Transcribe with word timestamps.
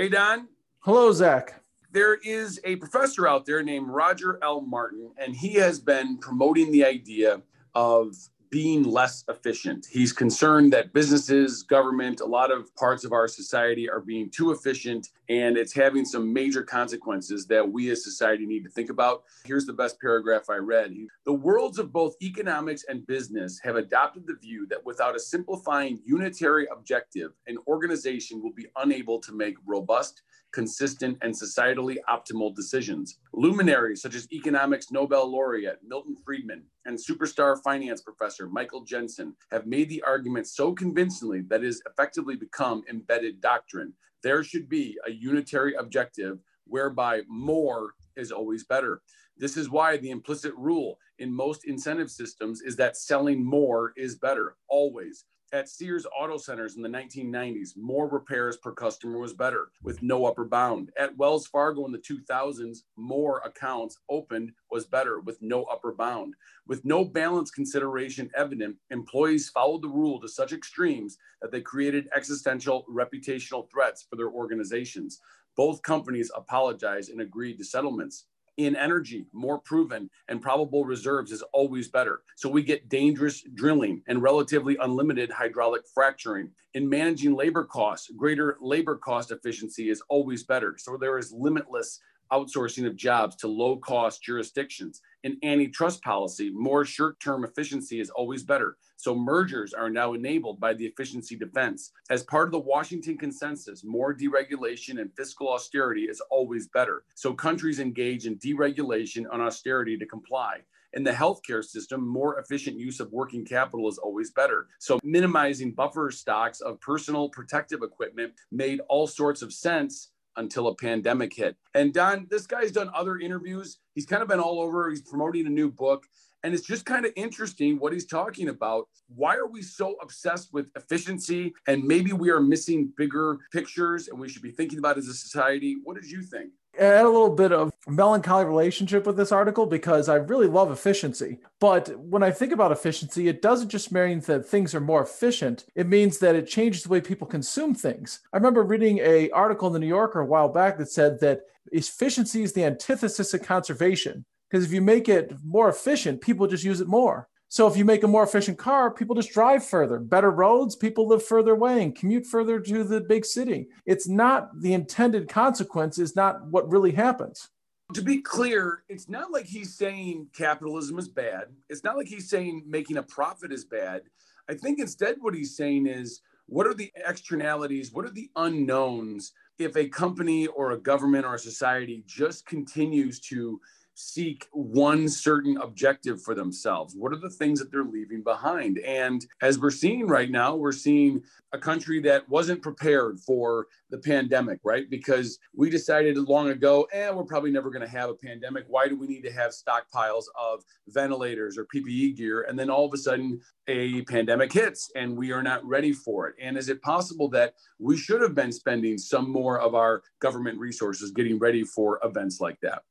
Hey, 0.00 0.08
Don. 0.08 0.48
Hello, 0.78 1.12
Zach. 1.12 1.62
There 1.92 2.14
is 2.24 2.58
a 2.64 2.76
professor 2.76 3.28
out 3.28 3.44
there 3.44 3.62
named 3.62 3.88
Roger 3.88 4.38
L. 4.42 4.62
Martin, 4.62 5.12
and 5.18 5.36
he 5.36 5.52
has 5.56 5.78
been 5.78 6.16
promoting 6.16 6.72
the 6.72 6.86
idea 6.86 7.42
of 7.74 8.16
being 8.50 8.82
less 8.82 9.24
efficient. 9.28 9.86
He's 9.88 10.12
concerned 10.12 10.72
that 10.72 10.92
businesses, 10.92 11.62
government, 11.62 12.20
a 12.20 12.26
lot 12.26 12.50
of 12.50 12.74
parts 12.74 13.04
of 13.04 13.12
our 13.12 13.28
society 13.28 13.88
are 13.88 14.00
being 14.00 14.28
too 14.28 14.50
efficient 14.50 15.08
and 15.28 15.56
it's 15.56 15.72
having 15.72 16.04
some 16.04 16.32
major 16.32 16.64
consequences 16.64 17.46
that 17.46 17.70
we 17.70 17.90
as 17.90 18.02
society 18.02 18.46
need 18.46 18.64
to 18.64 18.70
think 18.70 18.90
about. 18.90 19.22
Here's 19.44 19.64
the 19.64 19.72
best 19.72 20.00
paragraph 20.00 20.50
I 20.50 20.56
read. 20.56 20.92
The 21.24 21.32
worlds 21.32 21.78
of 21.78 21.92
both 21.92 22.16
economics 22.20 22.84
and 22.88 23.06
business 23.06 23.60
have 23.62 23.76
adopted 23.76 24.26
the 24.26 24.34
view 24.34 24.66
that 24.70 24.84
without 24.84 25.14
a 25.14 25.20
simplifying 25.20 26.00
unitary 26.04 26.66
objective, 26.72 27.30
an 27.46 27.58
organization 27.68 28.42
will 28.42 28.52
be 28.52 28.66
unable 28.76 29.20
to 29.20 29.32
make 29.32 29.54
robust, 29.64 30.22
consistent, 30.50 31.16
and 31.22 31.32
societally 31.32 31.98
optimal 32.10 32.54
decisions. 32.54 33.18
Luminaries 33.32 34.02
such 34.02 34.16
as 34.16 34.30
economics 34.32 34.90
Nobel 34.90 35.30
laureate 35.30 35.78
Milton 35.86 36.16
Friedman 36.24 36.64
and 36.84 36.98
superstar 36.98 37.62
finance 37.62 38.02
professor 38.02 38.48
Michael 38.48 38.82
Jensen 38.82 39.36
have 39.52 39.66
made 39.66 39.88
the 39.88 40.02
argument 40.02 40.48
so 40.48 40.72
convincingly 40.72 41.42
that 41.42 41.62
it 41.62 41.66
has 41.66 41.80
effectively 41.86 42.34
become 42.34 42.82
embedded 42.90 43.40
doctrine. 43.40 43.92
There 44.22 44.42
should 44.42 44.68
be 44.68 44.98
a 45.06 45.12
unitary 45.12 45.74
objective 45.74 46.40
whereby 46.66 47.22
more 47.28 47.94
is 48.16 48.32
always 48.32 48.64
better. 48.64 49.00
This 49.36 49.56
is 49.56 49.70
why 49.70 49.96
the 49.96 50.10
implicit 50.10 50.52
rule 50.56 50.98
in 51.20 51.32
most 51.32 51.66
incentive 51.66 52.10
systems 52.10 52.62
is 52.62 52.74
that 52.76 52.96
selling 52.96 53.44
more 53.44 53.92
is 53.96 54.16
better, 54.16 54.56
always. 54.68 55.24
At 55.52 55.68
Sears 55.68 56.06
Auto 56.16 56.36
Centers 56.36 56.76
in 56.76 56.82
the 56.82 56.88
1990s, 56.88 57.76
more 57.76 58.08
repairs 58.08 58.56
per 58.56 58.70
customer 58.70 59.18
was 59.18 59.32
better 59.32 59.72
with 59.82 60.00
no 60.00 60.24
upper 60.24 60.44
bound. 60.44 60.92
At 60.96 61.16
Wells 61.16 61.48
Fargo 61.48 61.84
in 61.86 61.90
the 61.90 61.98
2000s, 61.98 62.82
more 62.96 63.40
accounts 63.44 63.98
opened 64.08 64.52
was 64.70 64.86
better 64.86 65.18
with 65.18 65.42
no 65.42 65.64
upper 65.64 65.90
bound. 65.90 66.34
With 66.68 66.84
no 66.84 67.04
balance 67.04 67.50
consideration 67.50 68.30
evident, 68.36 68.76
employees 68.90 69.48
followed 69.48 69.82
the 69.82 69.88
rule 69.88 70.20
to 70.20 70.28
such 70.28 70.52
extremes 70.52 71.18
that 71.42 71.50
they 71.50 71.62
created 71.62 72.08
existential 72.14 72.84
reputational 72.88 73.68
threats 73.72 74.06
for 74.08 74.14
their 74.14 74.30
organizations. 74.30 75.18
Both 75.56 75.82
companies 75.82 76.30
apologized 76.32 77.10
and 77.10 77.20
agreed 77.20 77.58
to 77.58 77.64
settlements 77.64 78.26
in 78.56 78.76
energy, 78.76 79.26
more 79.32 79.58
proven 79.58 80.10
and 80.28 80.42
probable 80.42 80.84
reserves 80.84 81.32
is 81.32 81.42
always 81.52 81.88
better. 81.88 82.22
So 82.36 82.48
we 82.48 82.62
get 82.62 82.88
dangerous 82.88 83.42
drilling 83.54 84.02
and 84.08 84.22
relatively 84.22 84.76
unlimited 84.80 85.30
hydraulic 85.30 85.82
fracturing. 85.94 86.50
In 86.74 86.88
managing 86.88 87.34
labor 87.34 87.64
costs, 87.64 88.10
greater 88.16 88.56
labor 88.60 88.96
cost 88.96 89.30
efficiency 89.30 89.90
is 89.90 90.02
always 90.08 90.44
better. 90.44 90.76
So 90.78 90.96
there 90.96 91.18
is 91.18 91.32
limitless 91.32 92.00
outsourcing 92.32 92.86
of 92.86 92.96
jobs 92.96 93.36
to 93.36 93.48
low 93.48 93.76
cost 93.76 94.22
jurisdictions. 94.22 95.00
In 95.22 95.36
antitrust 95.42 96.02
policy, 96.02 96.50
more 96.50 96.84
short 96.86 97.20
term 97.20 97.44
efficiency 97.44 98.00
is 98.00 98.08
always 98.08 98.42
better. 98.42 98.78
So 98.96 99.14
mergers 99.14 99.74
are 99.74 99.90
now 99.90 100.14
enabled 100.14 100.60
by 100.60 100.72
the 100.72 100.86
efficiency 100.86 101.36
defense. 101.36 101.92
As 102.08 102.22
part 102.22 102.48
of 102.48 102.52
the 102.52 102.58
Washington 102.58 103.18
consensus, 103.18 103.84
more 103.84 104.14
deregulation 104.14 105.00
and 105.00 105.14
fiscal 105.14 105.48
austerity 105.48 106.04
is 106.04 106.22
always 106.30 106.68
better. 106.68 107.04
So 107.16 107.34
countries 107.34 107.80
engage 107.80 108.26
in 108.26 108.38
deregulation 108.38 109.26
and 109.30 109.42
austerity 109.42 109.98
to 109.98 110.06
comply. 110.06 110.60
In 110.94 111.04
the 111.04 111.12
healthcare 111.12 111.62
system, 111.62 112.06
more 112.06 112.40
efficient 112.40 112.78
use 112.78 112.98
of 112.98 113.12
working 113.12 113.44
capital 113.44 113.88
is 113.88 113.98
always 113.98 114.32
better. 114.32 114.66
So, 114.80 114.98
minimizing 115.04 115.72
buffer 115.72 116.10
stocks 116.10 116.60
of 116.60 116.80
personal 116.80 117.28
protective 117.28 117.82
equipment 117.82 118.32
made 118.50 118.80
all 118.88 119.06
sorts 119.06 119.40
of 119.40 119.52
sense 119.52 120.10
until 120.36 120.68
a 120.68 120.74
pandemic 120.74 121.34
hit. 121.34 121.56
And 121.74 121.92
Don, 121.92 122.26
this 122.30 122.46
guy's 122.46 122.72
done 122.72 122.90
other 122.94 123.18
interviews. 123.18 123.78
He's 123.94 124.06
kind 124.06 124.22
of 124.22 124.28
been 124.28 124.40
all 124.40 124.60
over. 124.60 124.88
He's 124.90 125.02
promoting 125.02 125.46
a 125.46 125.50
new 125.50 125.70
book. 125.70 126.06
And 126.42 126.54
it's 126.54 126.66
just 126.66 126.86
kind 126.86 127.04
of 127.04 127.12
interesting 127.16 127.78
what 127.78 127.92
he's 127.92 128.06
talking 128.06 128.48
about. 128.48 128.88
Why 129.14 129.36
are 129.36 129.46
we 129.46 129.60
so 129.60 129.96
obsessed 130.00 130.52
with 130.52 130.70
efficiency? 130.74 131.52
And 131.66 131.84
maybe 131.84 132.12
we 132.12 132.30
are 132.30 132.40
missing 132.40 132.92
bigger 132.96 133.38
pictures 133.52 134.08
and 134.08 134.18
we 134.18 134.28
should 134.28 134.42
be 134.42 134.50
thinking 134.50 134.78
about 134.78 134.96
as 134.96 135.08
a 135.08 135.14
society. 135.14 135.76
What 135.84 135.96
did 136.00 136.10
you 136.10 136.22
think? 136.22 136.52
I 136.78 136.84
had 136.84 137.04
a 137.04 137.10
little 137.10 137.34
bit 137.34 137.52
of 137.52 137.72
melancholy 137.88 138.44
relationship 138.44 139.06
with 139.06 139.16
this 139.16 139.32
article 139.32 139.66
because 139.66 140.08
I 140.08 140.14
really 140.14 140.46
love 140.46 140.70
efficiency. 140.70 141.38
But 141.58 141.88
when 141.98 142.22
I 142.22 142.30
think 142.30 142.52
about 142.52 142.72
efficiency, 142.72 143.28
it 143.28 143.42
doesn't 143.42 143.68
just 143.68 143.92
mean 143.92 144.20
that 144.20 144.46
things 144.46 144.74
are 144.74 144.80
more 144.80 145.02
efficient. 145.02 145.64
It 145.74 145.88
means 145.88 146.18
that 146.18 146.36
it 146.36 146.46
changes 146.46 146.84
the 146.84 146.88
way 146.88 147.00
people 147.00 147.26
consume 147.26 147.74
things. 147.74 148.20
I 148.32 148.36
remember 148.36 148.62
reading 148.62 148.98
a 148.98 149.30
article 149.30 149.66
in 149.66 149.72
the 149.72 149.78
New 149.78 149.86
Yorker 149.86 150.20
a 150.20 150.26
while 150.26 150.48
back 150.48 150.78
that 150.78 150.90
said 150.90 151.20
that 151.20 151.42
efficiency 151.72 152.42
is 152.42 152.52
the 152.52 152.64
antithesis 152.64 153.34
of 153.34 153.42
conservation. 153.42 154.24
Because 154.48 154.64
if 154.64 154.72
you 154.72 154.80
make 154.80 155.08
it 155.08 155.32
more 155.44 155.68
efficient, 155.68 156.20
people 156.20 156.46
just 156.46 156.64
use 156.64 156.80
it 156.80 156.88
more. 156.88 157.28
So 157.50 157.66
if 157.66 157.76
you 157.76 157.84
make 157.84 158.04
a 158.04 158.08
more 158.08 158.22
efficient 158.22 158.58
car, 158.58 158.92
people 158.92 159.16
just 159.16 159.32
drive 159.32 159.66
further. 159.66 159.98
Better 159.98 160.30
roads, 160.30 160.76
people 160.76 161.08
live 161.08 161.24
further 161.24 161.50
away 161.50 161.82
and 161.82 161.96
commute 161.96 162.24
further 162.24 162.60
to 162.60 162.84
the 162.84 163.00
big 163.00 163.24
city. 163.24 163.66
It's 163.84 164.06
not 164.06 164.60
the 164.60 164.72
intended 164.72 165.28
consequence, 165.28 165.98
is 165.98 166.14
not 166.14 166.46
what 166.46 166.70
really 166.70 166.92
happens. 166.92 167.48
To 167.94 168.02
be 168.02 168.22
clear, 168.22 168.84
it's 168.88 169.08
not 169.08 169.32
like 169.32 169.46
he's 169.46 169.74
saying 169.74 170.28
capitalism 170.32 170.96
is 170.96 171.08
bad. 171.08 171.46
It's 171.68 171.82
not 171.82 171.96
like 171.96 172.06
he's 172.06 172.30
saying 172.30 172.62
making 172.68 172.98
a 172.98 173.02
profit 173.02 173.52
is 173.52 173.64
bad. 173.64 174.02
I 174.48 174.54
think 174.54 174.78
instead 174.78 175.16
what 175.18 175.34
he's 175.34 175.56
saying 175.56 175.88
is 175.88 176.20
what 176.46 176.68
are 176.68 176.74
the 176.74 176.92
externalities? 177.04 177.92
What 177.92 178.04
are 178.04 178.12
the 178.12 178.30
unknowns 178.36 179.32
if 179.58 179.76
a 179.76 179.88
company 179.88 180.46
or 180.46 180.70
a 180.70 180.78
government 180.78 181.24
or 181.24 181.34
a 181.34 181.38
society 181.38 182.04
just 182.06 182.46
continues 182.46 183.18
to 183.20 183.60
seek 183.94 184.46
one 184.52 185.08
certain 185.08 185.56
objective 185.58 186.22
for 186.22 186.34
themselves? 186.34 186.94
What 186.96 187.12
are 187.12 187.18
the 187.18 187.30
things 187.30 187.58
that 187.60 187.70
they're 187.70 187.84
leaving 187.84 188.22
behind? 188.22 188.78
And 188.78 189.24
as 189.42 189.58
we're 189.58 189.70
seeing 189.70 190.06
right 190.06 190.30
now, 190.30 190.54
we're 190.56 190.72
seeing 190.72 191.22
a 191.52 191.58
country 191.58 192.00
that 192.00 192.28
wasn't 192.28 192.62
prepared 192.62 193.18
for 193.20 193.66
the 193.90 193.98
pandemic, 193.98 194.60
right? 194.64 194.88
Because 194.88 195.38
we 195.54 195.68
decided 195.68 196.16
long 196.16 196.50
ago, 196.50 196.86
eh, 196.92 197.10
we're 197.10 197.24
probably 197.24 197.50
never 197.50 197.70
going 197.70 197.82
to 197.82 197.88
have 197.88 198.08
a 198.10 198.14
pandemic. 198.14 198.64
Why 198.68 198.88
do 198.88 198.96
we 198.96 199.06
need 199.06 199.22
to 199.22 199.32
have 199.32 199.52
stockpiles 199.52 200.24
of 200.38 200.62
ventilators 200.88 201.58
or 201.58 201.66
PPE 201.74 202.16
gear? 202.16 202.42
And 202.42 202.58
then 202.58 202.70
all 202.70 202.86
of 202.86 202.94
a 202.94 202.98
sudden, 202.98 203.40
a 203.68 204.02
pandemic 204.02 204.52
hits 204.52 204.90
and 204.96 205.16
we 205.16 205.32
are 205.32 205.42
not 205.42 205.64
ready 205.64 205.92
for 205.92 206.28
it. 206.28 206.34
And 206.40 206.56
is 206.56 206.68
it 206.68 206.82
possible 206.82 207.28
that 207.30 207.54
we 207.78 207.96
should 207.96 208.20
have 208.20 208.34
been 208.34 208.52
spending 208.52 208.98
some 208.98 209.30
more 209.30 209.60
of 209.60 209.74
our 209.74 210.02
government 210.20 210.58
resources 210.58 211.12
getting 211.12 211.38
ready 211.38 211.62
for 211.64 212.00
events 212.02 212.40
like 212.40 212.58
that? 212.62 212.82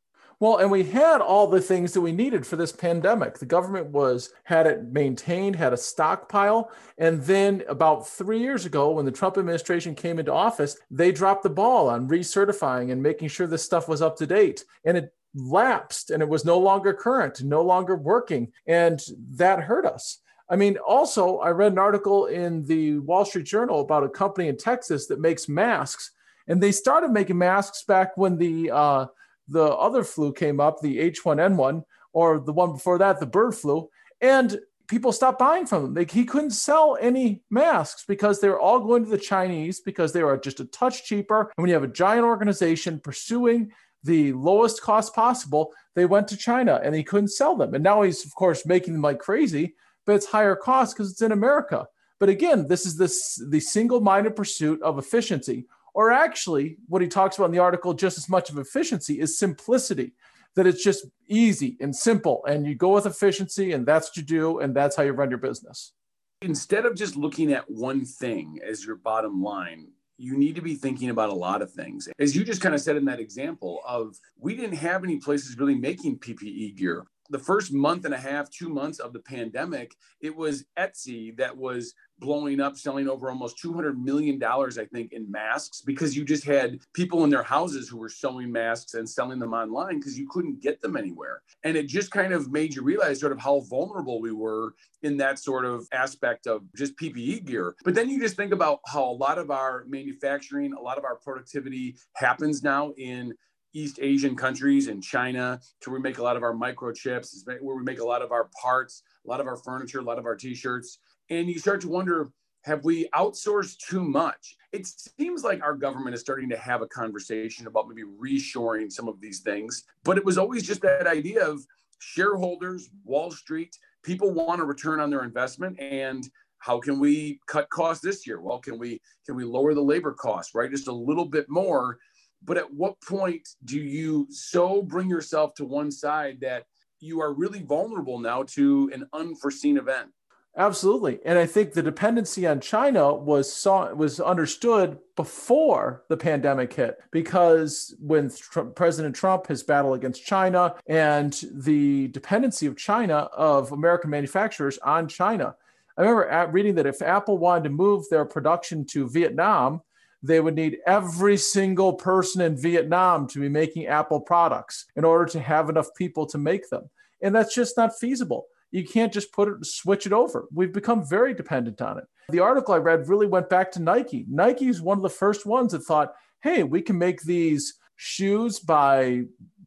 Well, 0.41 0.57
and 0.57 0.71
we 0.71 0.83
had 0.83 1.19
all 1.19 1.47
the 1.47 1.59
things 1.59 1.91
that 1.91 1.99
we 1.99 2.13
needed 2.13 2.47
for 2.47 2.55
this 2.55 2.71
pandemic. 2.71 3.37
The 3.39 3.45
government 3.45 3.87
was 3.87 4.31
had 4.43 4.67
it 4.67 4.85
maintained, 4.85 5.57
had 5.57 5.73
a 5.73 5.77
stockpile, 5.77 6.71
and 6.97 7.21
then 7.23 7.63
about 7.67 8.07
3 8.07 8.39
years 8.39 8.65
ago 8.65 8.91
when 8.91 9.05
the 9.05 9.11
Trump 9.11 9.37
administration 9.37 9.95
came 9.95 10.17
into 10.17 10.31
office, 10.31 10.77
they 10.89 11.11
dropped 11.11 11.43
the 11.43 11.49
ball 11.49 11.89
on 11.89 12.07
recertifying 12.07 12.91
and 12.91 13.03
making 13.03 13.27
sure 13.27 13.47
this 13.47 13.63
stuff 13.65 13.89
was 13.89 14.01
up 14.01 14.15
to 14.17 14.25
date. 14.25 14.63
And 14.85 14.95
it 14.95 15.13
lapsed 15.35 16.09
and 16.09 16.23
it 16.23 16.29
was 16.29 16.45
no 16.45 16.57
longer 16.57 16.93
current, 16.93 17.43
no 17.43 17.61
longer 17.61 17.97
working, 17.97 18.53
and 18.65 19.01
that 19.31 19.59
hurt 19.59 19.85
us. 19.85 20.19
I 20.49 20.55
mean, 20.55 20.77
also, 20.77 21.39
I 21.39 21.49
read 21.49 21.73
an 21.73 21.77
article 21.77 22.27
in 22.27 22.65
the 22.65 22.99
Wall 22.99 23.25
Street 23.25 23.45
Journal 23.45 23.81
about 23.81 24.05
a 24.05 24.09
company 24.09 24.47
in 24.47 24.57
Texas 24.57 25.05
that 25.07 25.19
makes 25.19 25.49
masks, 25.49 26.11
and 26.47 26.63
they 26.63 26.71
started 26.71 27.11
making 27.11 27.37
masks 27.37 27.83
back 27.83 28.15
when 28.15 28.37
the 28.37 28.71
uh, 28.71 29.05
the 29.49 29.65
other 29.65 30.03
flu 30.03 30.31
came 30.31 30.59
up, 30.59 30.81
the 30.81 30.97
H1N1, 31.11 31.83
or 32.13 32.39
the 32.39 32.53
one 32.53 32.73
before 32.73 32.97
that, 32.99 33.19
the 33.19 33.25
bird 33.25 33.53
flu, 33.55 33.89
and 34.21 34.59
people 34.87 35.11
stopped 35.11 35.39
buying 35.39 35.65
from 35.65 35.83
them. 35.83 35.93
Like 35.93 36.11
he 36.11 36.25
couldn't 36.25 36.51
sell 36.51 36.97
any 36.99 37.41
masks 37.49 38.03
because 38.07 38.41
they 38.41 38.49
were 38.49 38.59
all 38.59 38.79
going 38.79 39.03
to 39.03 39.09
the 39.09 39.17
Chinese 39.17 39.79
because 39.79 40.11
they 40.11 40.23
were 40.23 40.37
just 40.37 40.59
a 40.59 40.65
touch 40.65 41.05
cheaper. 41.05 41.41
And 41.41 41.63
when 41.63 41.69
you 41.69 41.75
have 41.75 41.83
a 41.83 41.87
giant 41.87 42.25
organization 42.25 42.99
pursuing 42.99 43.71
the 44.03 44.33
lowest 44.33 44.81
cost 44.81 45.13
possible, 45.13 45.73
they 45.93 46.05
went 46.05 46.27
to 46.29 46.37
China 46.37 46.79
and 46.83 46.95
he 46.95 47.03
couldn't 47.03 47.29
sell 47.29 47.55
them. 47.55 47.75
And 47.75 47.83
now 47.83 48.01
he's, 48.01 48.25
of 48.25 48.33
course, 48.33 48.65
making 48.65 48.93
them 48.93 49.01
like 49.03 49.19
crazy, 49.19 49.75
but 50.05 50.15
it's 50.15 50.25
higher 50.25 50.55
cost 50.55 50.95
because 50.95 51.11
it's 51.11 51.21
in 51.21 51.31
America. 51.31 51.87
But 52.19 52.29
again, 52.29 52.67
this 52.67 52.85
is 52.85 52.97
this 52.97 53.41
the 53.47 53.59
single-minded 53.59 54.35
pursuit 54.35 54.81
of 54.81 54.97
efficiency. 54.97 55.67
Or 55.93 56.11
actually, 56.11 56.77
what 56.87 57.01
he 57.01 57.07
talks 57.07 57.37
about 57.37 57.45
in 57.45 57.51
the 57.51 57.59
article, 57.59 57.93
just 57.93 58.17
as 58.17 58.29
much 58.29 58.49
of 58.49 58.57
efficiency, 58.57 59.19
is 59.19 59.37
simplicity. 59.37 60.13
That 60.55 60.65
it's 60.65 60.83
just 60.83 61.05
easy 61.27 61.77
and 61.79 61.95
simple, 61.95 62.43
and 62.45 62.65
you 62.65 62.73
go 62.75 62.89
with 62.89 63.05
efficiency, 63.05 63.71
and 63.71 63.85
that's 63.85 64.09
what 64.09 64.17
you 64.17 64.23
do, 64.23 64.59
and 64.59 64.75
that's 64.75 64.95
how 64.95 65.03
you 65.03 65.11
run 65.11 65.29
your 65.29 65.37
business. 65.37 65.93
Instead 66.41 66.85
of 66.85 66.95
just 66.95 67.15
looking 67.15 67.53
at 67.53 67.69
one 67.69 68.03
thing 68.03 68.59
as 68.67 68.83
your 68.83 68.95
bottom 68.95 69.43
line, 69.43 69.89
you 70.17 70.37
need 70.37 70.55
to 70.55 70.61
be 70.61 70.75
thinking 70.75 71.11
about 71.11 71.29
a 71.29 71.33
lot 71.33 71.61
of 71.61 71.71
things. 71.71 72.09
As 72.19 72.35
you 72.35 72.43
just 72.43 72.61
kind 72.61 72.75
of 72.75 72.81
said 72.81 72.97
in 72.97 73.05
that 73.05 73.19
example 73.19 73.79
of 73.87 74.17
we 74.37 74.55
didn't 74.55 74.75
have 74.77 75.03
any 75.03 75.17
places 75.17 75.57
really 75.57 75.75
making 75.75 76.19
PPE 76.19 76.75
gear 76.75 77.05
the 77.29 77.39
first 77.39 77.71
month 77.71 78.05
and 78.05 78.13
a 78.13 78.17
half, 78.17 78.49
two 78.49 78.69
months 78.69 78.99
of 78.99 79.13
the 79.13 79.19
pandemic, 79.19 79.95
it 80.21 80.35
was 80.35 80.65
Etsy 80.77 81.35
that 81.37 81.55
was 81.55 81.93
blowing 82.19 82.59
up, 82.59 82.77
selling 82.77 83.07
over 83.07 83.29
almost 83.29 83.63
$200 83.63 83.97
million, 83.97 84.41
I 84.43 84.85
think, 84.91 85.13
in 85.13 85.29
masks 85.31 85.81
because 85.81 86.15
you 86.15 86.25
just 86.25 86.43
had 86.43 86.79
people 86.93 87.23
in 87.23 87.29
their 87.29 87.43
houses 87.43 87.87
who 87.87 87.97
were 87.97 88.09
sewing 88.09 88.51
masks 88.51 88.93
and 88.93 89.09
selling 89.09 89.39
them 89.39 89.53
online 89.53 89.99
because 89.99 90.17
you 90.17 90.27
couldn't 90.29 90.61
get 90.61 90.81
them 90.81 90.97
anywhere. 90.97 91.41
And 91.63 91.77
it 91.77 91.87
just 91.87 92.11
kind 92.11 92.33
of 92.33 92.51
made 92.51 92.75
you 92.75 92.81
realize 92.81 93.19
sort 93.19 93.31
of 93.31 93.39
how 93.39 93.61
vulnerable 93.61 94.21
we 94.21 94.31
were 94.31 94.73
in 95.03 95.17
that 95.17 95.39
sort 95.39 95.65
of 95.65 95.87
aspect 95.93 96.47
of 96.47 96.63
just 96.75 96.97
PPE 96.97 97.45
gear. 97.45 97.75
But 97.85 97.95
then 97.95 98.09
you 98.09 98.19
just 98.19 98.35
think 98.35 98.51
about 98.51 98.79
how 98.85 99.03
a 99.05 99.13
lot 99.13 99.37
of 99.37 99.49
our 99.49 99.85
manufacturing, 99.87 100.73
a 100.73 100.81
lot 100.81 100.97
of 100.97 101.05
our 101.05 101.15
productivity 101.15 101.95
happens 102.15 102.63
now 102.63 102.91
in 102.97 103.33
East 103.73 103.99
Asian 104.01 104.35
countries 104.35 104.87
and 104.87 105.03
China, 105.03 105.59
to 105.81 105.89
where 105.89 105.99
we 105.99 106.03
make 106.03 106.17
a 106.17 106.23
lot 106.23 106.37
of 106.37 106.43
our 106.43 106.53
microchips, 106.53 107.45
where 107.61 107.75
we 107.75 107.83
make 107.83 107.99
a 107.99 108.05
lot 108.05 108.21
of 108.21 108.31
our 108.31 108.49
parts, 108.61 109.03
a 109.25 109.29
lot 109.29 109.39
of 109.39 109.47
our 109.47 109.57
furniture, 109.57 109.99
a 109.99 110.03
lot 110.03 110.19
of 110.19 110.25
our 110.25 110.35
t-shirts. 110.35 110.99
And 111.29 111.47
you 111.47 111.59
start 111.59 111.81
to 111.81 111.89
wonder, 111.89 112.31
have 112.63 112.83
we 112.83 113.07
outsourced 113.15 113.77
too 113.77 114.03
much? 114.03 114.55
It 114.71 114.87
seems 114.87 115.43
like 115.43 115.63
our 115.63 115.75
government 115.75 116.15
is 116.15 116.21
starting 116.21 116.49
to 116.49 116.57
have 116.57 116.81
a 116.81 116.87
conversation 116.87 117.67
about 117.67 117.87
maybe 117.87 118.03
reshoring 118.03 118.91
some 118.91 119.07
of 119.07 119.21
these 119.21 119.39
things, 119.39 119.83
but 120.03 120.17
it 120.17 120.25
was 120.25 120.37
always 120.37 120.63
just 120.63 120.81
that 120.81 121.07
idea 121.07 121.45
of 121.45 121.65
shareholders, 121.99 122.89
Wall 123.03 123.31
Street, 123.31 123.77
people 124.03 124.31
want 124.31 124.61
a 124.61 124.65
return 124.65 124.99
on 124.99 125.09
their 125.09 125.23
investment 125.23 125.79
and 125.79 126.29
how 126.59 126.79
can 126.79 126.99
we 126.99 127.39
cut 127.47 127.69
costs 127.69 128.03
this 128.03 128.27
year? 128.27 128.41
Well, 128.41 128.59
can 128.59 128.77
we 128.77 129.01
can 129.25 129.35
we 129.35 129.45
lower 129.45 129.73
the 129.73 129.81
labor 129.81 130.13
costs, 130.13 130.53
right? 130.53 130.69
Just 130.69 130.87
a 130.87 130.93
little 130.93 131.25
bit 131.25 131.49
more 131.49 131.97
but 132.43 132.57
at 132.57 132.73
what 132.73 132.99
point 133.01 133.47
do 133.65 133.79
you 133.79 134.27
so 134.29 134.81
bring 134.81 135.09
yourself 135.09 135.53
to 135.55 135.65
one 135.65 135.91
side 135.91 136.39
that 136.41 136.65
you 136.99 137.21
are 137.21 137.33
really 137.33 137.63
vulnerable 137.63 138.19
now 138.19 138.43
to 138.43 138.89
an 138.93 139.07
unforeseen 139.13 139.77
event? 139.77 140.09
Absolutely. 140.57 141.19
And 141.25 141.37
I 141.37 141.45
think 141.45 141.73
the 141.73 141.83
dependency 141.83 142.47
on 142.47 142.59
China 142.59 143.13
was 143.13 143.51
saw, 143.51 143.93
was 143.93 144.19
understood 144.19 144.97
before 145.15 146.03
the 146.09 146.17
pandemic 146.17 146.73
hit 146.73 146.97
because 147.11 147.95
when 147.99 148.31
President 148.75 149.15
Trump 149.15 149.47
his 149.47 149.63
battle 149.63 149.93
against 149.93 150.25
China 150.25 150.75
and 150.87 151.39
the 151.53 152.07
dependency 152.09 152.65
of 152.65 152.75
China 152.75 153.29
of 153.31 153.71
American 153.71 154.09
manufacturers 154.09 154.77
on 154.79 155.07
China. 155.07 155.55
I 155.97 156.01
remember 156.01 156.51
reading 156.51 156.75
that 156.75 156.87
if 156.87 157.01
Apple 157.01 157.37
wanted 157.37 157.65
to 157.65 157.69
move 157.69 158.05
their 158.09 158.25
production 158.25 158.85
to 158.87 159.07
Vietnam, 159.07 159.81
they 160.21 160.39
would 160.39 160.55
need 160.55 160.77
every 160.85 161.37
single 161.37 161.93
person 161.93 162.41
in 162.41 162.57
Vietnam 162.57 163.27
to 163.27 163.39
be 163.39 163.49
making 163.49 163.87
Apple 163.87 164.19
products 164.19 164.85
in 164.95 165.05
order 165.05 165.25
to 165.25 165.39
have 165.39 165.69
enough 165.69 165.87
people 165.95 166.25
to 166.27 166.37
make 166.37 166.69
them. 166.69 166.89
And 167.21 167.33
that's 167.33 167.55
just 167.55 167.77
not 167.77 167.97
feasible. 167.97 168.47
You 168.71 168.85
can't 168.85 169.13
just 169.13 169.31
put 169.31 169.47
it, 169.47 169.65
switch 169.65 170.05
it 170.05 170.13
over. 170.13 170.45
We've 170.53 170.73
become 170.73 171.07
very 171.07 171.33
dependent 171.33 171.81
on 171.81 171.97
it. 171.97 172.05
The 172.29 172.39
article 172.39 172.73
I 172.73 172.77
read 172.77 173.07
really 173.07 173.27
went 173.27 173.49
back 173.49 173.71
to 173.73 173.81
Nike. 173.81 174.25
Nike 174.29 174.67
is 174.67 174.81
one 174.81 174.97
of 174.97 175.03
the 175.03 175.09
first 175.09 175.45
ones 175.45 175.71
that 175.71 175.79
thought, 175.79 176.13
hey, 176.41 176.63
we 176.63 176.81
can 176.81 176.97
make 176.97 177.21
these 177.21 177.75
shoes 177.95 178.59
by 178.59 179.23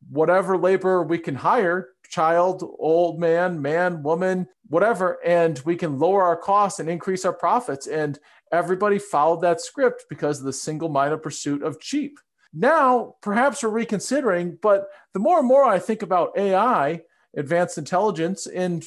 whatever 0.09 0.57
labor 0.57 1.03
we 1.03 1.19
can 1.19 1.35
hire 1.35 1.89
child, 2.13 2.63
old 2.79 3.19
man, 3.19 3.61
man, 3.63 4.03
woman, 4.03 4.47
whatever, 4.69 5.19
and 5.25 5.61
we 5.65 5.75
can 5.75 5.99
lower 5.99 6.23
our 6.23 6.37
costs 6.37 6.79
and 6.79 6.89
increase 6.89 7.25
our 7.25 7.33
profits. 7.33 7.87
And 7.87 8.19
everybody 8.53 8.99
followed 8.99 9.41
that 9.41 9.61
script 9.61 10.05
because 10.09 10.39
of 10.39 10.45
the 10.45 10.53
single 10.53 10.89
minded 10.89 11.23
pursuit 11.23 11.63
of 11.63 11.81
cheap. 11.81 12.19
Now, 12.53 13.15
perhaps 13.23 13.63
we're 13.63 13.71
reconsidering, 13.71 14.59
but 14.61 14.89
the 15.15 15.21
more 15.21 15.39
and 15.39 15.49
more 15.49 15.65
I 15.65 15.79
think 15.79 16.03
about 16.03 16.37
AI, 16.37 17.01
advanced 17.35 17.79
intelligence, 17.79 18.47
and 18.47 18.85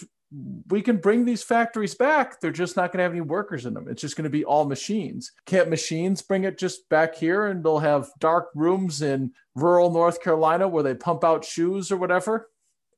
we 0.70 0.82
can 0.82 0.98
bring 0.98 1.26
these 1.26 1.44
factories 1.44 1.96
back. 1.96 2.40
They're 2.40 2.52
just 2.52 2.76
not 2.76 2.92
going 2.92 2.98
to 2.98 3.04
have 3.04 3.12
any 3.12 3.22
workers 3.22 3.66
in 3.66 3.74
them. 3.74 3.88
It's 3.88 4.02
just 4.02 4.16
going 4.16 4.26
to 4.26 4.30
be 4.30 4.44
all 4.44 4.66
machines. 4.66 5.32
Can't 5.46 5.70
machines 5.70 6.22
bring 6.22 6.44
it 6.44 6.58
just 6.58 6.88
back 6.90 7.16
here 7.16 7.48
and 7.48 7.64
they'll 7.64 7.80
have 7.80 8.10
dark 8.20 8.50
rooms 8.54 9.02
in 9.02 9.32
rural 9.56 9.92
North 9.92 10.22
Carolina 10.22 10.68
where 10.68 10.84
they 10.84 10.96
pump 10.96 11.24
out 11.24 11.46
shoes 11.46 11.92
or 11.92 11.98
whatever? 11.98 12.50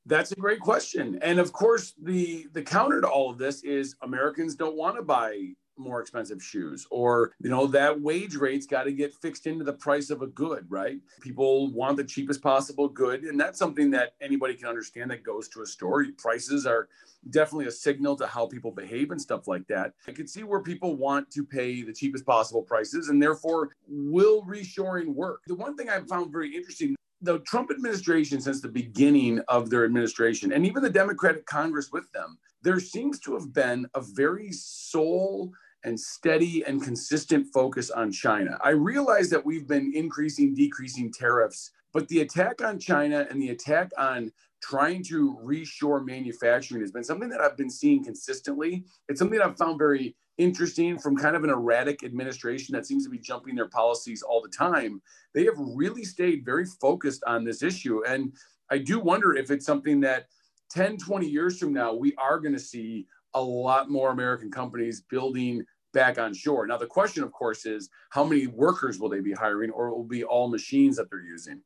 That's 0.06 0.32
a 0.32 0.36
great 0.36 0.60
question. 0.60 1.18
And 1.20 1.38
of 1.38 1.52
course, 1.52 1.92
the 2.02 2.46
the 2.52 2.62
counter 2.62 3.02
to 3.02 3.08
all 3.08 3.30
of 3.30 3.36
this 3.36 3.62
is 3.62 3.94
Americans 4.02 4.54
don't 4.54 4.76
want 4.76 4.96
to 4.96 5.02
buy 5.02 5.50
more 5.78 6.00
expensive 6.00 6.42
shoes 6.42 6.86
or 6.90 7.32
you 7.40 7.50
know 7.50 7.66
that 7.66 8.00
wage 8.00 8.36
rate's 8.36 8.66
got 8.66 8.84
to 8.84 8.92
get 8.92 9.14
fixed 9.14 9.46
into 9.46 9.64
the 9.64 9.72
price 9.72 10.10
of 10.10 10.22
a 10.22 10.26
good 10.26 10.66
right? 10.68 10.98
People 11.20 11.72
want 11.72 11.96
the 11.96 12.04
cheapest 12.04 12.42
possible 12.42 12.88
good 12.88 13.24
and 13.24 13.38
that's 13.38 13.58
something 13.58 13.90
that 13.90 14.14
anybody 14.20 14.54
can 14.54 14.66
understand 14.66 15.10
that 15.10 15.22
goes 15.22 15.48
to 15.48 15.62
a 15.62 15.66
store. 15.66 16.04
Prices 16.16 16.66
are 16.66 16.88
definitely 17.30 17.66
a 17.66 17.70
signal 17.70 18.16
to 18.16 18.26
how 18.26 18.46
people 18.46 18.70
behave 18.70 19.10
and 19.10 19.20
stuff 19.20 19.48
like 19.48 19.66
that. 19.68 19.92
I 20.06 20.12
can 20.12 20.26
see 20.26 20.42
where 20.42 20.62
people 20.62 20.96
want 20.96 21.30
to 21.32 21.44
pay 21.44 21.82
the 21.82 21.92
cheapest 21.92 22.24
possible 22.24 22.62
prices 22.62 23.08
and 23.08 23.22
therefore 23.22 23.70
will 23.88 24.42
reshoring 24.42 25.14
work. 25.14 25.42
The 25.46 25.54
one 25.54 25.76
thing 25.76 25.88
i 25.88 26.00
found 26.00 26.32
very 26.32 26.54
interesting 26.54 26.94
the 27.20 27.40
Trump 27.40 27.70
administration, 27.70 28.40
since 28.40 28.60
the 28.60 28.68
beginning 28.68 29.40
of 29.48 29.70
their 29.70 29.84
administration, 29.84 30.52
and 30.52 30.64
even 30.64 30.82
the 30.82 30.90
Democratic 30.90 31.46
Congress 31.46 31.90
with 31.92 32.10
them, 32.12 32.38
there 32.62 32.80
seems 32.80 33.18
to 33.20 33.34
have 33.34 33.52
been 33.52 33.86
a 33.94 34.00
very 34.00 34.52
sole 34.52 35.52
and 35.84 35.98
steady 35.98 36.64
and 36.64 36.82
consistent 36.82 37.46
focus 37.52 37.90
on 37.90 38.10
China. 38.10 38.58
I 38.64 38.70
realize 38.70 39.30
that 39.30 39.44
we've 39.44 39.66
been 39.66 39.92
increasing, 39.94 40.54
decreasing 40.54 41.12
tariffs, 41.12 41.70
but 41.92 42.08
the 42.08 42.20
attack 42.20 42.62
on 42.62 42.78
China 42.78 43.26
and 43.30 43.40
the 43.40 43.50
attack 43.50 43.90
on 43.96 44.32
trying 44.60 45.04
to 45.04 45.38
reshore 45.42 46.04
manufacturing 46.04 46.80
has 46.80 46.90
been 46.90 47.04
something 47.04 47.28
that 47.28 47.40
I've 47.40 47.56
been 47.56 47.70
seeing 47.70 48.04
consistently. 48.04 48.84
It's 49.08 49.18
something 49.18 49.40
I've 49.40 49.56
found 49.56 49.78
very 49.78 50.16
interesting 50.36 50.98
from 50.98 51.16
kind 51.16 51.36
of 51.36 51.44
an 51.44 51.50
erratic 51.50 52.04
administration 52.04 52.74
that 52.74 52.86
seems 52.86 53.04
to 53.04 53.10
be 53.10 53.18
jumping 53.18 53.54
their 53.54 53.68
policies 53.68 54.22
all 54.22 54.40
the 54.40 54.48
time. 54.48 55.00
They 55.34 55.44
have 55.44 55.56
really 55.58 56.04
stayed 56.04 56.44
very 56.44 56.64
focused 56.80 57.22
on 57.24 57.44
this 57.44 57.62
issue. 57.62 58.02
And 58.06 58.32
I 58.70 58.78
do 58.78 59.00
wonder 59.00 59.36
if 59.36 59.50
it's 59.50 59.66
something 59.66 60.00
that 60.00 60.26
10, 60.70 60.98
20 60.98 61.26
years 61.26 61.58
from 61.58 61.72
now, 61.72 61.94
we 61.94 62.14
are 62.16 62.38
going 62.38 62.52
to 62.52 62.60
see 62.60 63.06
a 63.38 63.40
lot 63.40 63.90
more 63.90 64.10
American 64.10 64.50
companies 64.50 65.02
building 65.10 65.64
back 65.92 66.18
on 66.18 66.34
shore. 66.34 66.66
Now, 66.66 66.76
the 66.76 66.86
question, 66.86 67.22
of 67.22 67.32
course, 67.32 67.64
is 67.64 67.88
how 68.10 68.24
many 68.24 68.46
workers 68.46 68.98
will 68.98 69.08
they 69.08 69.20
be 69.20 69.32
hiring, 69.32 69.70
or 69.70 69.88
it 69.88 69.96
will 69.96 70.04
be 70.04 70.24
all 70.24 70.48
machines 70.48 70.96
that 70.96 71.10
they're 71.10 71.24
using? 71.24 71.62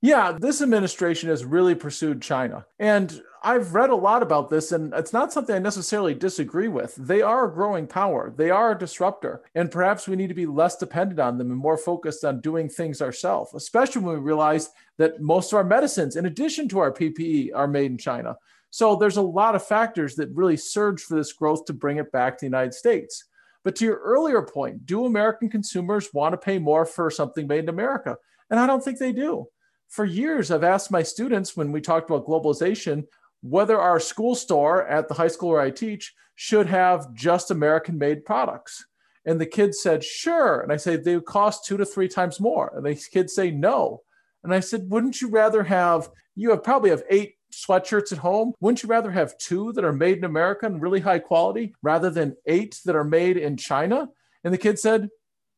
Yeah, 0.00 0.32
this 0.38 0.60
administration 0.60 1.30
has 1.30 1.46
really 1.46 1.74
pursued 1.74 2.20
China. 2.20 2.66
And 2.78 3.22
I've 3.42 3.74
read 3.74 3.88
a 3.88 3.96
lot 3.96 4.22
about 4.22 4.50
this, 4.50 4.70
and 4.70 4.92
it's 4.92 5.14
not 5.14 5.32
something 5.32 5.56
I 5.56 5.58
necessarily 5.58 6.12
disagree 6.12 6.68
with. 6.68 6.94
They 6.96 7.22
are 7.22 7.46
a 7.46 7.52
growing 7.52 7.86
power, 7.86 8.32
they 8.36 8.50
are 8.50 8.72
a 8.72 8.78
disruptor. 8.78 9.42
And 9.54 9.70
perhaps 9.70 10.06
we 10.06 10.16
need 10.16 10.28
to 10.28 10.34
be 10.34 10.44
less 10.44 10.76
dependent 10.76 11.20
on 11.20 11.38
them 11.38 11.50
and 11.50 11.58
more 11.58 11.78
focused 11.78 12.22
on 12.22 12.42
doing 12.42 12.68
things 12.68 13.00
ourselves, 13.00 13.54
especially 13.54 14.02
when 14.02 14.16
we 14.16 14.20
realize 14.20 14.70
that 14.98 15.22
most 15.22 15.52
of 15.52 15.56
our 15.56 15.64
medicines, 15.64 16.16
in 16.16 16.26
addition 16.26 16.68
to 16.68 16.80
our 16.80 16.92
PPE, 16.92 17.52
are 17.54 17.66
made 17.66 17.90
in 17.90 17.98
China. 17.98 18.36
So 18.74 18.96
there's 18.96 19.18
a 19.18 19.22
lot 19.22 19.54
of 19.54 19.64
factors 19.64 20.16
that 20.16 20.34
really 20.34 20.56
surge 20.56 21.00
for 21.00 21.14
this 21.14 21.32
growth 21.32 21.64
to 21.66 21.72
bring 21.72 21.98
it 21.98 22.10
back 22.10 22.36
to 22.36 22.40
the 22.40 22.46
United 22.46 22.74
States. 22.74 23.26
But 23.62 23.76
to 23.76 23.84
your 23.84 23.98
earlier 23.98 24.42
point, 24.42 24.84
do 24.84 25.06
American 25.06 25.48
consumers 25.48 26.12
want 26.12 26.32
to 26.32 26.36
pay 26.36 26.58
more 26.58 26.84
for 26.84 27.08
something 27.08 27.46
made 27.46 27.62
in 27.62 27.68
America? 27.68 28.16
And 28.50 28.58
I 28.58 28.66
don't 28.66 28.82
think 28.82 28.98
they 28.98 29.12
do. 29.12 29.46
For 29.90 30.04
years, 30.04 30.50
I've 30.50 30.64
asked 30.64 30.90
my 30.90 31.04
students 31.04 31.56
when 31.56 31.70
we 31.70 31.80
talked 31.80 32.10
about 32.10 32.26
globalization 32.26 33.04
whether 33.42 33.80
our 33.80 34.00
school 34.00 34.34
store 34.34 34.84
at 34.88 35.06
the 35.06 35.14
high 35.14 35.28
school 35.28 35.50
where 35.50 35.60
I 35.60 35.70
teach 35.70 36.12
should 36.34 36.66
have 36.66 37.14
just 37.14 37.52
American 37.52 37.96
made 37.96 38.24
products. 38.24 38.84
And 39.24 39.40
the 39.40 39.46
kids 39.46 39.82
said, 39.82 40.02
sure. 40.02 40.62
And 40.62 40.72
I 40.72 40.78
say, 40.78 40.96
they 40.96 41.14
would 41.14 41.26
cost 41.26 41.64
two 41.64 41.76
to 41.76 41.86
three 41.86 42.08
times 42.08 42.40
more. 42.40 42.72
And 42.74 42.84
the 42.84 43.00
kids 43.12 43.36
say, 43.36 43.52
no. 43.52 44.02
And 44.42 44.52
I 44.52 44.58
said, 44.58 44.90
wouldn't 44.90 45.20
you 45.20 45.28
rather 45.28 45.62
have, 45.62 46.10
you 46.34 46.50
have 46.50 46.64
probably 46.64 46.90
have 46.90 47.04
eight 47.08 47.33
sweatshirts 47.54 48.12
at 48.12 48.18
home, 48.18 48.52
wouldn't 48.60 48.82
you 48.82 48.88
rather 48.88 49.10
have 49.10 49.38
two 49.38 49.72
that 49.72 49.84
are 49.84 49.92
made 49.92 50.18
in 50.18 50.24
America 50.24 50.66
and 50.66 50.82
really 50.82 51.00
high 51.00 51.18
quality 51.18 51.74
rather 51.82 52.10
than 52.10 52.36
eight 52.46 52.80
that 52.84 52.96
are 52.96 53.04
made 53.04 53.36
in 53.36 53.56
China? 53.56 54.08
And 54.42 54.52
the 54.52 54.58
kid 54.58 54.78
said, 54.78 55.08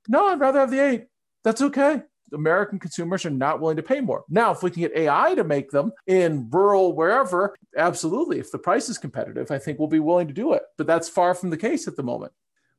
No, 0.09 0.29
I'd 0.29 0.41
rather 0.41 0.61
have 0.61 0.71
the 0.71 0.85
eight. 0.85 1.07
That's 1.45 1.63
okay. 1.63 2.03
American 2.33 2.79
consumers 2.79 3.25
are 3.25 3.31
not 3.31 3.61
willing 3.61 3.77
to 3.77 3.83
pay 3.83 4.01
more. 4.01 4.25
Now, 4.29 4.51
if 4.51 4.63
we 4.63 4.71
can 4.71 4.83
get 4.83 4.97
AI 4.97 5.35
to 5.35 5.45
make 5.45 5.71
them 5.71 5.93
in 6.07 6.49
rural 6.51 6.95
wherever, 6.95 7.55
absolutely. 7.77 8.39
If 8.39 8.51
the 8.51 8.59
price 8.59 8.89
is 8.89 8.99
competitive, 8.99 9.51
I 9.51 9.59
think 9.59 9.79
we'll 9.79 9.89
be 9.89 10.01
willing 10.01 10.27
to 10.29 10.35
do 10.35 10.53
it. 10.53 10.63
But 10.77 10.87
that's 10.87 11.09
far 11.09 11.35
from 11.35 11.51
the 11.51 11.57
case 11.57 11.87
at 11.87 11.97
the 11.97 12.03
moment. 12.03 12.33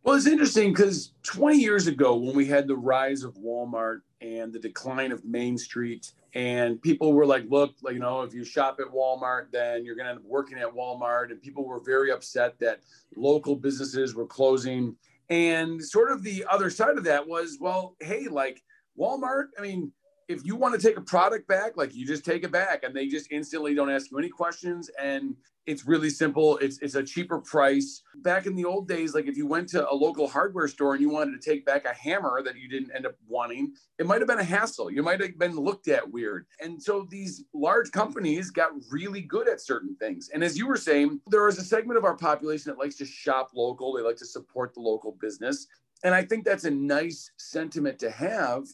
Well, 0.04 0.16
it's 0.16 0.28
interesting 0.28 0.72
because 0.72 1.12
20 1.24 1.58
years 1.58 1.88
ago, 1.88 2.16
when 2.16 2.36
we 2.36 2.46
had 2.46 2.68
the 2.68 2.78
rise 2.78 3.24
of 3.24 3.36
Walmart 3.36 4.02
and 4.22 4.54
the 4.54 4.60
decline 4.60 5.12
of 5.12 5.26
Main 5.26 5.58
Street, 5.58 6.12
and 6.34 6.82
people 6.82 7.14
were 7.14 7.26
like, 7.26 7.46
look, 7.50 7.76
you 7.84 8.00
know, 8.00 8.22
if 8.22 8.34
you 8.34 8.44
shop 8.44 8.80
at 8.80 8.94
Walmart, 8.94 9.52
then 9.52 9.86
you're 9.86 9.96
going 9.96 10.06
to 10.06 10.12
end 10.12 10.20
up 10.20 10.26
working 10.26 10.58
at 10.58 10.74
Walmart. 10.74 11.32
And 11.32 11.42
people 11.42 11.66
were 11.66 11.80
very 11.80 12.12
upset 12.12 12.60
that 12.60 12.82
local 13.16 13.56
businesses 13.56 14.14
were 14.14 14.28
closing. 14.28 14.96
And 15.30 15.84
sort 15.84 16.12
of 16.12 16.24
the 16.24 16.46
other 16.50 16.70
side 16.70 16.98
of 16.98 17.04
that 17.06 17.28
was, 17.28 17.58
well, 17.60 17.96
hey, 18.00 18.28
like 18.28 18.62
Walmart, 19.00 19.48
I 19.58 19.62
mean, 19.62 19.92
if 20.28 20.46
you 20.46 20.56
want 20.56 20.80
to 20.80 20.88
take 20.88 20.98
a 20.98 21.02
product 21.02 21.48
back, 21.48 21.78
like 21.78 21.96
you 21.96 22.06
just 22.06 22.26
take 22.26 22.44
it 22.44 22.52
back 22.52 22.84
and 22.84 22.94
they 22.94 23.08
just 23.08 23.32
instantly 23.32 23.74
don't 23.74 23.90
ask 23.90 24.12
you 24.12 24.20
any 24.20 24.30
questions. 24.30 24.90
And 25.02 25.36
it's 25.66 25.86
really 25.86 26.10
simple. 26.10 26.58
It's, 26.58 26.80
it's 26.80 26.96
a 26.96 27.04
cheaper 27.04 27.40
price. 27.40 28.02
Back 28.18 28.46
in 28.46 28.56
the 28.56 28.66
old 28.66 28.88
days, 28.88 29.14
like 29.14 29.28
if 29.28 29.38
you 29.38 29.46
went 29.46 29.70
to 29.70 29.90
a 29.90 29.94
local 29.94 30.28
hardware 30.28 30.68
store 30.68 30.94
and 30.94 31.02
you 31.02 31.10
wanted 31.10 31.40
to 31.40 31.50
take 31.50 31.66
back 31.66 31.86
a 31.86 31.94
hammer 31.94 32.42
that 32.44 32.58
you 32.58 32.70
didn't 32.70 32.92
end 32.96 33.06
up 33.06 33.16
wanting, 33.28 33.74
it 34.00 34.06
might 34.06 34.20
have 34.20 34.28
been 34.28 34.40
a 34.40 34.44
hassle. 34.44 34.92
You 34.92 35.04
might 35.04 35.22
have 35.22 35.38
been 35.38 35.56
looked 35.56 35.88
at 35.88 36.10
weird. 36.10 36.46
And 36.62 36.82
so 36.82 37.08
these 37.10 37.44
large 37.54 37.92
companies 37.92 38.50
got 38.50 38.72
really 38.90 39.22
good 39.22 39.48
at 39.48 39.62
certain 39.62 39.96
things. 39.98 40.30
And 40.34 40.44
as 40.44 40.58
you 40.58 40.68
were 40.68 40.78
saying, 40.78 41.22
there 41.28 41.48
is 41.48 41.58
a 41.58 41.64
segment 41.64 41.98
of 41.98 42.06
our 42.06 42.16
population 42.16 42.72
that 42.72 42.80
likes 42.80 42.96
to 42.98 43.06
shop 43.06 43.52
local. 43.54 43.94
They 43.94 44.04
like 44.04 44.18
to 44.18 44.26
support 44.26 44.74
the 44.74 44.82
local 44.82 45.18
business. 45.20 45.68
And 46.04 46.14
I 46.14 46.24
think 46.24 46.46
that's 46.46 46.66
a 46.66 46.72
nice 46.72 47.32
sentiment 47.38 48.00
to 48.00 48.12
have 48.12 48.68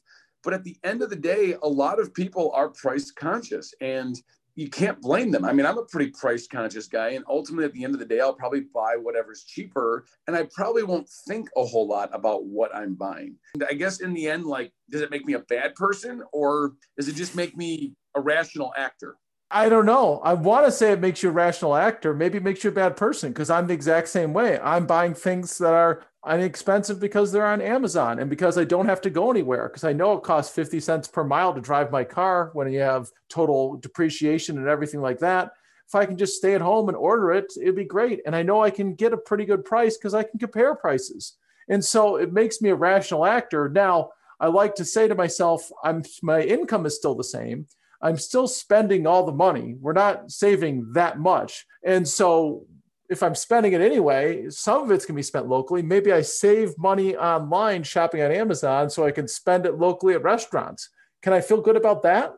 but 0.44 0.54
at 0.54 0.64
the 0.64 0.78
end 0.84 1.02
of 1.02 1.10
the 1.10 1.16
day, 1.16 1.56
a 1.64 1.68
lot 1.68 2.00
of 2.00 2.14
people 2.14 2.52
are 2.54 2.70
price 2.70 3.12
conscious 3.12 3.74
and 3.82 4.22
you 4.56 4.70
can't 4.70 5.02
blame 5.02 5.32
them. 5.32 5.46
I 5.46 5.54
mean, 5.54 5.66
I'm 5.66 5.80
a 5.80 5.86
pretty 5.86 6.12
price 6.12 6.48
conscious 6.48 6.88
guy. 6.88 7.10
And 7.10 7.26
ultimately, 7.28 7.66
at 7.66 7.74
the 7.74 7.84
end 7.84 7.94
of 7.96 8.00
the 8.00 8.06
day, 8.06 8.20
I'll 8.20 8.36
probably 8.36 8.66
buy 8.74 8.96
whatever's 8.98 9.44
cheaper. 9.44 10.06
And 10.28 10.36
I 10.36 10.48
probably 10.54 10.84
won't 10.84 11.10
think 11.28 11.50
a 11.58 11.66
whole 11.66 11.88
lot 11.88 12.12
about 12.14 12.46
what 12.46 12.76
I'm 12.76 12.94
buying. 12.94 13.36
And 13.56 13.64
I 13.64 13.74
guess 13.74 14.02
in 14.02 14.14
the 14.14 14.30
end, 14.30 14.46
like, 14.46 14.72
does 14.92 15.02
it 15.02 15.10
make 15.10 15.26
me 15.26 15.34
a 15.34 15.40
bad 15.40 15.74
person 15.76 16.22
or 16.32 16.74
does 16.98 17.08
it 17.08 17.16
just 17.16 17.36
make 17.36 17.58
me 17.58 17.94
a 18.16 18.22
rational 18.22 18.74
actor? 18.78 19.16
I 19.56 19.70
don't 19.70 19.86
know. 19.86 20.20
I 20.24 20.34
want 20.34 20.66
to 20.66 20.72
say 20.72 20.92
it 20.92 21.00
makes 21.00 21.22
you 21.22 21.30
a 21.30 21.32
rational 21.32 21.76
actor. 21.76 22.16
Maybe 22.16 22.40
it 22.40 22.44
makes 22.44 22.64
you 22.64 22.72
a 22.72 22.74
bad 22.74 22.98
person 22.98 23.32
because 23.32 23.52
I'm 23.52 23.68
the 23.68 23.76
exact 23.76 24.10
same 24.10 24.34
way. 24.34 24.60
I'm 24.60 24.88
buying 24.88 25.14
things 25.14 25.60
that 25.60 25.74
are 25.74 26.04
inexpensive 26.28 27.00
because 27.00 27.32
they're 27.32 27.46
on 27.46 27.62
Amazon 27.62 28.18
and 28.18 28.32
because 28.32 28.58
I 28.58 28.64
don't 28.64 28.88
have 28.88 29.02
to 29.02 29.12
go 29.12 29.30
anywhere 29.30 29.70
because 29.70 29.84
I 29.84 29.94
know 29.94 30.14
it 30.14 30.24
costs 30.24 30.56
50 30.56 30.80
cents 30.80 31.08
per 31.08 31.24
mile 31.24 31.54
to 31.54 31.62
drive 31.62 31.92
my 31.92 32.04
car 32.04 32.50
when 32.54 32.72
you 32.74 32.80
have 32.80 33.12
total 33.30 33.78
depreciation 33.78 34.58
and 34.58 34.68
everything 34.68 35.02
like 35.02 35.20
that. 35.20 35.52
If 35.88 35.94
I 35.94 36.08
can 36.08 36.18
just 36.18 36.38
stay 36.38 36.56
at 36.56 36.62
home 36.62 36.88
and 36.88 36.98
order 36.98 37.32
it, 37.32 37.54
it'd 37.62 37.76
be 37.76 37.86
great. 37.86 38.22
And 38.26 38.36
I 38.36 38.42
know 38.42 38.64
I 38.64 38.72
can 38.72 38.96
get 38.96 39.14
a 39.14 39.18
pretty 39.18 39.46
good 39.46 39.64
price 39.66 39.98
because 39.98 40.16
I 40.16 40.24
can 40.24 40.40
compare 40.40 40.74
prices. 40.74 41.34
And 41.70 41.86
so 41.86 42.16
it 42.16 42.34
makes 42.34 42.60
me 42.60 42.70
a 42.70 42.76
rational 42.76 43.24
actor. 43.24 43.70
Now, 43.70 44.10
I 44.40 44.48
like 44.48 44.74
to 44.76 44.86
say 44.86 45.08
to 45.08 45.14
myself, 45.14 45.72
I'm 45.84 46.04
my 46.24 46.42
income 46.42 46.88
is 46.88 46.96
still 46.96 47.14
the 47.14 47.24
same. 47.24 47.68
I'm 48.04 48.18
still 48.18 48.48
spending 48.48 49.08
all 49.08 49.26
the 49.26 49.32
money. 49.32 49.78
We're 49.80 49.94
not 49.94 50.30
saving 50.30 50.92
that 50.94 51.20
much. 51.20 51.66
And 51.86 52.06
so 52.06 52.66
if 53.10 53.24
I'm 53.24 53.34
spending 53.34 53.72
it 53.72 53.80
anyway, 53.80 54.50
some 54.50 54.84
of 54.84 54.92
it's 54.92 55.06
going 55.06 55.16
to 55.16 55.20
be 55.20 55.24
spent 55.24 55.48
locally. 55.48 55.82
Maybe 55.82 56.12
I 56.12 56.22
save 56.22 56.78
money 56.78 57.16
online 57.16 57.84
shopping 57.84 58.22
on 58.22 58.32
Amazon 58.32 58.90
so 58.90 59.06
I 59.06 59.12
can 59.12 59.28
spend 59.28 59.66
it 59.66 59.80
locally 59.80 60.16
at 60.16 60.22
restaurants. 60.22 60.90
Can 61.22 61.32
I 61.32 61.40
feel 61.40 61.62
good 61.62 61.78
about 61.78 62.04
that? 62.04 62.34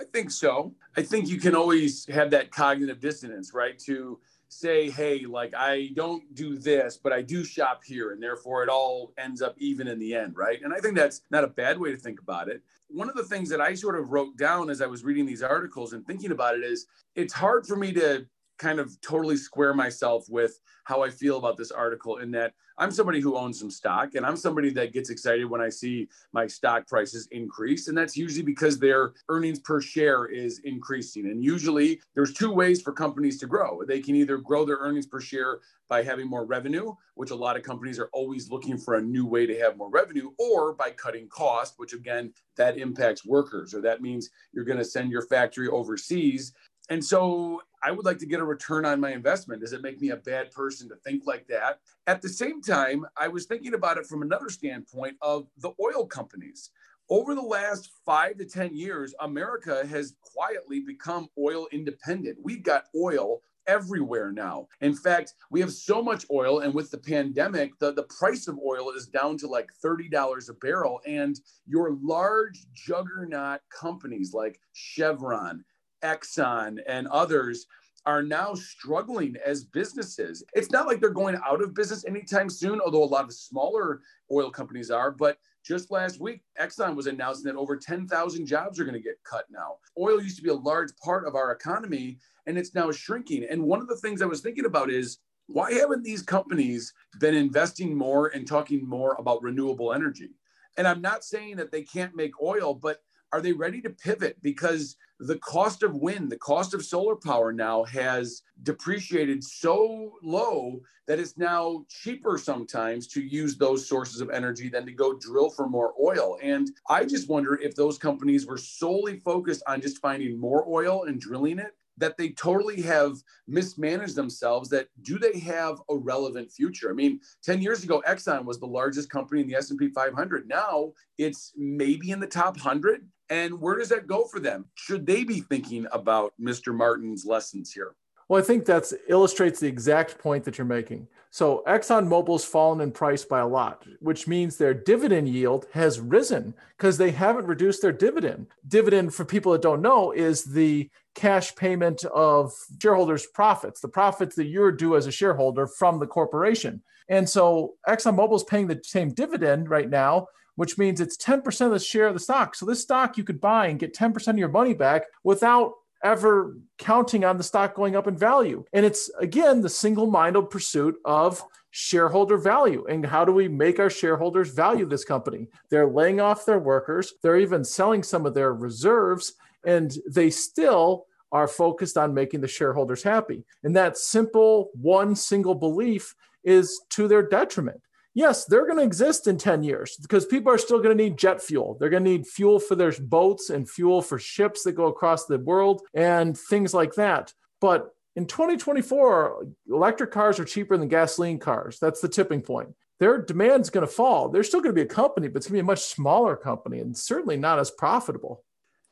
I 0.00 0.04
think 0.12 0.32
so. 0.32 0.74
I 0.96 1.02
think 1.02 1.28
you 1.28 1.38
can 1.38 1.54
always 1.54 2.06
have 2.06 2.30
that 2.30 2.50
cognitive 2.50 2.98
dissonance, 2.98 3.54
right? 3.54 3.78
To 3.80 4.18
say, 4.58 4.90
hey, 4.90 5.24
like 5.26 5.52
I 5.56 5.90
don't 5.94 6.34
do 6.34 6.56
this, 6.56 6.98
but 7.02 7.12
I 7.12 7.22
do 7.22 7.44
shop 7.44 7.82
here, 7.84 8.12
and 8.12 8.22
therefore 8.22 8.62
it 8.62 8.68
all 8.68 9.12
ends 9.18 9.42
up 9.42 9.54
even 9.58 9.88
in 9.88 9.98
the 9.98 10.14
end, 10.14 10.36
right? 10.36 10.60
And 10.62 10.72
I 10.72 10.78
think 10.78 10.96
that's 10.96 11.22
not 11.30 11.44
a 11.44 11.48
bad 11.48 11.78
way 11.78 11.90
to 11.90 11.98
think 11.98 12.20
about 12.20 12.48
it 12.48 12.62
one 12.94 13.08
of 13.08 13.16
the 13.16 13.24
things 13.24 13.48
that 13.48 13.60
I 13.60 13.74
sort 13.74 13.98
of 13.98 14.10
wrote 14.10 14.36
down 14.36 14.70
as 14.70 14.80
I 14.80 14.86
was 14.86 15.04
reading 15.04 15.26
these 15.26 15.42
articles 15.42 15.92
and 15.92 16.06
thinking 16.06 16.30
about 16.30 16.54
it 16.54 16.62
is 16.62 16.86
it's 17.14 17.34
hard 17.34 17.66
for 17.66 17.76
me 17.76 17.92
to 17.92 18.24
kind 18.58 18.78
of 18.78 19.00
totally 19.00 19.36
square 19.36 19.74
myself 19.74 20.26
with 20.28 20.60
how 20.84 21.02
I 21.02 21.10
feel 21.10 21.38
about 21.38 21.56
this 21.56 21.70
article 21.70 22.18
in 22.18 22.30
that 22.32 22.54
I'm 22.76 22.90
somebody 22.90 23.20
who 23.20 23.36
owns 23.36 23.60
some 23.60 23.70
stock 23.70 24.16
and 24.16 24.26
I'm 24.26 24.36
somebody 24.36 24.70
that 24.70 24.92
gets 24.92 25.08
excited 25.08 25.44
when 25.44 25.60
I 25.60 25.68
see 25.68 26.08
my 26.32 26.46
stock 26.46 26.88
prices 26.88 27.28
increase. 27.30 27.86
And 27.86 27.96
that's 27.96 28.16
usually 28.16 28.44
because 28.44 28.78
their 28.78 29.12
earnings 29.28 29.60
per 29.60 29.80
share 29.80 30.26
is 30.26 30.60
increasing. 30.64 31.26
And 31.26 31.42
usually 31.42 32.00
there's 32.14 32.34
two 32.34 32.50
ways 32.50 32.82
for 32.82 32.92
companies 32.92 33.38
to 33.40 33.46
grow. 33.46 33.82
They 33.86 34.00
can 34.00 34.16
either 34.16 34.38
grow 34.38 34.64
their 34.64 34.78
earnings 34.78 35.06
per 35.06 35.20
share 35.20 35.60
by 35.88 36.02
having 36.02 36.28
more 36.28 36.44
revenue, 36.44 36.94
which 37.14 37.30
a 37.30 37.34
lot 37.36 37.56
of 37.56 37.62
companies 37.62 37.98
are 37.98 38.08
always 38.12 38.50
looking 38.50 38.76
for 38.76 38.94
a 38.94 39.02
new 39.02 39.26
way 39.26 39.46
to 39.46 39.58
have 39.60 39.76
more 39.76 39.90
revenue, 39.90 40.30
or 40.38 40.72
by 40.72 40.90
cutting 40.90 41.28
cost, 41.28 41.74
which 41.76 41.92
again, 41.92 42.32
that 42.56 42.78
impacts 42.78 43.24
workers, 43.24 43.74
or 43.74 43.80
that 43.82 44.00
means 44.00 44.30
you're 44.52 44.64
going 44.64 44.78
to 44.78 44.84
send 44.84 45.10
your 45.10 45.22
factory 45.22 45.68
overseas 45.68 46.52
and 46.90 47.04
so 47.04 47.62
I 47.82 47.90
would 47.90 48.04
like 48.04 48.18
to 48.18 48.26
get 48.26 48.40
a 48.40 48.44
return 48.44 48.84
on 48.84 49.00
my 49.00 49.12
investment. 49.12 49.60
Does 49.60 49.72
it 49.72 49.82
make 49.82 50.00
me 50.00 50.10
a 50.10 50.16
bad 50.16 50.50
person 50.50 50.88
to 50.88 50.96
think 50.96 51.24
like 51.26 51.46
that? 51.48 51.80
At 52.06 52.22
the 52.22 52.28
same 52.28 52.62
time, 52.62 53.06
I 53.16 53.28
was 53.28 53.46
thinking 53.46 53.74
about 53.74 53.98
it 53.98 54.06
from 54.06 54.22
another 54.22 54.48
standpoint 54.48 55.16
of 55.20 55.46
the 55.58 55.72
oil 55.82 56.06
companies. 56.06 56.70
Over 57.10 57.34
the 57.34 57.42
last 57.42 57.90
five 58.06 58.38
to 58.38 58.46
10 58.46 58.74
years, 58.74 59.14
America 59.20 59.86
has 59.86 60.14
quietly 60.22 60.80
become 60.80 61.28
oil 61.38 61.66
independent. 61.72 62.38
We've 62.42 62.62
got 62.62 62.84
oil 62.96 63.42
everywhere 63.66 64.32
now. 64.32 64.68
In 64.80 64.94
fact, 64.94 65.34
we 65.50 65.60
have 65.60 65.72
so 65.72 66.02
much 66.02 66.24
oil, 66.30 66.60
and 66.60 66.74
with 66.74 66.90
the 66.90 66.98
pandemic, 66.98 67.78
the, 67.78 67.92
the 67.92 68.04
price 68.04 68.48
of 68.48 68.58
oil 68.58 68.90
is 68.90 69.06
down 69.06 69.36
to 69.38 69.46
like 69.46 69.70
$30 69.84 70.48
a 70.48 70.52
barrel. 70.54 71.00
And 71.06 71.38
your 71.66 71.96
large 72.02 72.66
juggernaut 72.72 73.60
companies 73.70 74.32
like 74.32 74.60
Chevron, 74.72 75.64
Exxon, 76.04 76.78
and 76.86 77.08
others 77.08 77.66
are 78.06 78.22
now 78.22 78.54
struggling 78.54 79.34
as 79.44 79.64
businesses. 79.64 80.44
It's 80.52 80.70
not 80.70 80.86
like 80.86 81.00
they're 81.00 81.10
going 81.10 81.38
out 81.46 81.62
of 81.62 81.74
business 81.74 82.04
anytime 82.04 82.50
soon, 82.50 82.80
although 82.80 83.02
a 83.02 83.06
lot 83.06 83.24
of 83.24 83.32
smaller 83.32 84.02
oil 84.30 84.50
companies 84.50 84.90
are. 84.90 85.10
But 85.10 85.38
just 85.64 85.90
last 85.90 86.20
week, 86.20 86.42
Exxon 86.60 86.94
was 86.94 87.06
announcing 87.06 87.44
that 87.44 87.56
over 87.56 87.76
10,000 87.76 88.46
jobs 88.46 88.78
are 88.78 88.84
going 88.84 88.94
to 88.94 89.00
get 89.00 89.22
cut 89.24 89.46
now. 89.50 89.76
Oil 89.98 90.22
used 90.22 90.36
to 90.36 90.42
be 90.42 90.50
a 90.50 90.54
large 90.54 90.90
part 91.02 91.26
of 91.26 91.34
our 91.34 91.52
economy, 91.52 92.18
and 92.46 92.58
it's 92.58 92.74
now 92.74 92.92
shrinking. 92.92 93.46
And 93.48 93.62
one 93.62 93.80
of 93.80 93.88
the 93.88 93.96
things 93.96 94.20
I 94.20 94.26
was 94.26 94.42
thinking 94.42 94.66
about 94.66 94.90
is 94.90 95.18
why 95.46 95.72
haven't 95.72 96.04
these 96.04 96.22
companies 96.22 96.92
been 97.20 97.34
investing 97.34 97.96
more 97.96 98.28
and 98.28 98.46
talking 98.46 98.86
more 98.86 99.16
about 99.18 99.42
renewable 99.42 99.94
energy? 99.94 100.30
And 100.76 100.86
I'm 100.86 101.00
not 101.00 101.24
saying 101.24 101.56
that 101.56 101.70
they 101.70 101.82
can't 101.82 102.16
make 102.16 102.40
oil, 102.42 102.74
but 102.74 102.98
are 103.34 103.40
they 103.40 103.52
ready 103.52 103.80
to 103.80 103.90
pivot? 103.90 104.36
Because 104.42 104.96
the 105.18 105.38
cost 105.38 105.82
of 105.82 105.96
wind, 105.96 106.30
the 106.30 106.38
cost 106.38 106.72
of 106.72 106.84
solar 106.84 107.16
power 107.16 107.52
now 107.52 107.82
has 107.82 108.42
depreciated 108.62 109.42
so 109.42 110.12
low 110.22 110.80
that 111.08 111.18
it's 111.18 111.36
now 111.36 111.84
cheaper 111.88 112.38
sometimes 112.38 113.08
to 113.08 113.20
use 113.20 113.56
those 113.56 113.88
sources 113.88 114.20
of 114.20 114.30
energy 114.30 114.68
than 114.68 114.86
to 114.86 114.92
go 114.92 115.18
drill 115.18 115.50
for 115.50 115.68
more 115.68 115.94
oil. 116.00 116.38
And 116.44 116.70
I 116.88 117.06
just 117.06 117.28
wonder 117.28 117.56
if 117.56 117.74
those 117.74 117.98
companies 117.98 118.46
were 118.46 118.56
solely 118.56 119.18
focused 119.18 119.64
on 119.66 119.80
just 119.80 120.00
finding 120.00 120.38
more 120.38 120.64
oil 120.68 121.06
and 121.06 121.20
drilling 121.20 121.58
it 121.58 121.74
that 121.96 122.16
they 122.16 122.30
totally 122.30 122.82
have 122.82 123.16
mismanaged 123.46 124.16
themselves 124.16 124.68
that 124.68 124.88
do 125.02 125.18
they 125.18 125.38
have 125.38 125.80
a 125.90 125.96
relevant 125.96 126.50
future 126.50 126.90
i 126.90 126.92
mean 126.92 127.20
10 127.42 127.62
years 127.62 127.84
ago 127.84 128.02
exxon 128.06 128.44
was 128.44 128.58
the 128.58 128.66
largest 128.66 129.10
company 129.10 129.40
in 129.40 129.46
the 129.46 129.54
s&p 129.54 129.88
500 129.88 130.48
now 130.48 130.92
it's 131.18 131.52
maybe 131.56 132.10
in 132.10 132.20
the 132.20 132.26
top 132.26 132.56
100 132.56 133.08
and 133.30 133.60
where 133.60 133.76
does 133.76 133.88
that 133.88 134.06
go 134.06 134.24
for 134.24 134.40
them? 134.40 134.66
Should 134.74 135.06
they 135.06 135.24
be 135.24 135.40
thinking 135.40 135.86
about 135.92 136.32
Mr. 136.40 136.74
Martin's 136.74 137.24
lessons 137.24 137.72
here? 137.72 137.94
Well, 138.28 138.42
I 138.42 138.44
think 138.44 138.64
that 138.66 138.90
illustrates 139.08 139.60
the 139.60 139.68
exact 139.68 140.18
point 140.18 140.44
that 140.44 140.56
you're 140.56 140.64
making. 140.66 141.08
So 141.30 141.62
ExxonMobil's 141.66 142.44
fallen 142.44 142.80
in 142.80 142.92
price 142.92 143.24
by 143.24 143.40
a 143.40 143.46
lot, 143.46 143.84
which 143.98 144.28
means 144.28 144.56
their 144.56 144.72
dividend 144.72 145.28
yield 145.28 145.66
has 145.72 146.00
risen 146.00 146.54
because 146.78 146.96
they 146.96 147.10
haven't 147.10 147.46
reduced 147.46 147.82
their 147.82 147.92
dividend. 147.92 148.46
Dividend, 148.68 149.12
for 149.12 149.24
people 149.24 149.52
that 149.52 149.62
don't 149.62 149.82
know, 149.82 150.12
is 150.12 150.44
the 150.44 150.88
cash 151.14 151.54
payment 151.56 152.04
of 152.04 152.52
shareholders' 152.80 153.26
profits, 153.26 153.80
the 153.80 153.88
profits 153.88 154.36
that 154.36 154.46
you're 154.46 154.72
due 154.72 154.96
as 154.96 155.06
a 155.06 155.12
shareholder 155.12 155.66
from 155.66 155.98
the 155.98 156.06
corporation. 156.06 156.82
And 157.08 157.28
so 157.28 157.74
ExxonMobil 157.86 158.36
is 158.36 158.44
paying 158.44 158.68
the 158.68 158.80
same 158.82 159.10
dividend 159.10 159.68
right 159.68 159.90
now, 159.90 160.28
which 160.56 160.78
means 160.78 161.00
it's 161.00 161.16
10% 161.16 161.66
of 161.66 161.72
the 161.72 161.78
share 161.78 162.06
of 162.06 162.14
the 162.14 162.20
stock. 162.20 162.54
So 162.54 162.66
this 162.66 162.82
stock 162.82 163.16
you 163.16 163.24
could 163.24 163.40
buy 163.40 163.66
and 163.66 163.78
get 163.78 163.94
10% 163.94 164.26
of 164.28 164.38
your 164.38 164.48
money 164.48 164.74
back 164.74 165.04
without 165.22 165.74
ever 166.02 166.56
counting 166.78 167.24
on 167.24 167.38
the 167.38 167.42
stock 167.42 167.74
going 167.74 167.96
up 167.96 168.06
in 168.06 168.16
value. 168.16 168.64
And 168.72 168.84
it's 168.84 169.10
again 169.18 169.62
the 169.62 169.70
single 169.70 170.06
minded 170.06 170.50
pursuit 170.50 170.96
of 171.04 171.42
shareholder 171.70 172.36
value. 172.36 172.84
And 172.88 173.04
how 173.04 173.24
do 173.24 173.32
we 173.32 173.48
make 173.48 173.80
our 173.80 173.90
shareholders 173.90 174.50
value 174.50 174.86
this 174.86 175.04
company? 175.04 175.48
They're 175.70 175.88
laying 175.88 176.20
off 176.20 176.46
their 176.46 176.60
workers, 176.60 177.14
they're 177.22 177.38
even 177.38 177.64
selling 177.64 178.02
some 178.02 178.26
of 178.26 178.34
their 178.34 178.52
reserves, 178.52 179.32
and 179.64 179.92
they 180.08 180.30
still 180.30 181.06
are 181.32 181.48
focused 181.48 181.96
on 181.96 182.14
making 182.14 182.42
the 182.42 182.48
shareholders 182.48 183.02
happy. 183.02 183.44
And 183.64 183.74
that 183.74 183.96
simple 183.96 184.70
one 184.74 185.16
single 185.16 185.56
belief 185.56 186.14
is 186.44 186.82
to 186.90 187.08
their 187.08 187.26
detriment 187.26 187.80
yes, 188.14 188.44
they're 188.44 188.66
going 188.66 188.78
to 188.78 188.84
exist 188.84 189.26
in 189.26 189.36
10 189.36 189.62
years 189.62 189.96
because 190.00 190.24
people 190.24 190.52
are 190.52 190.58
still 190.58 190.78
going 190.78 190.96
to 190.96 191.04
need 191.04 191.18
jet 191.18 191.42
fuel. 191.42 191.76
They're 191.78 191.90
going 191.90 192.04
to 192.04 192.10
need 192.10 192.26
fuel 192.26 192.58
for 192.58 192.74
their 192.74 192.92
boats 192.92 193.50
and 193.50 193.68
fuel 193.68 194.00
for 194.00 194.18
ships 194.18 194.62
that 194.62 194.72
go 194.72 194.86
across 194.86 195.26
the 195.26 195.38
world 195.38 195.82
and 195.92 196.38
things 196.38 196.72
like 196.72 196.94
that. 196.94 197.32
But 197.60 197.90
in 198.16 198.26
2024, 198.26 199.46
electric 199.68 200.12
cars 200.12 200.38
are 200.38 200.44
cheaper 200.44 200.76
than 200.76 200.88
gasoline 200.88 201.38
cars. 201.38 201.78
That's 201.80 202.00
the 202.00 202.08
tipping 202.08 202.42
point. 202.42 202.74
Their 203.00 203.18
demand 203.18 203.62
is 203.62 203.70
going 203.70 203.86
to 203.86 203.92
fall. 203.92 204.28
They're 204.28 204.44
still 204.44 204.60
going 204.60 204.74
to 204.74 204.80
be 204.80 204.86
a 204.88 204.94
company, 204.94 205.26
but 205.26 205.38
it's 205.38 205.46
going 205.46 205.54
to 205.54 205.62
be 205.62 205.66
a 205.66 205.72
much 205.72 205.82
smaller 205.82 206.36
company 206.36 206.78
and 206.78 206.96
certainly 206.96 207.36
not 207.36 207.58
as 207.58 207.70
profitable. 207.72 208.44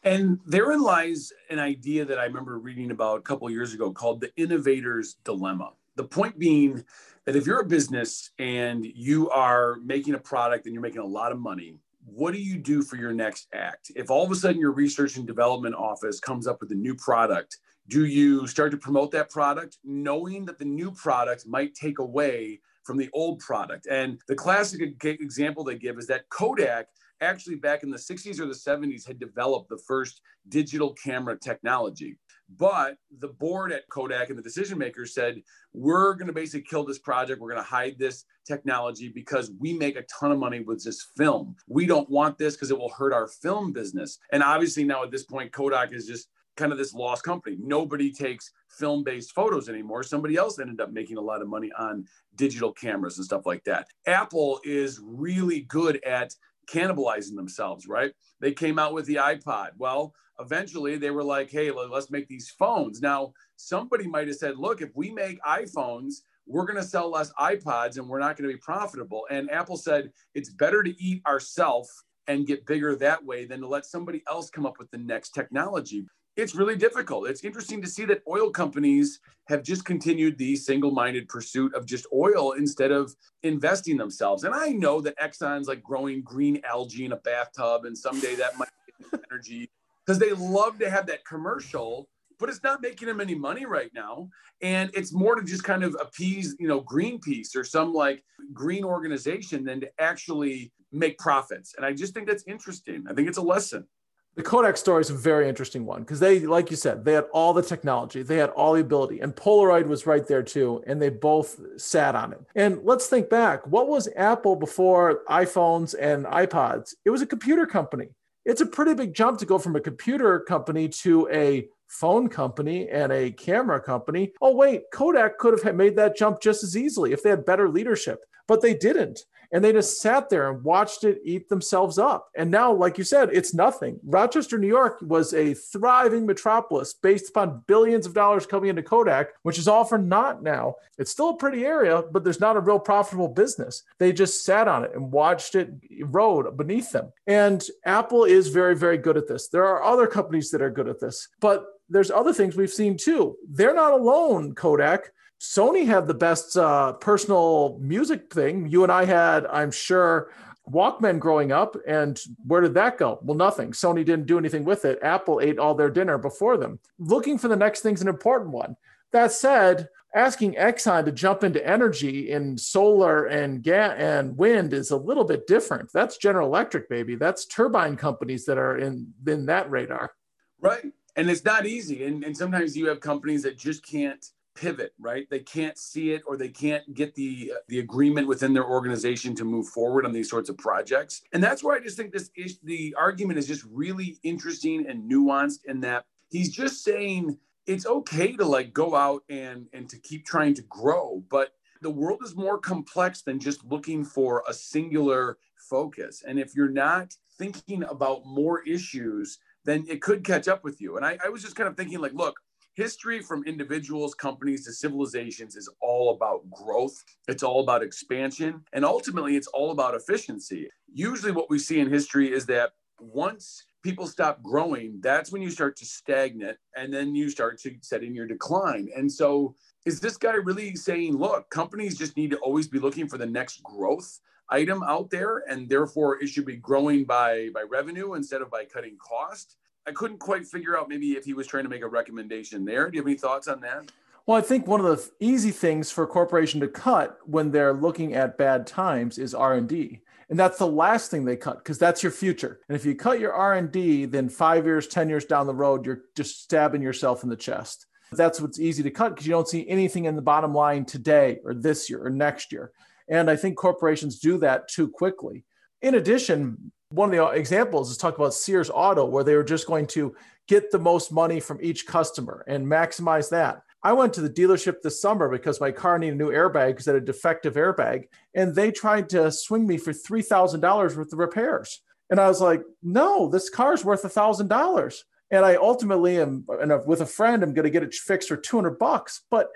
And 0.03 0.41
therein 0.45 0.83
lies 0.83 1.33
an 1.49 1.61
idea 1.61 2.05
that 2.05 2.19
I 2.19 2.25
remember 2.25 2.59
reading 2.59 2.91
about 2.91 3.19
a 3.19 3.23
couple 3.23 3.49
years 3.49 3.73
ago 3.73 3.93
called 3.93 4.21
the 4.21 4.33
innovator's 4.37 5.15
dilemma. 5.23 5.71
The 5.97 6.05
point 6.05 6.39
being 6.39 6.85
that 7.27 7.37
if 7.37 7.47
you're 7.47 7.61
a 7.61 7.67
business 7.67 8.31
and 8.39 8.85
you 8.85 9.31
are 9.31 9.77
making 9.85 10.15
a 10.15 10.19
product 10.19 10.67
and 10.67 10.75
you're 10.75 10.83
making 10.83 11.03
a 11.03 11.07
lot 11.07 11.33
of 11.33 11.39
money, 11.39 11.77
what 12.05 12.33
do 12.33 12.41
you 12.41 12.59
do 12.59 12.83
for 12.83 12.97
your 12.97 13.13
next 13.13 13.47
act? 13.55 13.93
If 13.95 14.11
all 14.11 14.25
of 14.25 14.31
a 14.31 14.35
sudden 14.35 14.61
your 14.61 14.73
research 14.73 15.17
and 15.17 15.27
development 15.27 15.75
office 15.75 16.19
comes 16.19 16.47
up 16.47 16.61
with 16.61 16.73
a 16.73 16.77
new 16.77 16.95
product, 16.97 17.59
do 17.89 18.07
you 18.07 18.47
start 18.47 18.71
to 18.73 18.77
promote 18.77 19.11
that 19.13 19.31
product 19.31 19.79
knowing 19.85 20.45
that 20.47 20.59
the 20.59 20.65
new 20.65 20.91
product 20.91 21.47
might 21.47 21.75
take 21.75 21.99
away 21.99 22.61
from 22.85 22.97
the 22.97 23.09
old 23.13 23.39
product? 23.41 23.87
And 23.87 24.21
the 24.29 24.35
classic 24.35 24.81
example 25.05 25.63
they 25.63 25.77
give 25.77 25.99
is 25.99 26.07
that 26.09 26.29
Kodak 26.29 26.87
actually 27.21 27.57
back 27.57 27.83
in 27.83 27.91
the 27.91 27.99
60s 27.99 28.41
or 28.41 28.47
the 28.47 28.53
70s 28.53 29.07
had 29.07 29.21
developed 29.21 29.69
the 29.69 29.81
first 29.87 30.23
digital 30.49 30.93
camera 30.95 31.39
technology. 31.39 32.19
But 32.57 32.97
the 33.19 33.29
board 33.29 33.73
at 33.73 33.89
Kodak 33.89 34.29
and 34.29 34.39
the 34.39 34.43
decision 34.43 34.79
makers 34.79 35.15
said, 35.15 35.43
we're 35.73 36.15
going 36.15 36.27
to 36.27 36.33
basically 36.33 36.67
kill 36.69 36.85
this 36.85 36.99
project. 36.99 37.41
We're 37.41 37.51
going 37.51 37.63
to 37.63 37.69
hide 37.69 37.99
this 37.99 38.25
technology 38.47 39.09
because 39.09 39.51
we 39.59 39.73
make 39.73 39.97
a 39.97 40.05
ton 40.05 40.33
of 40.33 40.39
money 40.39 40.61
with 40.61 40.83
this 40.85 41.07
film. 41.17 41.57
We 41.69 41.87
don't 41.87 42.09
want 42.11 42.39
this 42.39 42.55
because 42.55 42.71
it 42.71 42.79
will 42.79 42.91
hurt 42.91 43.13
our 43.13 43.29
film 43.29 43.73
business. 43.73 44.19
And 44.33 44.43
obviously, 44.43 44.85
now 44.85 45.03
at 45.05 45.11
this 45.11 45.25
point, 45.25 45.53
Kodak 45.53 45.93
is 45.93 46.07
just 46.07 46.29
kind 46.57 46.73
of 46.73 46.79
this 46.79 46.95
lost 46.95 47.23
company. 47.23 47.57
Nobody 47.61 48.13
takes 48.13 48.51
film 48.69 49.03
based 49.05 49.33
photos 49.33 49.69
anymore. 49.69 50.03
Somebody 50.03 50.37
else 50.37 50.59
ended 50.59 50.81
up 50.81 50.93
making 50.93 51.17
a 51.17 51.21
lot 51.21 51.43
of 51.43 51.49
money 51.49 51.71
on 51.79 52.07
digital 52.37 52.73
cameras 52.73 53.19
and 53.19 53.25
stuff 53.25 53.47
like 53.47 53.65
that. 53.65 53.87
Apple 54.07 54.61
is 54.65 55.01
really 55.03 55.61
good 55.63 56.03
at 56.05 56.35
cannibalizing 56.73 57.37
themselves, 57.37 57.87
right? 57.87 58.13
They 58.41 58.53
came 58.53 58.79
out 58.79 58.95
with 58.95 59.07
the 59.07 59.17
iPod. 59.17 59.71
Well, 59.77 60.15
eventually 60.41 60.97
they 60.97 61.11
were 61.11 61.23
like, 61.25 61.51
hey, 61.51 61.71
let's 61.71 62.11
make 62.11 62.29
these 62.29 62.51
phones. 62.51 63.01
Now, 63.01 63.33
somebody 63.57 64.07
might 64.07 64.29
have 64.29 64.37
said, 64.37 64.57
look, 64.57 64.81
if 64.81 64.91
we 64.95 65.11
make 65.11 65.43
iPhones, 65.43 66.23
we're 66.47 66.67
going 66.67 66.81
to 66.81 66.85
sell 66.85 67.11
less 67.11 67.33
iPods 67.35 67.99
and 67.99 68.09
we're 68.09 68.19
not 68.19 68.37
going 68.37 68.49
to 68.49 68.55
be 68.55 68.61
profitable. 68.61 69.27
And 69.31 69.51
Apple 69.51 69.77
said, 69.77 70.11
it's 70.35 70.51
better 70.51 70.83
to 70.83 71.03
eat 71.03 71.23
ourselves 71.27 71.91
and 72.27 72.47
get 72.47 72.67
bigger 72.67 72.97
that 72.97 73.25
way 73.25 73.45
than 73.45 73.61
to 73.61 73.69
let 73.69 73.85
somebody 73.85 74.23
else 74.29 74.51
come 74.51 74.67
up 74.67 74.79
with 74.79 74.91
the 74.91 74.99
next 74.99 75.31
technology 75.31 76.07
it's 76.37 76.55
really 76.55 76.77
difficult. 76.77 77.29
It's 77.29 77.45
interesting 77.45 77.83
to 77.83 77.89
see 77.89 78.05
that 78.07 78.23
oil 78.29 78.51
companies 78.51 79.21
have 79.49 79.63
just 79.63 79.85
continued 79.85 80.39
the 80.39 80.57
single 80.57 80.91
minded 80.91 81.29
pursuit 81.29 81.75
of 81.75 81.85
just 81.85 82.07
oil 82.13 82.53
instead 82.53 82.91
of 82.91 83.15
investing 83.43 83.97
themselves. 83.97 84.45
And 84.45 84.55
I 84.55 84.69
know 84.69 85.01
that 85.03 85.19
Exxon's 85.19 85.69
like 85.69 85.83
growing 85.83 86.23
green 86.23 86.61
algae 86.65 87.05
in 87.05 87.13
a 87.13 87.17
bathtub, 87.17 87.85
and 87.85 87.97
someday 87.97 88.35
that 88.37 88.59
might 88.59 88.69
be 88.99 89.19
energy 89.31 89.71
because 90.05 90.19
they 90.19 90.33
love 90.33 90.79
to 90.79 90.91
have 90.91 91.07
that 91.07 91.25
commercial. 91.27 92.09
But 92.39 92.49
it's 92.49 92.63
not 92.65 92.83
making 92.83 93.07
them 93.07 93.21
any 93.21 93.37
money 93.37 93.67
right 93.67 93.91
now, 93.95 94.29
and 94.63 94.91
it's 94.95 95.13
more 95.13 95.37
to 95.37 95.45
just 95.45 95.63
kind 95.63 95.85
of 95.85 95.97
appease, 96.01 96.57
you 96.59 96.67
know, 96.67 96.81
Greenpeace 96.83 97.55
or 97.55 97.63
some 97.63 97.93
like 97.93 98.25
green 98.53 98.83
organization 98.83 99.63
than 99.63 99.81
to 99.83 99.91
actually 100.01 100.73
make 100.91 101.19
profits. 101.19 101.75
And 101.77 101.87
I 101.87 101.93
just 101.93 102.15
think 102.15 102.27
that's 102.27 102.43
interesting. 102.49 103.05
I 103.09 103.15
think 103.15 103.29
it's 103.29 103.39
a 103.39 103.43
lesson 103.43 103.87
the 104.35 104.43
Kodak 104.43 104.77
story 104.77 105.03
is 105.03 105.11
a 105.11 105.15
very 105.15 105.49
interesting 105.49 105.85
one 105.85 106.01
because 106.01 106.19
they, 106.19 106.41
like 106.41 106.71
you 106.71 106.77
said, 106.77 107.05
they 107.05 107.13
had 107.13 107.27
all 107.33 107.53
the 107.53 107.63
technology, 107.63 108.23
they 108.23 108.39
had 108.39 108.51
all 108.51 108.73
the 108.73 108.81
ability, 108.81 109.21
and 109.21 109.37
Polaroid 109.37 109.87
was 109.87 110.07
right 110.07 110.27
there 110.27 110.43
too, 110.43 110.83
and 110.87 111.01
they 111.01 111.11
both 111.11 111.61
sat 111.77 112.15
on 112.15 112.33
it. 112.33 112.41
And 112.55 112.81
let's 112.83 113.09
think 113.09 113.29
back 113.29 113.67
what 113.67 113.89
was 113.89 114.09
Apple 114.17 114.57
before 114.57 115.23
iPhones 115.29 115.95
and 115.99 116.25
iPods? 116.25 116.95
It 117.05 117.11
was 117.11 117.21
a 117.21 117.27
computer 117.27 117.67
company. 117.67 118.09
It's 118.45 118.63
a 118.63 118.67
pretty 118.67 118.95
big 118.95 119.15
jump 119.15 119.39
to 119.39 119.47
go 119.47 119.59
from 119.59 119.77
a 119.77 119.81
computer 119.81 120.41
company 120.41 120.89
to 120.89 121.29
a 121.31 121.69
phone 121.89 122.29
company 122.29 122.89
and 122.89 123.13
a 123.13 123.31
camera 123.33 123.81
company. 123.81 124.33
Oh, 124.41 124.57
wait, 124.57 124.85
Kodak 124.93 125.39
could 125.39 125.61
have 125.63 125.77
made 125.77 125.97
that 125.97 126.17
jump 126.17 126.41
just 126.41 126.65
as 126.65 126.77
easily 126.77 127.13
if 127.13 127.23
they 127.23 127.31
had 127.31 127.45
better 127.45 127.69
leadership, 127.69 128.21
but 128.49 128.63
they 128.63 128.73
didn't 128.75 129.27
and 129.53 129.63
they 129.63 129.73
just 129.73 130.01
sat 130.01 130.31
there 130.31 130.51
and 130.51 130.65
watched 130.65 131.05
it 131.05 131.21
eat 131.25 131.49
themselves 131.49 131.99
up. 131.99 132.29
And 132.37 132.51
now, 132.51 132.73
like 132.73 132.99
you 132.99 133.05
said, 133.05 133.31
it's 133.33 133.55
nothing. 133.55 134.01
Rochester, 134.03 134.59
New 134.59 134.69
York 134.69 134.99
was 135.03 135.35
a 135.35 135.55
thriving 135.55 136.27
metropolis 136.27 136.95
based 136.95 137.29
upon 137.29 137.63
billions 137.67 138.07
of 138.07 138.15
dollars 138.15 138.47
coming 138.47 138.71
into 138.71 138.83
Kodak, 138.83 139.29
which 139.43 139.59
is 139.59 139.69
all 139.69 139.85
for 139.85 139.99
naught 139.99 140.43
now. 140.43 140.77
It's 140.99 141.11
still 141.11 141.31
a 141.31 141.37
pretty 141.37 141.65
area, 141.65 142.03
but 142.11 142.25
there's 142.25 142.41
not 142.41 142.57
a 142.57 142.61
real 142.61 142.79
profitable 142.79 143.29
business. 143.29 143.83
They 143.99 144.13
just 144.13 144.45
sat 144.45 144.69
on 144.69 144.85
it 144.85 144.93
and 144.95 145.13
watched 145.13 145.55
it 145.55 145.71
erode 145.91 146.57
beneath 146.57 146.91
them. 146.93 147.13
And 147.27 147.63
Apple 147.85 148.25
is 148.25 148.49
very, 148.49 148.75
very 148.75 148.99
good 148.99 149.17
at 149.17 149.29
this. 149.29 149.49
There 149.49 149.67
are 149.67 149.83
other 149.83 150.07
companies 150.07 150.51
that 150.51 150.63
are 150.63 150.71
good 150.71 150.89
at 150.89 151.01
this, 151.01 151.29
but 151.41 151.67
there's 151.89 152.11
other 152.11 152.33
things 152.33 152.57
we've 152.57 152.71
seen 152.71 152.97
too. 152.97 153.37
They're 153.49 153.75
not 153.75 153.93
alone, 153.93 154.55
Kodak. 154.55 155.13
Sony 155.43 155.85
had 155.85 156.07
the 156.07 156.15
best 156.15 156.57
uh, 156.57 156.93
personal 156.93 157.77
music 157.81 158.33
thing. 158.33 158.69
You 158.69 158.85
and 158.85 158.93
I 158.93 159.05
had, 159.05 159.45
I'm 159.47 159.73
sure, 159.73 160.31
Walkman 160.71 161.19
growing 161.19 161.51
up. 161.51 161.77
And 161.85 162.17
where 162.47 162.61
did 162.61 162.75
that 162.75 162.97
go? 162.97 163.19
Well, 163.23 163.37
nothing. 163.37 163.73
Sony 163.73 164.05
didn't 164.05 164.27
do 164.27 164.39
anything 164.39 164.65
with 164.65 164.85
it. 164.85 165.01
Apple 165.03 165.41
ate 165.41 165.59
all 165.59 165.75
their 165.75 165.91
dinner 165.91 166.17
before 166.17 166.57
them. 166.57 166.79
Looking 167.01 167.39
for 167.39 167.49
the 167.49 167.57
next 167.57 167.81
thing's 167.81 168.01
an 168.01 168.07
important 168.07 168.53
one. 168.53 168.77
That 169.11 169.33
said, 169.33 169.89
asking 170.15 170.55
Exxon 170.55 171.07
to 171.07 171.13
jump 171.13 171.43
into 171.43 171.67
energy 171.67 172.31
in 172.31 172.57
solar 172.57 173.27
and 173.27 173.65
gas 173.65 173.97
and 173.99 174.39
wind 174.39 174.73
is 174.73 174.93
a 174.93 174.97
little 174.97 175.25
bit 175.25 175.49
different. 175.49 175.91
That's 175.93 176.19
General 176.19 176.47
Electric, 176.47 176.89
baby. 176.89 177.17
That's 177.17 177.47
turbine 177.47 177.97
companies 177.97 178.45
that 178.45 178.59
are 178.59 178.79
in 178.79 179.13
in 179.27 179.47
that 179.47 179.69
radar. 179.73 180.13
Right. 180.61 180.85
And 181.17 181.29
it's 181.29 181.45
not 181.45 181.67
easy. 181.67 182.05
And, 182.05 182.23
and 182.23 182.37
sometimes 182.37 182.77
you 182.77 182.87
have 182.87 183.01
companies 183.01 183.43
that 183.43 183.59
just 183.59 183.85
can't 183.85 184.25
pivot 184.55 184.95
right? 184.99 185.29
They 185.31 185.41
can't 185.41 185.79
see 185.79 186.13
it 186.13 186.23
or 186.27 186.37
they 186.37 186.49
can't 186.49 186.95
get 186.95 187.15
the 187.15 187.53
the 187.69 187.79
agreement 187.79 188.29
within 188.29 188.53
their 188.53 188.67
organization 188.67 189.35
to 189.37 189.45
move 189.45 189.69
forward 189.69 190.05
on 190.05 190.13
these 190.13 190.31
sorts 190.31 190.49
of 190.49 190.57
projects. 190.59 191.23
And 191.33 191.43
that's 191.43 191.63
why 191.63 191.77
i 191.77 191.81
just 191.81 191.97
think 191.97 192.13
this 192.13 192.31
is 192.37 192.59
the 192.63 192.95
argument 192.99 193.39
is 193.39 193.47
just 193.47 193.65
really 193.71 194.19
interesting 194.23 194.87
and 194.87 195.11
nuanced 195.11 195.65
in 195.65 195.81
that 195.81 196.05
he's 196.31 196.51
just 196.51 196.85
saying 196.85 197.39
it's 197.67 197.87
okay 197.87 198.37
to 198.37 198.45
like 198.45 198.73
go 198.73 198.95
out 198.95 199.23
and 199.29 199.67
and 199.73 199.89
to 199.89 199.99
keep 199.99 200.25
trying 200.27 200.55
to 200.55 200.63
grow 200.63 201.23
but 201.31 201.53
the 201.81 201.91
world 201.91 202.21
is 202.25 202.37
more 202.37 202.59
complex 202.59 203.23
than 203.23 203.41
just 203.41 203.65
looking 203.65 204.05
for 204.05 204.45
a 204.49 204.55
singular 204.55 205.39
focus. 205.57 206.23
And 206.27 206.39
if 206.39 206.55
you're 206.55 206.71
not 206.71 207.17
thinking 207.39 207.83
about 207.85 208.25
more 208.25 208.63
issues 208.63 209.39
then 209.65 209.85
it 209.89 210.03
could 210.03 210.25
catch 210.25 210.49
up 210.49 210.65
with 210.65 210.81
you. 210.81 210.97
And 210.97 211.07
I, 211.07 211.19
I 211.25 211.29
was 211.29 211.41
just 211.41 211.55
kind 211.55 211.69
of 211.69 211.77
thinking 211.77 212.01
like 212.01 212.13
look 212.13 212.37
history 212.75 213.21
from 213.21 213.45
individuals, 213.45 214.15
companies 214.15 214.65
to 214.65 214.73
civilizations 214.73 215.57
is 215.57 215.69
all 215.81 216.15
about 216.15 216.49
growth. 216.51 217.03
It's 217.29 217.43
all 217.43 217.61
about 217.61 217.83
expansion. 217.83 218.65
And 218.73 218.85
ultimately, 218.85 219.37
it's 219.37 219.49
all 219.49 219.71
about 219.71 219.95
efficiency. 219.95 220.69
Usually, 220.93 221.33
what 221.33 221.51
we 221.51 221.59
see 221.59 221.81
in 221.81 221.91
history 221.91 222.33
is 222.33 222.47
that 222.47 222.73
once 222.99 223.65
people 223.83 224.07
stop 224.07 224.43
growing, 224.43 225.01
that's 225.03 225.33
when 225.33 225.43
you 225.43 225.51
start 225.51 225.77
to 225.77 225.85
stagnate 225.85 226.57
and 226.77 226.93
then 226.93 227.15
you 227.15 227.29
start 227.29 227.59
to 227.61 227.75
set 227.83 228.03
in 228.03 228.15
your 228.15 228.27
decline. 228.27 228.89
And 228.97 229.11
so, 229.11 229.55
is 229.85 230.01
this 230.01 230.17
guy 230.17 230.35
really 230.35 230.77
saying, 230.77 231.17
look, 231.17 231.51
companies 231.51 231.99
just 231.99 232.17
need 232.17 232.31
to 232.31 232.39
always 232.39 232.69
be 232.69 232.79
looking 232.79 233.09
for 233.09 233.19
the 233.19 233.27
next 233.27 233.63
growth? 233.63 234.21
item 234.51 234.83
out 234.83 235.09
there 235.09 235.45
and 235.49 235.69
therefore 235.69 236.23
it 236.23 236.29
should 236.29 236.45
be 236.45 236.57
growing 236.57 237.05
by 237.05 237.49
by 237.55 237.63
revenue 237.63 238.15
instead 238.15 238.43
of 238.43 238.51
by 238.51 238.65
cutting 238.65 238.99
cost 238.99 239.57
I 239.87 239.93
couldn't 239.93 240.19
quite 240.19 240.47
figure 240.47 240.79
out 240.79 240.89
maybe 240.89 241.13
if 241.13 241.25
he 241.25 241.35
was 241.35 241.47
trying 241.47 241.65
to 241.65 241.71
make 241.71 241.83
a 241.83 241.89
recommendation 241.89 242.65
there. 242.65 242.89
Do 242.89 242.97
you 242.97 243.03
have 243.03 243.09
any 243.09 243.17
thoughts 243.17 243.49
on 243.49 243.61
that? 243.61 243.91
Well, 244.27 244.39
I 244.39 244.41
think 244.41 244.69
one 244.69 244.81
of 244.81 244.87
the 244.87 245.11
easy 245.19 245.51
things 245.51 245.91
for 245.91 246.05
a 246.05 246.07
corporation 246.07 246.61
to 246.61 246.69
cut 246.69 247.19
when 247.25 247.51
they're 247.51 247.73
looking 247.73 248.15
at 248.15 248.39
bad 248.39 248.67
times 248.67 249.19
is 249.19 249.35
R&D. 249.35 250.01
And 250.29 250.39
that's 250.39 250.59
the 250.59 250.67
last 250.67 251.11
thing 251.11 251.25
they 251.25 251.37
cut 251.37 251.59
because 251.59 251.79
that's 251.79 252.03
your 252.03 252.13
future. 252.13 252.61
And 252.69 252.77
if 252.77 252.87
you 252.87 252.95
cut 252.95 253.19
your 253.19 253.33
R&D, 253.33 254.05
then 254.05 254.29
5 254.29 254.65
years, 254.65 254.87
10 254.87 255.09
years 255.09 255.25
down 255.25 255.49
the 255.49 255.55
road, 255.55 255.85
you're 255.85 256.03
just 256.15 256.43
stabbing 256.45 256.83
yourself 256.83 257.25
in 257.25 257.29
the 257.29 257.37
chest. 257.37 257.87
That's 258.13 258.41
what's 258.41 258.61
easy 258.61 258.85
to 258.85 258.91
cut 258.91 259.11
because 259.11 259.27
you 259.27 259.33
don't 259.33 259.49
see 259.49 259.69
anything 259.69 260.05
in 260.05 260.15
the 260.15 260.23
bottom 260.23 260.55
line 260.55 260.85
today 260.85 261.41
or 261.45 261.55
this 261.55 261.91
year 261.91 262.05
or 262.07 262.11
next 262.11 262.53
year. 262.53 262.71
And 263.09 263.29
I 263.29 263.35
think 263.35 263.57
corporations 263.57 264.21
do 264.21 264.39
that 264.39 264.69
too 264.69 264.89
quickly. 264.89 265.45
In 265.81 265.97
addition, 265.97 266.71
one 266.93 267.13
of 267.13 267.17
the 267.17 267.39
examples 267.39 267.91
is 267.91 267.97
talk 267.97 268.17
about 268.17 268.35
Sears 268.35 268.71
Auto, 268.73 269.05
where 269.05 269.25
they 269.25 269.35
were 269.35 269.45
just 269.45 269.67
going 269.67 269.87
to 269.89 270.15
get 270.49 270.71
the 270.71 270.79
most 270.79 271.13
money 271.13 271.41
from 271.41 271.59
each 271.63 271.87
customer 271.87 272.45
and 272.47 272.67
maximize 272.67 273.31
that. 273.31 273.63
I 273.83 273.93
went 273.93 274.13
to 274.15 274.21
the 274.21 274.31
dealership 274.31 274.81
this 274.83 275.01
summer 275.01 275.29
because 275.29 275.61
my 275.61 275.73
car 275.73 275.99
needed 275.99 276.15
a 276.15 276.19
new 276.19 276.31
airbag 276.31 276.69
because 276.69 276.87
it 276.87 276.95
had 276.95 277.03
a 277.03 277.07
defective 277.07 277.55
airbag, 277.55 278.05
and 278.35 278.55
they 278.55 278.71
tried 278.71 279.09
to 279.11 279.33
swing 279.33 279.67
me 279.67 279.77
for 279.77 279.93
three 279.93 280.23
thousand 280.23 280.61
dollars 280.61 280.97
worth 280.97 281.13
of 281.13 281.19
repairs. 281.19 281.81
And 282.11 282.21
I 282.21 282.29
was 282.29 282.41
like, 282.41 282.63
"No, 282.83 283.29
this 283.29 283.51
car 283.51 283.73
is 283.73 283.85
worth 283.85 284.05
a 284.05 284.09
thousand 284.09 284.49
dollars." 284.49 285.05
And 285.31 285.45
I 285.45 285.57
ultimately 285.57 286.21
am, 286.21 286.45
and 286.61 286.73
with 286.87 287.01
a 287.01 287.07
friend, 287.07 287.43
I'm 287.43 287.55
going 287.55 287.65
to 287.65 287.71
get 287.71 287.83
it 287.83 287.95
fixed 287.95 288.29
for 288.29 288.37
two 288.37 288.57
hundred 288.57 288.79
bucks. 288.79 289.23
But 289.31 289.49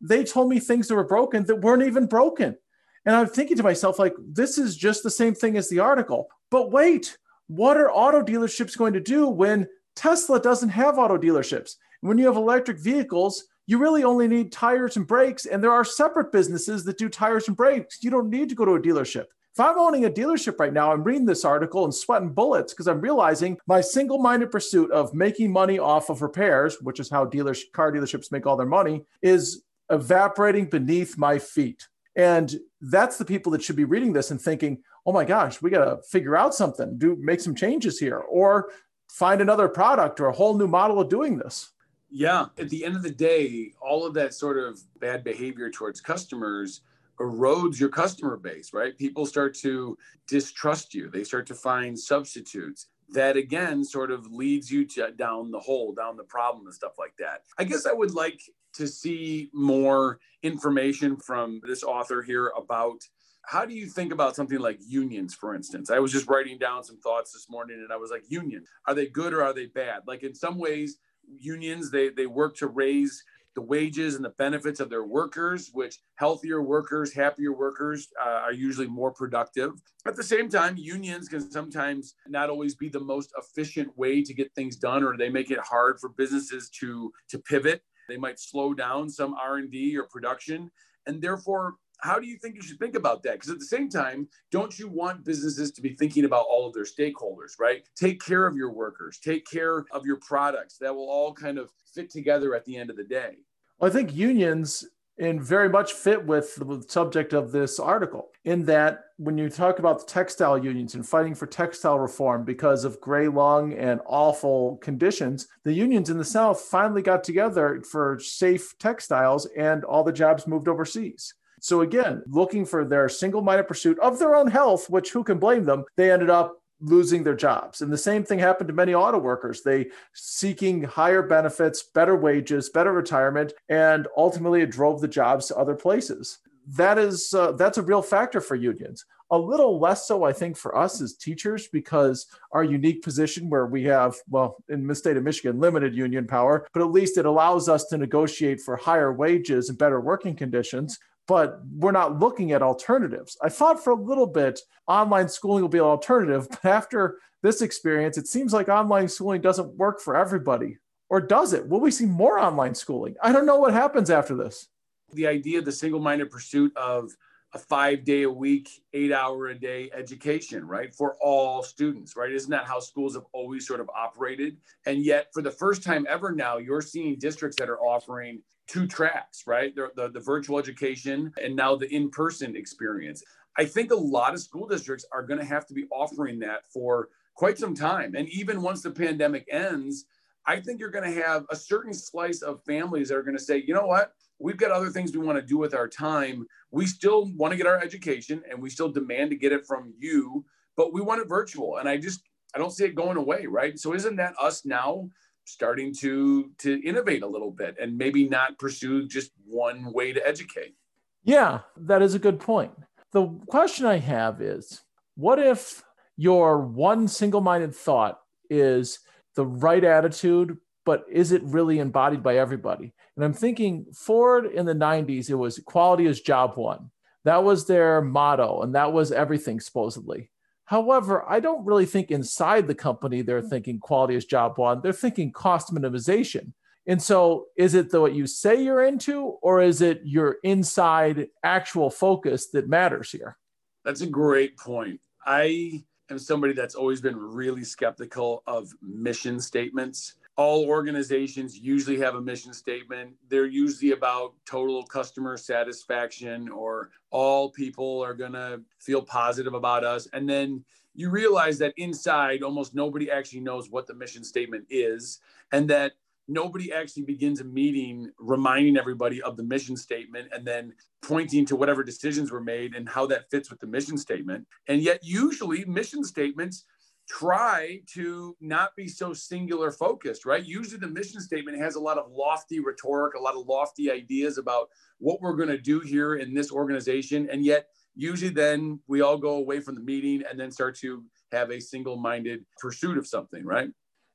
they 0.00 0.24
told 0.24 0.48
me 0.48 0.60
things 0.60 0.88
that 0.88 0.94
were 0.94 1.04
broken 1.04 1.44
that 1.46 1.60
weren't 1.60 1.82
even 1.82 2.06
broken. 2.06 2.56
And 3.06 3.14
I'm 3.14 3.26
thinking 3.26 3.56
to 3.56 3.62
myself, 3.62 3.98
like, 3.98 4.14
this 4.18 4.58
is 4.58 4.76
just 4.76 5.02
the 5.02 5.10
same 5.10 5.34
thing 5.34 5.56
as 5.56 5.68
the 5.68 5.80
article. 5.80 6.28
But 6.50 6.70
wait, 6.70 7.16
what 7.48 7.76
are 7.76 7.90
auto 7.90 8.22
dealerships 8.22 8.78
going 8.78 8.94
to 8.94 9.00
do 9.00 9.28
when 9.28 9.68
Tesla 9.94 10.40
doesn't 10.40 10.70
have 10.70 10.98
auto 10.98 11.16
dealerships. 11.16 11.76
When 12.00 12.18
you 12.18 12.26
have 12.26 12.36
electric 12.36 12.78
vehicles, 12.78 13.44
you 13.66 13.78
really 13.78 14.04
only 14.04 14.28
need 14.28 14.52
tires 14.52 14.96
and 14.96 15.06
brakes, 15.06 15.46
and 15.46 15.62
there 15.62 15.72
are 15.72 15.84
separate 15.84 16.32
businesses 16.32 16.84
that 16.84 16.98
do 16.98 17.08
tires 17.08 17.48
and 17.48 17.56
brakes. 17.56 17.98
You 18.02 18.10
don't 18.10 18.28
need 18.28 18.48
to 18.50 18.54
go 18.54 18.64
to 18.64 18.74
a 18.74 18.80
dealership. 18.80 19.26
If 19.52 19.60
I'm 19.60 19.78
owning 19.78 20.04
a 20.04 20.10
dealership 20.10 20.58
right 20.58 20.72
now, 20.72 20.92
I'm 20.92 21.04
reading 21.04 21.26
this 21.26 21.44
article 21.44 21.84
and 21.84 21.94
sweating 21.94 22.30
bullets 22.30 22.72
because 22.72 22.88
I'm 22.88 23.00
realizing 23.00 23.56
my 23.68 23.80
single 23.80 24.18
minded 24.18 24.50
pursuit 24.50 24.90
of 24.90 25.14
making 25.14 25.52
money 25.52 25.78
off 25.78 26.10
of 26.10 26.22
repairs, 26.22 26.78
which 26.82 26.98
is 26.98 27.08
how 27.08 27.24
dealers, 27.24 27.64
car 27.72 27.92
dealerships 27.92 28.32
make 28.32 28.46
all 28.46 28.56
their 28.56 28.66
money, 28.66 29.04
is 29.22 29.62
evaporating 29.90 30.66
beneath 30.66 31.16
my 31.16 31.38
feet. 31.38 31.86
And 32.16 32.54
that's 32.80 33.18
the 33.18 33.24
people 33.24 33.52
that 33.52 33.62
should 33.62 33.76
be 33.76 33.84
reading 33.84 34.12
this 34.12 34.30
and 34.30 34.40
thinking, 34.40 34.82
oh 35.06 35.12
my 35.12 35.24
gosh, 35.24 35.60
we 35.60 35.70
got 35.70 35.84
to 35.84 36.02
figure 36.02 36.36
out 36.36 36.54
something, 36.54 36.98
do 36.98 37.16
make 37.20 37.40
some 37.40 37.54
changes 37.54 37.98
here, 37.98 38.18
or 38.18 38.70
find 39.10 39.40
another 39.40 39.68
product 39.68 40.20
or 40.20 40.26
a 40.26 40.32
whole 40.32 40.56
new 40.56 40.68
model 40.68 41.00
of 41.00 41.08
doing 41.08 41.38
this. 41.38 41.72
Yeah. 42.10 42.46
At 42.58 42.68
the 42.68 42.84
end 42.84 42.96
of 42.96 43.02
the 43.02 43.10
day, 43.10 43.72
all 43.80 44.06
of 44.06 44.14
that 44.14 44.34
sort 44.34 44.58
of 44.58 44.80
bad 45.00 45.24
behavior 45.24 45.70
towards 45.70 46.00
customers 46.00 46.82
erodes 47.20 47.78
your 47.78 47.88
customer 47.88 48.36
base, 48.36 48.72
right? 48.72 48.96
People 48.96 49.26
start 49.26 49.54
to 49.56 49.96
distrust 50.28 50.94
you. 50.94 51.10
They 51.10 51.24
start 51.24 51.46
to 51.48 51.54
find 51.54 51.98
substitutes. 51.98 52.86
That 53.10 53.36
again 53.36 53.84
sort 53.84 54.10
of 54.10 54.26
leads 54.32 54.70
you 54.70 54.84
to 54.86 55.10
down 55.12 55.50
the 55.50 55.60
hole, 55.60 55.92
down 55.92 56.16
the 56.16 56.24
problem, 56.24 56.66
and 56.66 56.74
stuff 56.74 56.92
like 56.98 57.14
that. 57.18 57.42
I 57.58 57.64
guess 57.64 57.86
I 57.86 57.92
would 57.92 58.14
like 58.14 58.40
to 58.74 58.86
see 58.86 59.50
more 59.52 60.18
information 60.42 61.16
from 61.16 61.60
this 61.66 61.82
author 61.82 62.22
here 62.22 62.52
about 62.56 62.98
how 63.46 63.64
do 63.64 63.74
you 63.74 63.86
think 63.86 64.12
about 64.12 64.34
something 64.34 64.58
like 64.58 64.78
unions, 64.86 65.34
for 65.34 65.54
instance? 65.54 65.90
I 65.90 65.98
was 65.98 66.12
just 66.12 66.28
writing 66.28 66.58
down 66.58 66.82
some 66.82 66.98
thoughts 67.00 67.32
this 67.32 67.48
morning 67.50 67.78
and 67.82 67.92
I 67.92 67.96
was 67.96 68.10
like, 68.10 68.24
unions, 68.28 68.68
are 68.86 68.94
they 68.94 69.06
good 69.06 69.34
or 69.34 69.42
are 69.42 69.52
they 69.52 69.66
bad? 69.66 70.02
Like 70.06 70.22
in 70.22 70.34
some 70.34 70.58
ways, 70.58 70.96
unions, 71.38 71.90
they, 71.90 72.08
they 72.08 72.26
work 72.26 72.56
to 72.56 72.68
raise 72.68 73.22
the 73.54 73.62
wages 73.62 74.16
and 74.16 74.24
the 74.24 74.30
benefits 74.30 74.80
of 74.80 74.90
their 74.90 75.04
workers, 75.04 75.70
which 75.72 75.98
healthier 76.16 76.62
workers, 76.62 77.12
happier 77.12 77.52
workers 77.52 78.08
uh, 78.20 78.28
are 78.28 78.52
usually 78.52 78.88
more 78.88 79.12
productive. 79.12 79.72
At 80.06 80.16
the 80.16 80.22
same 80.22 80.48
time, 80.48 80.76
unions 80.76 81.28
can 81.28 81.40
sometimes 81.40 82.14
not 82.26 82.50
always 82.50 82.74
be 82.74 82.88
the 82.88 83.00
most 83.00 83.32
efficient 83.38 83.96
way 83.96 84.22
to 84.22 84.34
get 84.34 84.52
things 84.54 84.76
done, 84.76 85.04
or 85.04 85.16
they 85.16 85.28
make 85.28 85.50
it 85.50 85.60
hard 85.60 86.00
for 86.00 86.08
businesses 86.10 86.68
to 86.80 87.12
to 87.28 87.38
pivot. 87.38 87.82
They 88.08 88.16
might 88.16 88.38
slow 88.38 88.74
down 88.74 89.08
some 89.08 89.34
R 89.34 89.56
and 89.56 89.70
D 89.70 89.96
or 89.96 90.04
production, 90.04 90.70
and 91.06 91.20
therefore 91.20 91.76
how 91.98 92.18
do 92.18 92.26
you 92.26 92.36
think 92.36 92.54
you 92.54 92.62
should 92.62 92.78
think 92.78 92.96
about 92.96 93.22
that? 93.22 93.34
Because 93.34 93.50
at 93.50 93.58
the 93.58 93.64
same 93.64 93.88
time, 93.88 94.28
don't 94.50 94.78
you 94.78 94.88
want 94.88 95.24
businesses 95.24 95.70
to 95.72 95.80
be 95.80 95.94
thinking 95.94 96.24
about 96.24 96.44
all 96.50 96.66
of 96.66 96.74
their 96.74 96.84
stakeholders, 96.84 97.58
right? 97.58 97.84
Take 97.96 98.22
care 98.22 98.46
of 98.46 98.56
your 98.56 98.70
workers, 98.70 99.18
take 99.18 99.46
care 99.46 99.84
of 99.92 100.04
your 100.04 100.16
products. 100.16 100.76
That 100.78 100.94
will 100.94 101.08
all 101.08 101.32
kind 101.32 101.56
of 101.56 101.70
fit 101.94 102.10
together 102.10 102.54
at 102.54 102.64
the 102.64 102.76
end 102.76 102.90
of 102.90 102.96
the 102.96 103.04
day. 103.04 103.36
Well, 103.78 103.90
I 103.90 103.92
think 103.92 104.14
unions 104.14 104.84
and 105.18 105.42
very 105.42 105.68
much 105.68 105.92
fit 105.92 106.24
with 106.24 106.54
the 106.56 106.84
subject 106.88 107.32
of 107.32 107.52
this 107.52 107.78
article 107.78 108.30
in 108.44 108.64
that 108.64 109.04
when 109.16 109.38
you 109.38 109.48
talk 109.48 109.78
about 109.78 110.00
the 110.00 110.06
textile 110.06 110.58
unions 110.58 110.94
and 110.94 111.06
fighting 111.06 111.34
for 111.34 111.46
textile 111.46 111.98
reform 111.98 112.44
because 112.44 112.84
of 112.84 113.00
gray 113.00 113.28
lung 113.28 113.72
and 113.74 114.00
awful 114.06 114.76
conditions 114.78 115.46
the 115.62 115.72
unions 115.72 116.10
in 116.10 116.18
the 116.18 116.24
south 116.24 116.60
finally 116.60 117.02
got 117.02 117.22
together 117.22 117.80
for 117.90 118.18
safe 118.18 118.76
textiles 118.78 119.46
and 119.56 119.84
all 119.84 120.02
the 120.02 120.12
jobs 120.12 120.46
moved 120.46 120.68
overseas 120.68 121.34
so 121.64 121.80
again, 121.80 122.22
looking 122.26 122.66
for 122.66 122.84
their 122.84 123.08
single-minded 123.08 123.66
pursuit 123.66 123.98
of 124.00 124.18
their 124.18 124.36
own 124.36 124.48
health, 124.48 124.90
which 124.90 125.12
who 125.12 125.24
can 125.24 125.38
blame 125.38 125.64
them? 125.64 125.84
They 125.96 126.12
ended 126.12 126.28
up 126.28 126.58
losing 126.84 127.24
their 127.24 127.34
jobs. 127.34 127.80
And 127.80 127.92
the 127.92 127.98
same 127.98 128.24
thing 128.24 128.38
happened 128.38 128.68
to 128.68 128.74
many 128.74 128.94
auto 128.94 129.18
workers. 129.18 129.62
They 129.62 129.90
seeking 130.12 130.82
higher 130.82 131.22
benefits, 131.22 131.82
better 131.82 132.16
wages, 132.16 132.68
better 132.68 132.92
retirement, 132.92 133.52
and 133.68 134.06
ultimately 134.16 134.62
it 134.62 134.70
drove 134.70 135.00
the 135.00 135.08
jobs 135.08 135.46
to 135.46 135.56
other 135.56 135.74
places. 135.74 136.38
That 136.66 136.98
is 136.98 137.34
uh, 137.34 137.52
that's 137.52 137.78
a 137.78 137.82
real 137.82 138.02
factor 138.02 138.40
for 138.40 138.54
unions. 138.54 139.04
A 139.30 139.38
little 139.38 139.80
less 139.80 140.06
so, 140.06 140.24
I 140.24 140.32
think, 140.32 140.56
for 140.56 140.76
us 140.76 141.00
as 141.00 141.14
teachers 141.14 141.66
because 141.68 142.26
our 142.52 142.62
unique 142.62 143.02
position 143.02 143.48
where 143.48 143.66
we 143.66 143.82
have, 143.84 144.14
well, 144.28 144.56
in 144.68 144.86
the 144.86 144.94
state 144.94 145.16
of 145.16 145.24
Michigan, 145.24 145.58
limited 145.58 145.94
union 145.94 146.26
power, 146.26 146.66
but 146.72 146.82
at 146.82 146.92
least 146.92 147.18
it 147.18 147.26
allows 147.26 147.68
us 147.68 147.86
to 147.86 147.98
negotiate 147.98 148.60
for 148.60 148.76
higher 148.76 149.12
wages 149.12 149.68
and 149.68 149.78
better 149.78 150.00
working 150.00 150.36
conditions 150.36 150.98
but 151.26 151.60
we're 151.76 151.92
not 151.92 152.18
looking 152.18 152.52
at 152.52 152.62
alternatives. 152.62 153.36
I 153.42 153.48
thought 153.48 153.82
for 153.82 153.90
a 153.90 154.00
little 154.00 154.26
bit 154.26 154.60
online 154.86 155.28
schooling 155.28 155.62
will 155.62 155.68
be 155.68 155.78
an 155.78 155.84
alternative, 155.84 156.48
but 156.50 156.64
after 156.64 157.18
this 157.42 157.62
experience, 157.62 158.18
it 158.18 158.26
seems 158.26 158.52
like 158.52 158.68
online 158.68 159.08
schooling 159.08 159.40
doesn't 159.40 159.76
work 159.76 160.00
for 160.00 160.16
everybody. 160.16 160.78
Or 161.10 161.20
does 161.20 161.52
it? 161.52 161.68
Will 161.68 161.80
we 161.80 161.90
see 161.90 162.06
more 162.06 162.38
online 162.38 162.74
schooling? 162.74 163.14
I 163.22 163.32
don't 163.32 163.46
know 163.46 163.58
what 163.58 163.74
happens 163.74 164.10
after 164.10 164.34
this. 164.34 164.68
The 165.12 165.26
idea, 165.26 165.60
the 165.60 165.70
single 165.70 166.00
minded 166.00 166.30
pursuit 166.30 166.74
of 166.76 167.10
a 167.52 167.58
five 167.58 168.04
day 168.04 168.22
a 168.22 168.30
week, 168.30 168.68
eight 168.94 169.12
hour 169.12 169.48
a 169.48 169.54
day 169.54 169.90
education, 169.94 170.66
right? 170.66 170.92
For 170.92 171.16
all 171.20 171.62
students, 171.62 172.16
right? 172.16 172.32
Isn't 172.32 172.50
that 172.50 172.66
how 172.66 172.80
schools 172.80 173.14
have 173.14 173.24
always 173.32 173.66
sort 173.66 173.80
of 173.80 173.88
operated? 173.96 174.56
And 174.86 175.04
yet, 175.04 175.28
for 175.32 175.40
the 175.40 175.50
first 175.50 175.84
time 175.84 176.06
ever 176.08 176.32
now, 176.32 176.56
you're 176.56 176.82
seeing 176.82 177.16
districts 177.16 177.56
that 177.58 177.70
are 177.70 177.78
offering 177.78 178.42
two 178.66 178.86
tracks, 178.86 179.46
right? 179.46 179.74
The, 179.74 179.90
the, 179.96 180.08
the 180.08 180.20
virtual 180.20 180.58
education 180.58 181.32
and 181.42 181.54
now 181.54 181.76
the 181.76 181.92
in 181.94 182.10
person 182.10 182.56
experience. 182.56 183.22
I 183.56 183.64
think 183.64 183.92
a 183.92 183.96
lot 183.96 184.34
of 184.34 184.40
school 184.40 184.66
districts 184.66 185.04
are 185.12 185.22
going 185.22 185.38
to 185.38 185.46
have 185.46 185.66
to 185.66 185.74
be 185.74 185.86
offering 185.90 186.38
that 186.40 186.66
for 186.72 187.08
quite 187.34 187.58
some 187.58 187.74
time. 187.74 188.14
And 188.14 188.28
even 188.28 188.62
once 188.62 188.82
the 188.82 188.90
pandemic 188.90 189.46
ends, 189.50 190.06
I 190.46 190.60
think 190.60 190.80
you're 190.80 190.90
going 190.90 191.10
to 191.10 191.22
have 191.22 191.44
a 191.50 191.56
certain 191.56 191.94
slice 191.94 192.42
of 192.42 192.62
families 192.64 193.08
that 193.08 193.16
are 193.16 193.22
going 193.22 193.36
to 193.36 193.42
say, 193.42 193.62
you 193.66 193.74
know 193.74 193.86
what? 193.86 194.12
We've 194.38 194.56
got 194.56 194.72
other 194.72 194.90
things 194.90 195.12
we 195.12 195.24
want 195.24 195.38
to 195.38 195.46
do 195.46 195.56
with 195.56 195.74
our 195.74 195.88
time. 195.88 196.46
We 196.70 196.86
still 196.86 197.32
want 197.34 197.52
to 197.52 197.56
get 197.56 197.66
our 197.66 197.80
education 197.80 198.42
and 198.50 198.60
we 198.60 198.70
still 198.70 198.90
demand 198.90 199.30
to 199.30 199.36
get 199.36 199.52
it 199.52 199.66
from 199.66 199.94
you, 199.98 200.44
but 200.76 200.92
we 200.92 201.00
want 201.00 201.22
it 201.22 201.28
virtual. 201.28 201.78
And 201.78 201.88
I 201.88 201.96
just, 201.96 202.22
I 202.54 202.58
don't 202.58 202.72
see 202.72 202.84
it 202.84 202.94
going 202.94 203.16
away, 203.16 203.46
right? 203.46 203.78
So 203.78 203.94
isn't 203.94 204.16
that 204.16 204.34
us 204.40 204.64
now 204.64 205.08
starting 205.44 205.92
to 205.94 206.50
to 206.58 206.80
innovate 206.82 207.22
a 207.22 207.26
little 207.26 207.50
bit 207.50 207.76
and 207.80 207.96
maybe 207.96 208.28
not 208.28 208.58
pursue 208.58 209.06
just 209.06 209.30
one 209.46 209.92
way 209.92 210.12
to 210.12 210.26
educate. 210.26 210.74
Yeah 211.22 211.60
that 211.76 212.02
is 212.02 212.14
a 212.14 212.18
good 212.18 212.40
point. 212.40 212.72
The 213.12 213.28
question 213.46 213.86
i 213.86 213.98
have 213.98 214.40
is 214.40 214.82
what 215.16 215.38
if 215.38 215.82
your 216.16 216.60
one 216.60 217.08
single-minded 217.08 217.74
thought 217.74 218.20
is 218.50 219.00
the 219.36 219.46
right 219.46 219.84
attitude 219.84 220.58
but 220.86 221.04
is 221.10 221.32
it 221.32 221.42
really 221.44 221.78
embodied 221.78 222.22
by 222.22 222.36
everybody? 222.36 222.92
And 223.16 223.24
i'm 223.24 223.34
thinking 223.34 223.86
ford 223.94 224.46
in 224.46 224.66
the 224.66 224.74
90s 224.74 225.30
it 225.30 225.34
was 225.34 225.58
quality 225.58 226.06
is 226.06 226.20
job 226.20 226.56
one. 226.56 226.90
That 227.24 227.42
was 227.42 227.66
their 227.66 228.02
motto 228.02 228.62
and 228.62 228.74
that 228.74 228.92
was 228.92 229.12
everything 229.12 229.60
supposedly 229.60 230.30
However, 230.66 231.28
I 231.28 231.40
don't 231.40 231.64
really 231.64 231.86
think 231.86 232.10
inside 232.10 232.66
the 232.66 232.74
company 232.74 233.22
they're 233.22 233.42
mm. 233.42 233.50
thinking 233.50 233.78
quality 233.78 234.14
is 234.14 234.24
job 234.24 234.58
one. 234.58 234.80
They're 234.80 234.92
thinking 234.92 235.32
cost 235.32 235.74
minimization. 235.74 236.52
And 236.86 237.02
so, 237.02 237.46
is 237.56 237.74
it 237.74 237.90
the 237.90 238.00
what 238.00 238.14
you 238.14 238.26
say 238.26 238.62
you're 238.62 238.84
into, 238.84 239.38
or 239.42 239.62
is 239.62 239.80
it 239.80 240.02
your 240.04 240.36
inside 240.42 241.28
actual 241.42 241.88
focus 241.88 242.48
that 242.50 242.68
matters 242.68 243.10
here? 243.10 243.38
That's 243.84 244.02
a 244.02 244.06
great 244.06 244.58
point. 244.58 245.00
I 245.24 245.82
am 246.10 246.18
somebody 246.18 246.52
that's 246.52 246.74
always 246.74 247.00
been 247.00 247.16
really 247.16 247.64
skeptical 247.64 248.42
of 248.46 248.70
mission 248.82 249.40
statements 249.40 250.14
all 250.36 250.64
organizations 250.66 251.58
usually 251.58 251.98
have 251.98 252.16
a 252.16 252.20
mission 252.20 252.52
statement. 252.52 253.14
They're 253.28 253.46
usually 253.46 253.92
about 253.92 254.34
total 254.46 254.82
customer 254.84 255.36
satisfaction 255.36 256.48
or 256.48 256.90
all 257.10 257.50
people 257.50 258.02
are 258.02 258.14
going 258.14 258.32
to 258.32 258.60
feel 258.78 259.02
positive 259.02 259.54
about 259.54 259.84
us. 259.84 260.08
And 260.12 260.28
then 260.28 260.64
you 260.94 261.10
realize 261.10 261.58
that 261.58 261.74
inside, 261.76 262.42
almost 262.42 262.74
nobody 262.74 263.10
actually 263.10 263.40
knows 263.40 263.70
what 263.70 263.86
the 263.86 263.94
mission 263.94 264.24
statement 264.24 264.64
is, 264.70 265.20
and 265.52 265.68
that 265.70 265.92
nobody 266.26 266.72
actually 266.72 267.02
begins 267.02 267.40
a 267.40 267.44
meeting 267.44 268.10
reminding 268.18 268.76
everybody 268.76 269.20
of 269.22 269.36
the 269.36 269.42
mission 269.42 269.76
statement 269.76 270.28
and 270.32 270.46
then 270.46 270.72
pointing 271.02 271.44
to 271.44 271.56
whatever 271.56 271.84
decisions 271.84 272.30
were 272.30 272.40
made 272.40 272.74
and 272.74 272.88
how 272.88 273.06
that 273.06 273.30
fits 273.30 273.50
with 273.50 273.60
the 273.60 273.66
mission 273.66 273.98
statement. 273.98 274.46
And 274.68 274.80
yet, 274.80 275.00
usually, 275.02 275.64
mission 275.64 276.02
statements 276.02 276.64
try 277.08 277.80
to 277.94 278.36
not 278.40 278.74
be 278.76 278.88
so 278.88 279.12
singular 279.12 279.70
focused, 279.70 280.24
right? 280.24 280.44
Usually 280.44 280.78
the 280.78 280.88
mission 280.88 281.20
statement 281.20 281.58
has 281.58 281.74
a 281.74 281.80
lot 281.80 281.98
of 281.98 282.10
lofty 282.10 282.60
rhetoric, 282.60 283.14
a 283.14 283.20
lot 283.20 283.34
of 283.34 283.46
lofty 283.46 283.90
ideas 283.90 284.38
about 284.38 284.68
what 284.98 285.20
we're 285.20 285.36
going 285.36 285.48
to 285.48 285.58
do 285.58 285.80
here 285.80 286.16
in 286.16 286.34
this 286.34 286.50
organization. 286.50 287.28
And 287.30 287.44
yet, 287.44 287.66
usually 287.94 288.30
then 288.30 288.80
we 288.86 289.02
all 289.02 289.18
go 289.18 289.36
away 289.36 289.60
from 289.60 289.74
the 289.74 289.80
meeting 289.82 290.22
and 290.28 290.38
then 290.38 290.50
start 290.50 290.76
to 290.78 291.04
have 291.32 291.50
a 291.50 291.60
single 291.60 291.96
minded 291.96 292.44
pursuit 292.58 292.96
of 292.96 293.06
something, 293.06 293.44
right? 293.44 293.68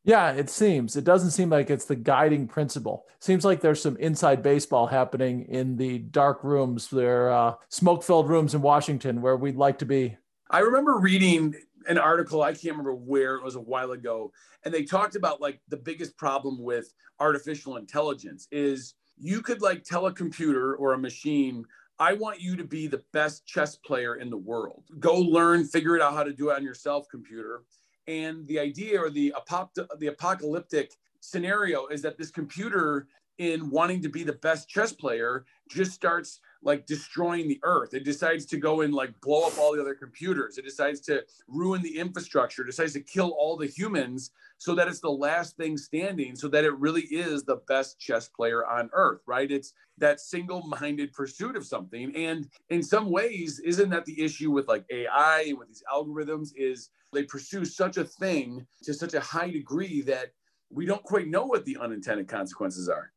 Yeah, 0.03 0.31
it 0.31 0.49
seems. 0.49 0.95
It 0.95 1.03
doesn't 1.03 1.31
seem 1.31 1.49
like 1.49 1.69
it's 1.69 1.85
the 1.85 1.95
guiding 1.95 2.47
principle. 2.47 3.05
Seems 3.19 3.43
like 3.43 3.59
there's 3.59 3.81
some 3.81 3.97
inside 3.97 4.41
baseball 4.41 4.87
happening 4.87 5.45
in 5.49 5.75
the 5.75 5.99
dark 5.99 6.43
rooms, 6.43 6.89
there 6.89 7.31
uh, 7.31 7.55
smoke 7.67 8.03
filled 8.03 8.29
rooms 8.29 8.55
in 8.55 8.61
Washington 8.61 9.21
where 9.21 9.35
we'd 9.35 9.57
like 9.57 9.77
to 9.79 9.85
be. 9.85 10.17
I 10.49 10.59
remember 10.59 10.97
reading 10.97 11.53
an 11.89 11.97
article 11.97 12.41
i 12.41 12.51
can't 12.51 12.77
remember 12.77 12.95
where 12.95 13.35
it 13.35 13.43
was 13.43 13.55
a 13.55 13.61
while 13.61 13.91
ago 13.91 14.31
and 14.63 14.73
they 14.73 14.83
talked 14.83 15.15
about 15.15 15.41
like 15.41 15.59
the 15.67 15.77
biggest 15.77 16.17
problem 16.17 16.61
with 16.61 16.93
artificial 17.19 17.75
intelligence 17.75 18.47
is 18.51 18.95
you 19.17 19.41
could 19.41 19.61
like 19.61 19.83
tell 19.83 20.05
a 20.05 20.13
computer 20.13 20.75
or 20.75 20.93
a 20.93 20.97
machine 20.97 21.65
I 21.99 22.13
want 22.13 22.39
you 22.39 22.55
to 22.55 22.63
be 22.63 22.87
the 22.87 23.03
best 23.11 23.45
chess 23.45 23.75
player 23.75 24.15
in 24.15 24.29
the 24.29 24.37
world. 24.37 24.85
Go 24.99 25.15
learn, 25.15 25.65
figure 25.65 25.97
it 25.97 26.01
out 26.01 26.13
how 26.13 26.23
to 26.23 26.31
do 26.31 26.49
it 26.49 26.55
on 26.55 26.63
yourself, 26.63 27.07
computer. 27.11 27.63
And 28.07 28.47
the 28.47 28.57
idea 28.57 28.99
or 28.99 29.09
the, 29.09 29.33
apop- 29.37 29.99
the 29.99 30.07
apocalyptic 30.07 30.93
scenario 31.19 31.87
is 31.87 32.01
that 32.03 32.17
this 32.17 32.31
computer, 32.31 33.07
in 33.37 33.69
wanting 33.69 34.01
to 34.01 34.09
be 34.09 34.23
the 34.23 34.33
best 34.33 34.69
chess 34.69 34.93
player, 34.93 35.45
just 35.69 35.91
starts 35.91 36.39
like 36.61 36.85
destroying 36.85 37.47
the 37.47 37.59
earth. 37.63 37.93
It 37.93 38.03
decides 38.03 38.45
to 38.47 38.57
go 38.57 38.81
and 38.81 38.93
like 38.93 39.19
blow 39.21 39.47
up 39.47 39.57
all 39.57 39.73
the 39.73 39.81
other 39.81 39.95
computers. 39.95 40.57
It 40.57 40.65
decides 40.65 40.99
to 41.01 41.23
ruin 41.47 41.81
the 41.81 41.97
infrastructure, 41.97 42.63
it 42.63 42.67
decides 42.67 42.93
to 42.93 43.01
kill 43.01 43.29
all 43.31 43.55
the 43.57 43.67
humans 43.67 44.31
so 44.57 44.75
that 44.75 44.89
it's 44.89 44.99
the 44.99 45.09
last 45.09 45.55
thing 45.55 45.77
standing, 45.77 46.35
so 46.35 46.49
that 46.49 46.65
it 46.65 46.77
really 46.77 47.03
is 47.03 47.43
the 47.43 47.61
best 47.67 47.97
chess 47.97 48.27
player 48.27 48.65
on 48.65 48.89
earth, 48.91 49.21
right? 49.25 49.49
It's 49.49 49.73
that 49.97 50.19
single 50.19 50.61
minded 50.63 51.13
pursuit 51.13 51.55
of 51.55 51.65
something. 51.65 52.13
And 52.15 52.49
in 52.69 52.83
some 52.83 53.09
ways, 53.09 53.59
isn't 53.59 53.89
that 53.91 54.05
the 54.05 54.21
issue 54.21 54.51
with 54.51 54.67
like 54.67 54.83
AI 54.91 55.45
and 55.47 55.57
with 55.57 55.69
these 55.69 55.83
algorithms? 55.91 56.49
Is 56.57 56.89
they 57.13 57.23
pursue 57.23 57.65
such 57.65 57.97
a 57.97 58.03
thing 58.03 58.65
to 58.83 58.93
such 58.93 59.13
a 59.13 59.19
high 59.19 59.49
degree 59.49 60.01
that 60.01 60.31
we 60.69 60.85
don't 60.85 61.03
quite 61.03 61.27
know 61.27 61.45
what 61.45 61.65
the 61.65 61.77
unintended 61.77 62.27
consequences 62.27 62.89
are. 62.89 63.11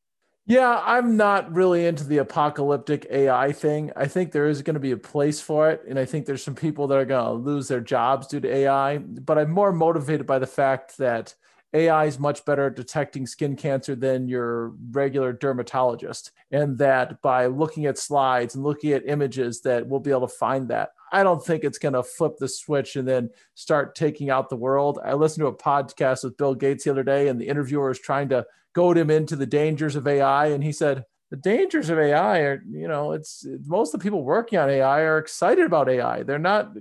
Yeah, 0.47 0.83
I'm 0.85 1.17
not 1.17 1.55
really 1.55 1.87
into 1.87 2.05
the 2.05 2.19
apocalyptic 2.19 3.07
AI 3.11 3.53
thing. 3.53 3.93
I 3.95 4.07
think 4.07 4.33
there 4.33 4.49
is 4.49 4.63
going 4.63 4.75
to 4.75 4.81
be 4.81 4.91
a 4.91 4.97
place 4.97 5.41
for 5.41 5.71
it. 5.71 5.83
And 5.89 5.99
I 5.99 6.05
think 6.05 6.27
there's 6.27 6.43
some 6.43 6.57
people 6.57 6.89
that 6.89 6.99
are 6.99 7.05
going 7.05 7.25
to 7.25 7.33
lose 7.33 7.69
their 7.69 7.81
jobs 7.81 8.27
due 8.27 8.41
to 8.41 8.53
AI. 8.53 8.99
But 8.99 9.39
I'm 9.39 9.53
more 9.53 9.73
motivated 9.73 10.27
by 10.27 10.41
the 10.41 10.47
fact 10.47 10.99
that 10.99 11.37
AI 11.75 12.07
is 12.07 12.19
much 12.19 12.45
better 12.45 12.67
at 12.67 12.77
detecting 12.77 13.25
skin 13.25 13.55
cancer 13.55 13.95
than 13.95 14.29
your 14.29 14.75
regular 14.91 15.33
dermatologist. 15.33 16.33
And 16.51 16.77
that 16.79 17.23
by 17.23 17.47
looking 17.47 17.87
at 17.87 17.97
slides 17.97 18.57
and 18.57 18.65
looking 18.65 18.93
at 18.93 19.07
images, 19.09 19.61
that 19.63 19.87
we'll 19.87 20.01
be 20.01 20.11
able 20.11 20.27
to 20.27 20.35
find 20.35 20.69
that. 20.69 20.91
I 21.13 21.23
don't 21.23 21.45
think 21.45 21.63
it's 21.63 21.79
going 21.79 21.95
to 21.95 22.03
flip 22.03 22.39
the 22.39 22.49
switch 22.49 22.97
and 22.97 23.07
then 23.07 23.31
start 23.55 23.95
taking 23.95 24.29
out 24.29 24.49
the 24.49 24.57
world. 24.57 24.99
I 25.05 25.15
listened 25.15 25.43
to 25.43 25.47
a 25.47 25.57
podcast 25.57 26.25
with 26.25 26.37
Bill 26.37 26.55
Gates 26.55 26.85
the 26.85 26.91
other 26.91 27.05
day, 27.05 27.29
and 27.29 27.41
the 27.41 27.49
interviewer 27.49 27.91
is 27.91 28.01
trying 28.01 28.31
to 28.31 28.45
goad 28.75 28.99
him 28.99 29.11
into 29.11 29.37
the 29.37 29.47
dangers 29.47 29.97
of 29.97 30.07
AI. 30.07 30.47
And 30.47 30.63
he 30.63 30.73
said, 30.73 31.05
the 31.31 31.37
dangers 31.37 31.89
of 31.89 31.99
AI 31.99 32.41
are, 32.41 32.63
you 32.69 32.89
know, 32.89 33.13
it's 33.13 33.47
most 33.65 33.95
of 33.95 34.01
the 34.01 34.05
people 34.05 34.23
working 34.23 34.59
on 34.59 34.69
AI 34.69 35.01
are 35.01 35.19
excited 35.19 35.65
about 35.65 35.89
AI. 35.89 36.23
They're 36.25 36.39
not 36.39 36.73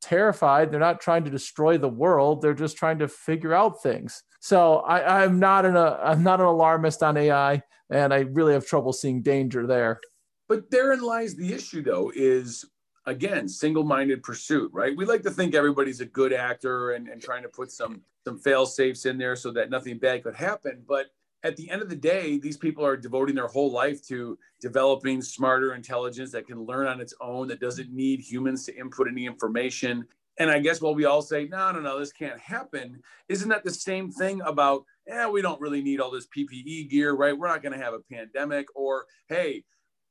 terrified. 0.00 0.70
They're 0.70 0.80
not 0.80 1.00
trying 1.00 1.24
to 1.24 1.30
destroy 1.30 1.76
the 1.76 1.88
world. 1.88 2.40
They're 2.40 2.54
just 2.54 2.76
trying 2.76 2.98
to 3.00 3.08
figure 3.08 3.52
out 3.52 3.82
things. 3.82 4.22
So 4.40 4.78
I, 4.78 5.24
I'm 5.24 5.38
not 5.38 5.66
an 5.66 5.76
a, 5.76 6.00
I'm 6.02 6.22
not 6.22 6.40
an 6.40 6.46
alarmist 6.46 7.02
on 7.02 7.16
AI, 7.16 7.62
and 7.90 8.14
I 8.14 8.20
really 8.20 8.52
have 8.52 8.66
trouble 8.66 8.92
seeing 8.92 9.20
danger 9.20 9.66
there. 9.66 10.00
But 10.48 10.70
therein 10.70 11.02
lies 11.02 11.34
the 11.34 11.52
issue, 11.52 11.82
though, 11.82 12.10
is 12.14 12.64
again 13.04 13.48
single-minded 13.48 14.22
pursuit, 14.22 14.70
right? 14.72 14.96
We 14.96 15.04
like 15.04 15.22
to 15.22 15.30
think 15.30 15.54
everybody's 15.54 16.00
a 16.00 16.06
good 16.06 16.32
actor 16.32 16.92
and, 16.92 17.08
and 17.08 17.20
trying 17.20 17.42
to 17.42 17.48
put 17.48 17.72
some 17.72 18.02
some 18.24 18.38
fail 18.38 18.66
safes 18.66 19.06
in 19.06 19.18
there 19.18 19.36
so 19.36 19.50
that 19.52 19.70
nothing 19.70 19.98
bad 19.98 20.22
could 20.22 20.36
happen. 20.36 20.82
But 20.86 21.06
at 21.44 21.56
the 21.56 21.70
end 21.70 21.82
of 21.82 21.88
the 21.88 21.96
day, 21.96 22.38
these 22.38 22.56
people 22.56 22.84
are 22.84 22.96
devoting 22.96 23.36
their 23.36 23.46
whole 23.46 23.70
life 23.70 24.04
to 24.08 24.38
developing 24.60 25.22
smarter 25.22 25.74
intelligence 25.74 26.32
that 26.32 26.46
can 26.46 26.64
learn 26.64 26.86
on 26.86 27.00
its 27.00 27.14
own, 27.20 27.48
that 27.48 27.60
doesn't 27.60 27.92
need 27.92 28.20
humans 28.20 28.64
to 28.66 28.76
input 28.76 29.08
any 29.08 29.26
information. 29.26 30.04
And 30.38 30.50
I 30.50 30.58
guess 30.58 30.80
while 30.80 30.94
we 30.94 31.04
all 31.04 31.22
say, 31.22 31.46
no, 31.46 31.72
no, 31.72 31.80
no, 31.80 31.98
this 31.98 32.12
can't 32.12 32.38
happen, 32.38 33.00
isn't 33.28 33.48
that 33.48 33.64
the 33.64 33.72
same 33.72 34.10
thing 34.10 34.40
about, 34.42 34.84
yeah, 35.06 35.28
we 35.28 35.42
don't 35.42 35.60
really 35.60 35.82
need 35.82 36.00
all 36.00 36.10
this 36.10 36.28
PPE 36.36 36.90
gear, 36.90 37.12
right? 37.12 37.36
We're 37.36 37.48
not 37.48 37.62
going 37.62 37.76
to 37.76 37.84
have 37.84 37.94
a 37.94 38.00
pandemic, 38.12 38.66
or 38.74 39.06
hey, 39.28 39.64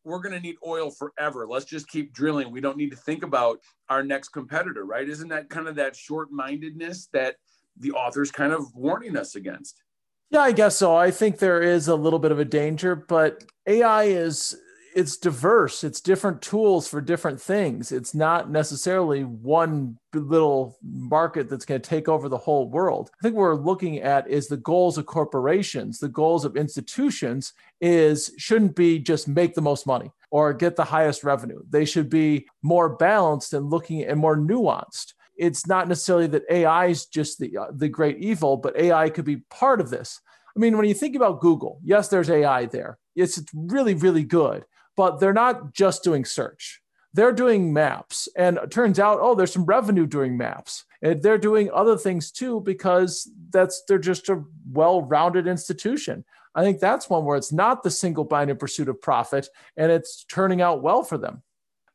we're 0.03 0.19
going 0.19 0.35
to 0.35 0.41
need 0.41 0.55
oil 0.65 0.91
forever. 0.91 1.45
Let's 1.47 1.65
just 1.65 1.89
keep 1.89 2.13
drilling. 2.13 2.51
We 2.51 2.61
don't 2.61 2.77
need 2.77 2.91
to 2.91 2.97
think 2.97 3.23
about 3.23 3.59
our 3.89 4.03
next 4.03 4.29
competitor, 4.29 4.85
right? 4.85 5.07
Isn't 5.07 5.27
that 5.29 5.49
kind 5.49 5.67
of 5.67 5.75
that 5.75 5.95
short 5.95 6.31
mindedness 6.31 7.07
that 7.11 7.35
the 7.77 7.91
author's 7.91 8.31
kind 8.31 8.53
of 8.53 8.73
warning 8.73 9.17
us 9.17 9.35
against? 9.35 9.83
Yeah, 10.29 10.41
I 10.41 10.51
guess 10.51 10.77
so. 10.77 10.95
I 10.95 11.11
think 11.11 11.39
there 11.39 11.61
is 11.61 11.87
a 11.87 11.95
little 11.95 12.19
bit 12.19 12.31
of 12.31 12.39
a 12.39 12.45
danger, 12.45 12.95
but 12.95 13.43
AI 13.65 14.03
is 14.03 14.57
it's 14.97 15.15
diverse. 15.15 15.83
It's 15.83 16.01
different 16.01 16.41
tools 16.41 16.87
for 16.87 17.01
different 17.01 17.39
things. 17.39 17.91
It's 17.91 18.15
not 18.15 18.49
necessarily 18.49 19.23
one 19.23 19.95
little 20.11 20.75
market 20.81 21.49
that's 21.49 21.65
going 21.65 21.79
to 21.79 21.87
take 21.87 22.09
over 22.09 22.27
the 22.27 22.37
whole 22.37 22.67
world. 22.67 23.11
I 23.13 23.21
think 23.21 23.35
what 23.35 23.43
we're 23.43 23.55
looking 23.55 23.99
at 23.99 24.27
is 24.27 24.47
the 24.47 24.57
goals 24.57 24.97
of 24.97 25.05
corporations, 25.05 25.99
the 25.99 26.09
goals 26.09 26.45
of 26.45 26.57
institutions 26.57 27.53
is 27.79 28.31
shouldn't 28.39 28.75
be 28.75 28.97
just 28.97 29.27
make 29.27 29.53
the 29.53 29.61
most 29.61 29.85
money 29.85 30.11
or 30.31 30.51
get 30.51 30.75
the 30.75 30.83
highest 30.83 31.23
revenue. 31.23 31.61
They 31.69 31.85
should 31.85 32.09
be 32.09 32.47
more 32.63 32.89
balanced 32.89 33.53
and 33.53 33.69
looking 33.69 34.03
and 34.03 34.19
more 34.19 34.35
nuanced 34.35 35.13
it's 35.37 35.67
not 35.67 35.87
necessarily 35.87 36.27
that 36.27 36.43
AI 36.49 36.87
is 36.87 37.05
just 37.05 37.39
the 37.39 37.57
uh, 37.57 37.67
the 37.71 37.89
great 37.89 38.17
evil, 38.17 38.57
but 38.57 38.77
AI 38.77 39.09
could 39.09 39.25
be 39.25 39.37
part 39.49 39.81
of 39.81 39.89
this. 39.89 40.19
I 40.55 40.59
mean, 40.59 40.77
when 40.77 40.87
you 40.87 40.93
think 40.93 41.15
about 41.15 41.41
Google, 41.41 41.79
yes, 41.83 42.07
there's 42.07 42.29
AI 42.29 42.65
there. 42.65 42.97
It's 43.15 43.41
really 43.53 43.93
really 43.93 44.23
good, 44.23 44.65
but 44.95 45.19
they're 45.19 45.33
not 45.33 45.73
just 45.73 46.03
doing 46.03 46.25
search. 46.25 46.81
They're 47.13 47.31
doing 47.31 47.73
maps, 47.73 48.27
and 48.35 48.57
it 48.57 48.71
turns 48.71 48.99
out, 48.99 49.19
oh, 49.21 49.33
there's 49.33 49.53
some 49.53 49.65
revenue 49.65 50.05
doing 50.05 50.37
maps, 50.37 50.85
and 51.01 51.21
they're 51.21 51.37
doing 51.37 51.69
other 51.73 51.97
things 51.97 52.31
too 52.31 52.61
because 52.61 53.29
that's 53.49 53.83
they're 53.87 53.97
just 53.97 54.29
a 54.29 54.43
well-rounded 54.71 55.47
institution. 55.47 56.25
I 56.53 56.63
think 56.63 56.79
that's 56.79 57.09
one 57.09 57.23
where 57.23 57.37
it's 57.37 57.53
not 57.53 57.83
the 57.83 57.91
single-minded 57.91 58.59
pursuit 58.59 58.89
of 58.89 59.01
profit, 59.01 59.47
and 59.77 59.91
it's 59.91 60.25
turning 60.25 60.61
out 60.61 60.81
well 60.81 61.03
for 61.03 61.17
them. 61.17 61.43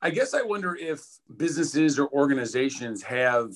I 0.04 0.10
guess 0.10 0.34
I 0.34 0.42
wonder 0.42 0.74
if 0.74 1.00
businesses 1.36 1.96
or 1.96 2.08
organizations 2.08 3.04
have 3.04 3.52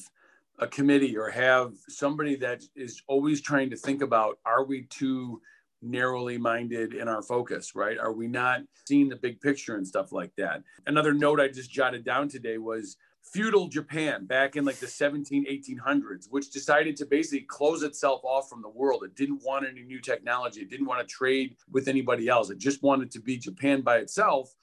a 0.61 0.69
committee 0.69 1.17
or 1.17 1.29
have 1.29 1.73
somebody 1.89 2.37
that 2.37 2.63
is 2.77 3.03
always 3.09 3.41
trying 3.41 3.69
to 3.71 3.77
think 3.77 4.01
about 4.01 4.39
are 4.47 4.65
we 4.65 4.83
too 4.85 5.43
narrowly 5.83 6.39
minded 6.39 6.95
in 6.95 7.09
our 7.09 7.21
focus, 7.21 7.75
right? 7.75 7.99
Are 7.99 8.13
we 8.13 8.29
not 8.29 8.61
seeing 8.87 9.09
the 9.09 9.17
big 9.17 9.41
picture 9.41 9.75
and 9.75 9.85
stuff 9.85 10.13
like 10.13 10.31
that? 10.37 10.63
Another 10.87 11.13
note 11.13 11.41
I 11.41 11.49
just 11.49 11.73
jotted 11.73 12.05
down 12.05 12.29
today 12.29 12.59
was 12.59 12.97
feudal 13.25 13.67
Japan 13.67 14.25
back 14.25 14.55
in 14.55 14.65
like 14.65 14.77
the 14.77 14.87
17, 14.87 15.47
1800s, 15.47 16.29
which 16.31 16.53
decided 16.53 16.97
to 16.99 17.07
basically 17.07 17.45
close 17.49 17.83
itself 17.83 18.21
off 18.23 18.49
from 18.49 18.63
the 18.63 18.69
world. 18.69 19.03
It 19.03 19.17
didn't 19.17 19.43
want 19.45 19.67
any 19.67 19.83
new 19.83 20.01
technology. 20.01 20.61
It 20.61 20.71
didn't 20.71 20.87
want 20.87 21.01
to 21.01 21.13
trade 21.13 21.57
with 21.73 21.89
anybody 21.89 22.29
else. 22.29 22.51
It 22.51 22.59
just 22.59 22.85
wanted 22.85 23.11
to 23.11 23.21
be 23.21 23.37
Japan 23.37 23.81
by 23.81 23.97
itself. 23.97 24.55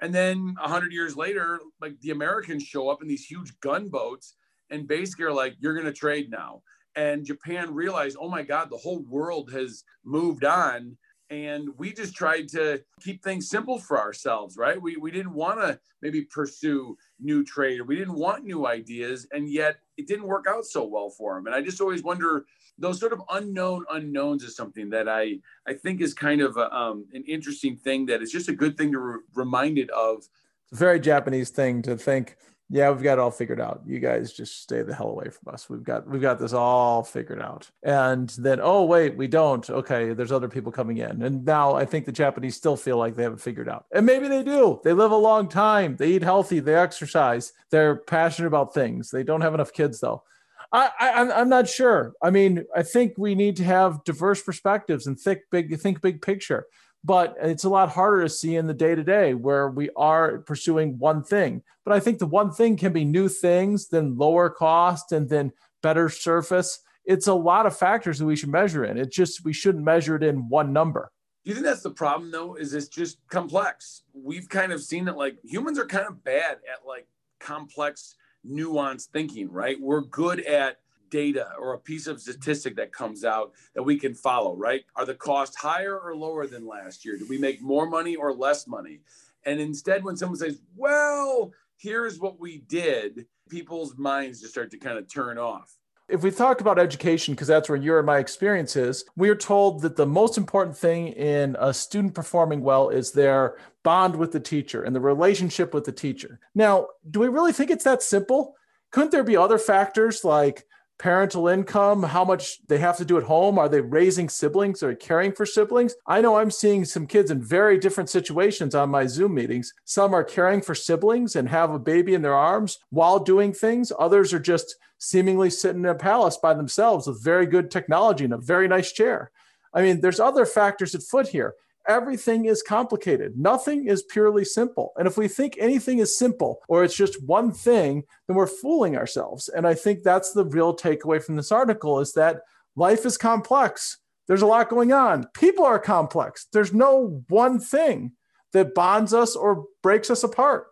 And 0.00 0.14
then 0.14 0.56
a 0.62 0.68
hundred 0.68 0.92
years 0.92 1.16
later, 1.16 1.60
like 1.80 1.98
the 2.00 2.10
Americans 2.10 2.62
show 2.62 2.88
up 2.88 3.02
in 3.02 3.08
these 3.08 3.24
huge 3.24 3.58
gunboats 3.60 4.36
and 4.70 4.86
basically 4.86 5.24
are 5.24 5.32
like, 5.32 5.54
you're 5.58 5.74
going 5.74 5.86
to 5.86 5.92
trade 5.92 6.30
now. 6.30 6.62
And 6.96 7.24
Japan 7.24 7.74
realized, 7.74 8.16
oh 8.20 8.28
my 8.28 8.42
God, 8.42 8.70
the 8.70 8.76
whole 8.76 9.00
world 9.08 9.52
has 9.52 9.84
moved 10.04 10.44
on. 10.44 10.96
And 11.28 11.70
we 11.76 11.92
just 11.92 12.14
tried 12.14 12.48
to 12.50 12.82
keep 13.00 13.22
things 13.22 13.50
simple 13.50 13.78
for 13.78 13.98
ourselves, 13.98 14.56
right? 14.56 14.80
We, 14.80 14.96
we 14.96 15.10
didn't 15.10 15.34
want 15.34 15.60
to 15.60 15.78
maybe 16.00 16.22
pursue 16.22 16.96
new 17.18 17.44
trade 17.44 17.80
or 17.80 17.84
we 17.84 17.96
didn't 17.96 18.14
want 18.14 18.44
new 18.44 18.66
ideas. 18.66 19.26
And 19.32 19.50
yet 19.50 19.78
it 19.96 20.06
didn't 20.06 20.26
work 20.26 20.46
out 20.48 20.64
so 20.64 20.84
well 20.84 21.10
for 21.10 21.34
them. 21.34 21.46
And 21.46 21.54
I 21.54 21.62
just 21.62 21.80
always 21.80 22.02
wonder 22.02 22.44
those 22.78 23.00
sort 23.00 23.12
of 23.12 23.22
unknown 23.30 23.84
unknowns 23.90 24.42
is 24.42 24.56
something 24.56 24.90
that 24.90 25.08
I 25.08 25.38
I 25.66 25.74
think 25.74 26.00
is 26.00 26.14
kind 26.14 26.40
of 26.40 26.56
a, 26.56 26.74
um, 26.74 27.06
an 27.12 27.24
interesting 27.24 27.76
thing 27.76 28.06
that 28.06 28.22
is 28.22 28.30
just 28.30 28.48
a 28.48 28.52
good 28.52 28.76
thing 28.76 28.92
to 28.92 28.98
re- 28.98 29.20
reminded 29.34 29.90
of. 29.90 30.18
It's 30.18 30.72
a 30.72 30.76
very 30.76 31.00
Japanese 31.00 31.50
thing 31.50 31.82
to 31.82 31.96
think. 31.96 32.36
Yeah, 32.68 32.90
we've 32.90 33.02
got 33.02 33.14
it 33.14 33.20
all 33.20 33.30
figured 33.30 33.60
out. 33.60 33.82
You 33.86 34.00
guys 34.00 34.32
just 34.32 34.60
stay 34.60 34.82
the 34.82 34.92
hell 34.92 35.10
away 35.10 35.28
from 35.30 35.54
us. 35.54 35.70
We've 35.70 35.84
got 35.84 36.08
we've 36.08 36.20
got 36.20 36.40
this 36.40 36.52
all 36.52 37.04
figured 37.04 37.40
out. 37.40 37.70
And 37.84 38.28
then, 38.30 38.58
oh 38.60 38.84
wait, 38.84 39.16
we 39.16 39.28
don't. 39.28 39.68
Okay, 39.70 40.12
there's 40.12 40.32
other 40.32 40.48
people 40.48 40.72
coming 40.72 40.98
in. 40.98 41.22
And 41.22 41.44
now 41.44 41.76
I 41.76 41.84
think 41.84 42.06
the 42.06 42.12
Japanese 42.12 42.56
still 42.56 42.76
feel 42.76 42.96
like 42.96 43.14
they 43.14 43.22
haven't 43.22 43.40
figured 43.40 43.68
out. 43.68 43.86
And 43.92 44.04
maybe 44.04 44.26
they 44.26 44.42
do. 44.42 44.80
They 44.82 44.92
live 44.92 45.12
a 45.12 45.16
long 45.16 45.48
time. 45.48 45.94
They 45.96 46.08
eat 46.08 46.22
healthy. 46.22 46.58
They 46.58 46.74
exercise. 46.74 47.52
They're 47.70 47.96
passionate 47.96 48.48
about 48.48 48.74
things. 48.74 49.10
They 49.10 49.22
don't 49.22 49.42
have 49.42 49.54
enough 49.54 49.72
kids 49.72 50.00
though. 50.00 50.24
I, 50.72 50.90
I 51.00 51.40
am 51.40 51.48
not 51.48 51.68
sure. 51.68 52.12
I 52.22 52.30
mean, 52.30 52.64
I 52.74 52.82
think 52.82 53.14
we 53.16 53.34
need 53.34 53.56
to 53.56 53.64
have 53.64 54.04
diverse 54.04 54.42
perspectives 54.42 55.06
and 55.06 55.18
think 55.18 55.40
big, 55.50 55.78
think 55.80 56.00
big 56.00 56.22
picture. 56.22 56.66
But 57.04 57.36
it's 57.40 57.64
a 57.64 57.68
lot 57.68 57.90
harder 57.90 58.22
to 58.22 58.28
see 58.28 58.56
in 58.56 58.66
the 58.66 58.74
day 58.74 58.94
to 58.94 59.04
day 59.04 59.34
where 59.34 59.68
we 59.68 59.90
are 59.96 60.38
pursuing 60.38 60.98
one 60.98 61.22
thing. 61.22 61.62
But 61.84 61.94
I 61.94 62.00
think 62.00 62.18
the 62.18 62.26
one 62.26 62.52
thing 62.52 62.76
can 62.76 62.92
be 62.92 63.04
new 63.04 63.28
things, 63.28 63.88
then 63.88 64.16
lower 64.16 64.50
cost, 64.50 65.12
and 65.12 65.28
then 65.28 65.52
better 65.82 66.08
surface. 66.08 66.80
It's 67.04 67.28
a 67.28 67.34
lot 67.34 67.66
of 67.66 67.76
factors 67.76 68.18
that 68.18 68.26
we 68.26 68.34
should 68.34 68.48
measure 68.48 68.84
in. 68.84 68.98
It's 68.98 69.14
just 69.14 69.44
we 69.44 69.52
shouldn't 69.52 69.84
measure 69.84 70.16
it 70.16 70.24
in 70.24 70.48
one 70.48 70.72
number. 70.72 71.12
Do 71.44 71.50
you 71.50 71.54
think 71.54 71.66
that's 71.66 71.82
the 71.82 71.90
problem 71.90 72.32
though? 72.32 72.56
Is 72.56 72.74
it's 72.74 72.88
just 72.88 73.18
complex? 73.30 74.02
We've 74.12 74.48
kind 74.48 74.72
of 74.72 74.82
seen 74.82 75.04
that 75.04 75.16
like 75.16 75.36
humans 75.44 75.78
are 75.78 75.86
kind 75.86 76.08
of 76.08 76.24
bad 76.24 76.56
at 76.68 76.84
like 76.84 77.06
complex 77.38 78.16
nuanced 78.48 79.08
thinking, 79.08 79.50
right? 79.50 79.80
We're 79.80 80.02
good 80.02 80.40
at 80.40 80.78
data 81.10 81.50
or 81.58 81.74
a 81.74 81.78
piece 81.78 82.06
of 82.06 82.20
statistic 82.20 82.76
that 82.76 82.92
comes 82.92 83.24
out 83.24 83.52
that 83.74 83.82
we 83.82 83.98
can 83.98 84.14
follow, 84.14 84.56
right? 84.56 84.84
Are 84.96 85.06
the 85.06 85.14
costs 85.14 85.56
higher 85.56 85.98
or 85.98 86.16
lower 86.16 86.46
than 86.46 86.66
last 86.66 87.04
year? 87.04 87.16
Do 87.16 87.26
we 87.28 87.38
make 87.38 87.60
more 87.62 87.86
money 87.88 88.16
or 88.16 88.32
less 88.32 88.66
money? 88.66 89.00
And 89.44 89.60
instead, 89.60 90.04
when 90.04 90.16
someone 90.16 90.38
says, 90.38 90.60
well, 90.76 91.52
here's 91.76 92.18
what 92.18 92.40
we 92.40 92.58
did, 92.58 93.26
people's 93.48 93.96
minds 93.96 94.40
just 94.40 94.52
start 94.52 94.70
to 94.72 94.78
kind 94.78 94.98
of 94.98 95.12
turn 95.12 95.38
off. 95.38 95.72
If 96.08 96.22
we 96.22 96.30
talk 96.30 96.60
about 96.60 96.78
education, 96.78 97.34
because 97.34 97.48
that's 97.48 97.68
where 97.68 97.78
your 97.78 97.98
and 97.98 98.06
my 98.06 98.18
experience 98.18 98.76
is, 98.76 99.04
we 99.16 99.28
are 99.28 99.36
told 99.36 99.82
that 99.82 99.96
the 99.96 100.06
most 100.06 100.38
important 100.38 100.76
thing 100.76 101.08
in 101.08 101.56
a 101.58 101.74
student 101.74 102.14
performing 102.14 102.60
well 102.60 102.90
is 102.90 103.10
their 103.10 103.56
bond 103.82 104.14
with 104.14 104.30
the 104.30 104.38
teacher 104.38 104.84
and 104.84 104.94
the 104.94 105.00
relationship 105.00 105.74
with 105.74 105.84
the 105.84 105.92
teacher. 105.92 106.38
Now, 106.54 106.88
do 107.10 107.18
we 107.18 107.28
really 107.28 107.52
think 107.52 107.70
it's 107.70 107.84
that 107.84 108.02
simple? 108.02 108.54
Couldn't 108.92 109.10
there 109.10 109.24
be 109.24 109.36
other 109.36 109.58
factors 109.58 110.22
like 110.24 110.64
parental 110.98 111.48
income, 111.48 112.02
how 112.02 112.24
much 112.24 112.66
they 112.68 112.78
have 112.78 112.96
to 112.96 113.04
do 113.04 113.18
at 113.18 113.24
home. 113.24 113.58
Are 113.58 113.68
they 113.68 113.80
raising 113.80 114.28
siblings 114.28 114.82
or 114.82 114.94
caring 114.94 115.32
for 115.32 115.44
siblings? 115.44 115.94
I 116.06 116.20
know 116.20 116.36
I'm 116.36 116.50
seeing 116.50 116.84
some 116.84 117.06
kids 117.06 117.30
in 117.30 117.42
very 117.42 117.78
different 117.78 118.08
situations 118.08 118.74
on 118.74 118.90
my 118.90 119.06
Zoom 119.06 119.34
meetings. 119.34 119.72
Some 119.84 120.14
are 120.14 120.24
caring 120.24 120.62
for 120.62 120.74
siblings 120.74 121.36
and 121.36 121.48
have 121.48 121.70
a 121.70 121.78
baby 121.78 122.14
in 122.14 122.22
their 122.22 122.34
arms 122.34 122.78
while 122.90 123.18
doing 123.18 123.52
things. 123.52 123.92
Others 123.98 124.32
are 124.32 124.38
just 124.38 124.76
seemingly 124.98 125.50
sitting 125.50 125.82
in 125.82 125.90
a 125.90 125.94
palace 125.94 126.36
by 126.36 126.54
themselves 126.54 127.06
with 127.06 127.22
very 127.22 127.46
good 127.46 127.70
technology 127.70 128.24
and 128.24 128.34
a 128.34 128.38
very 128.38 128.68
nice 128.68 128.92
chair. 128.92 129.30
I 129.74 129.82
mean, 129.82 130.00
there's 130.00 130.20
other 130.20 130.46
factors 130.46 130.94
at 130.94 131.02
foot 131.02 131.28
here 131.28 131.54
everything 131.88 132.46
is 132.46 132.62
complicated. 132.62 133.38
Nothing 133.38 133.86
is 133.86 134.02
purely 134.02 134.44
simple. 134.44 134.92
And 134.96 135.06
if 135.06 135.16
we 135.16 135.28
think 135.28 135.56
anything 135.58 135.98
is 135.98 136.18
simple 136.18 136.60
or 136.68 136.84
it's 136.84 136.96
just 136.96 137.22
one 137.24 137.52
thing, 137.52 138.04
then 138.26 138.36
we're 138.36 138.46
fooling 138.46 138.96
ourselves. 138.96 139.48
And 139.48 139.66
I 139.66 139.74
think 139.74 140.02
that's 140.02 140.32
the 140.32 140.44
real 140.44 140.76
takeaway 140.76 141.22
from 141.22 141.36
this 141.36 141.52
article 141.52 142.00
is 142.00 142.12
that 142.14 142.42
life 142.74 143.06
is 143.06 143.16
complex. 143.16 143.98
There's 144.28 144.42
a 144.42 144.46
lot 144.46 144.68
going 144.68 144.92
on. 144.92 145.26
People 145.34 145.64
are 145.64 145.78
complex. 145.78 146.46
There's 146.52 146.72
no 146.72 147.22
one 147.28 147.60
thing 147.60 148.12
that 148.52 148.74
bonds 148.74 149.14
us 149.14 149.36
or 149.36 149.64
breaks 149.82 150.10
us 150.10 150.24
apart. 150.24 150.66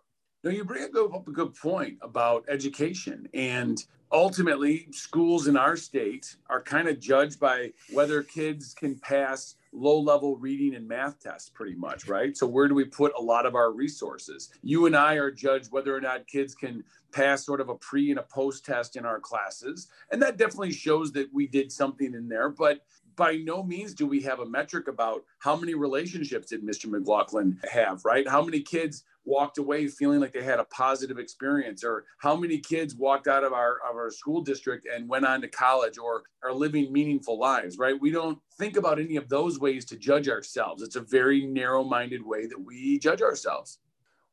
You 0.51 0.63
bring 0.63 0.83
up 0.83 1.27
a 1.27 1.31
good 1.31 1.55
point 1.55 1.97
about 2.03 2.45
education. 2.47 3.27
And 3.33 3.83
ultimately, 4.11 4.87
schools 4.91 5.47
in 5.47 5.57
our 5.57 5.75
state 5.75 6.35
are 6.49 6.61
kind 6.61 6.87
of 6.87 6.99
judged 6.99 7.39
by 7.39 7.71
whether 7.91 8.21
kids 8.21 8.75
can 8.75 8.95
pass 8.95 9.55
low 9.73 9.99
level 9.99 10.37
reading 10.37 10.75
and 10.75 10.87
math 10.87 11.19
tests, 11.19 11.49
pretty 11.49 11.75
much, 11.75 12.07
right? 12.07 12.37
So, 12.37 12.45
where 12.45 12.67
do 12.67 12.75
we 12.75 12.85
put 12.85 13.11
a 13.17 13.21
lot 13.21 13.47
of 13.47 13.55
our 13.55 13.71
resources? 13.71 14.49
You 14.61 14.85
and 14.85 14.95
I 14.95 15.15
are 15.15 15.31
judged 15.31 15.71
whether 15.71 15.95
or 15.95 16.01
not 16.01 16.27
kids 16.27 16.53
can 16.53 16.83
pass 17.11 17.43
sort 17.43 17.59
of 17.59 17.69
a 17.69 17.75
pre 17.75 18.11
and 18.11 18.19
a 18.19 18.23
post 18.23 18.65
test 18.65 18.97
in 18.97 19.05
our 19.05 19.19
classes. 19.19 19.87
And 20.11 20.21
that 20.21 20.37
definitely 20.37 20.73
shows 20.73 21.11
that 21.13 21.33
we 21.33 21.47
did 21.47 21.71
something 21.71 22.13
in 22.13 22.27
there. 22.27 22.49
But 22.49 22.85
by 23.15 23.37
no 23.37 23.63
means 23.63 23.93
do 23.93 24.05
we 24.05 24.21
have 24.21 24.39
a 24.39 24.45
metric 24.45 24.87
about 24.87 25.23
how 25.39 25.55
many 25.55 25.73
relationships 25.73 26.49
did 26.49 26.63
Mr. 26.63 26.87
McLaughlin 26.87 27.59
have, 27.71 28.03
right? 28.05 28.27
How 28.27 28.43
many 28.43 28.59
kids 28.59 29.03
walked 29.25 29.57
away 29.57 29.87
feeling 29.87 30.19
like 30.19 30.33
they 30.33 30.43
had 30.43 30.59
a 30.59 30.65
positive 30.65 31.17
experience 31.17 31.83
or 31.83 32.05
how 32.19 32.35
many 32.35 32.59
kids 32.59 32.95
walked 32.95 33.27
out 33.27 33.43
of 33.43 33.53
our 33.53 33.77
of 33.89 33.95
our 33.95 34.11
school 34.11 34.41
district 34.41 34.87
and 34.93 35.09
went 35.09 35.25
on 35.25 35.41
to 35.41 35.47
college 35.47 35.97
or 35.97 36.23
are 36.43 36.53
living 36.53 36.91
meaningful 36.91 37.39
lives 37.39 37.77
right? 37.77 37.99
We 37.99 38.11
don't 38.11 38.39
think 38.57 38.77
about 38.77 38.99
any 38.99 39.15
of 39.15 39.29
those 39.29 39.59
ways 39.59 39.85
to 39.85 39.97
judge 39.97 40.29
ourselves. 40.29 40.81
It's 40.81 40.95
a 40.95 41.01
very 41.01 41.45
narrow-minded 41.45 42.25
way 42.25 42.47
that 42.47 42.59
we 42.59 42.99
judge 42.99 43.21
ourselves 43.21 43.79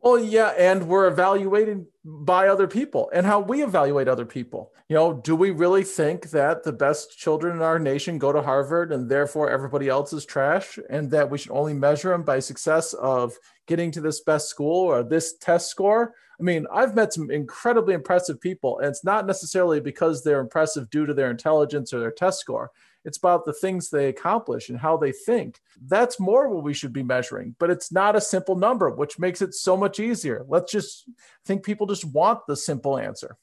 well, 0.02 0.18
yeah, 0.18 0.48
and 0.58 0.88
we're 0.88 1.06
evaluated 1.06 1.86
by 2.04 2.48
other 2.48 2.66
people 2.66 3.08
and 3.14 3.24
how 3.24 3.38
we 3.38 3.62
evaluate 3.62 4.08
other 4.08 4.24
people. 4.24 4.72
You 4.88 4.96
know, 4.96 5.12
do 5.14 5.36
we 5.36 5.52
really 5.52 5.84
think 5.84 6.30
that 6.30 6.64
the 6.64 6.72
best 6.72 7.16
children 7.16 7.56
in 7.56 7.62
our 7.62 7.78
nation 7.78 8.18
go 8.18 8.32
to 8.32 8.42
Harvard 8.42 8.92
and 8.92 9.08
therefore 9.08 9.48
everybody 9.48 9.88
else 9.88 10.12
is 10.12 10.26
trash 10.26 10.76
and 10.90 11.08
that 11.12 11.30
we 11.30 11.38
should 11.38 11.52
only 11.52 11.72
measure 11.72 12.08
them 12.08 12.24
by 12.24 12.40
success 12.40 12.92
of 12.94 13.34
getting 13.68 13.92
to 13.92 14.00
this 14.00 14.20
best 14.20 14.48
school 14.48 14.86
or 14.86 15.04
this 15.04 15.36
test 15.38 15.68
score? 15.68 16.14
I 16.40 16.42
mean, 16.42 16.66
I've 16.72 16.96
met 16.96 17.12
some 17.12 17.30
incredibly 17.30 17.94
impressive 17.94 18.40
people, 18.40 18.80
and 18.80 18.88
it's 18.88 19.04
not 19.04 19.26
necessarily 19.26 19.78
because 19.78 20.24
they're 20.24 20.40
impressive 20.40 20.90
due 20.90 21.06
to 21.06 21.14
their 21.14 21.30
intelligence 21.30 21.92
or 21.92 22.00
their 22.00 22.10
test 22.10 22.40
score. 22.40 22.72
It's 23.04 23.18
about 23.18 23.44
the 23.44 23.52
things 23.52 23.90
they 23.90 24.08
accomplish 24.08 24.68
and 24.68 24.78
how 24.78 24.96
they 24.96 25.12
think. 25.12 25.60
That's 25.86 26.20
more 26.20 26.48
what 26.48 26.62
we 26.62 26.74
should 26.74 26.92
be 26.92 27.02
measuring, 27.02 27.56
but 27.58 27.70
it's 27.70 27.90
not 27.90 28.16
a 28.16 28.20
simple 28.20 28.56
number, 28.56 28.90
which 28.90 29.18
makes 29.18 29.42
it 29.42 29.54
so 29.54 29.76
much 29.76 29.98
easier. 29.98 30.44
Let's 30.48 30.70
just 30.70 31.08
think 31.44 31.64
people 31.64 31.86
just 31.86 32.04
want 32.04 32.46
the 32.46 32.56
simple 32.56 32.98
answer. 32.98 33.36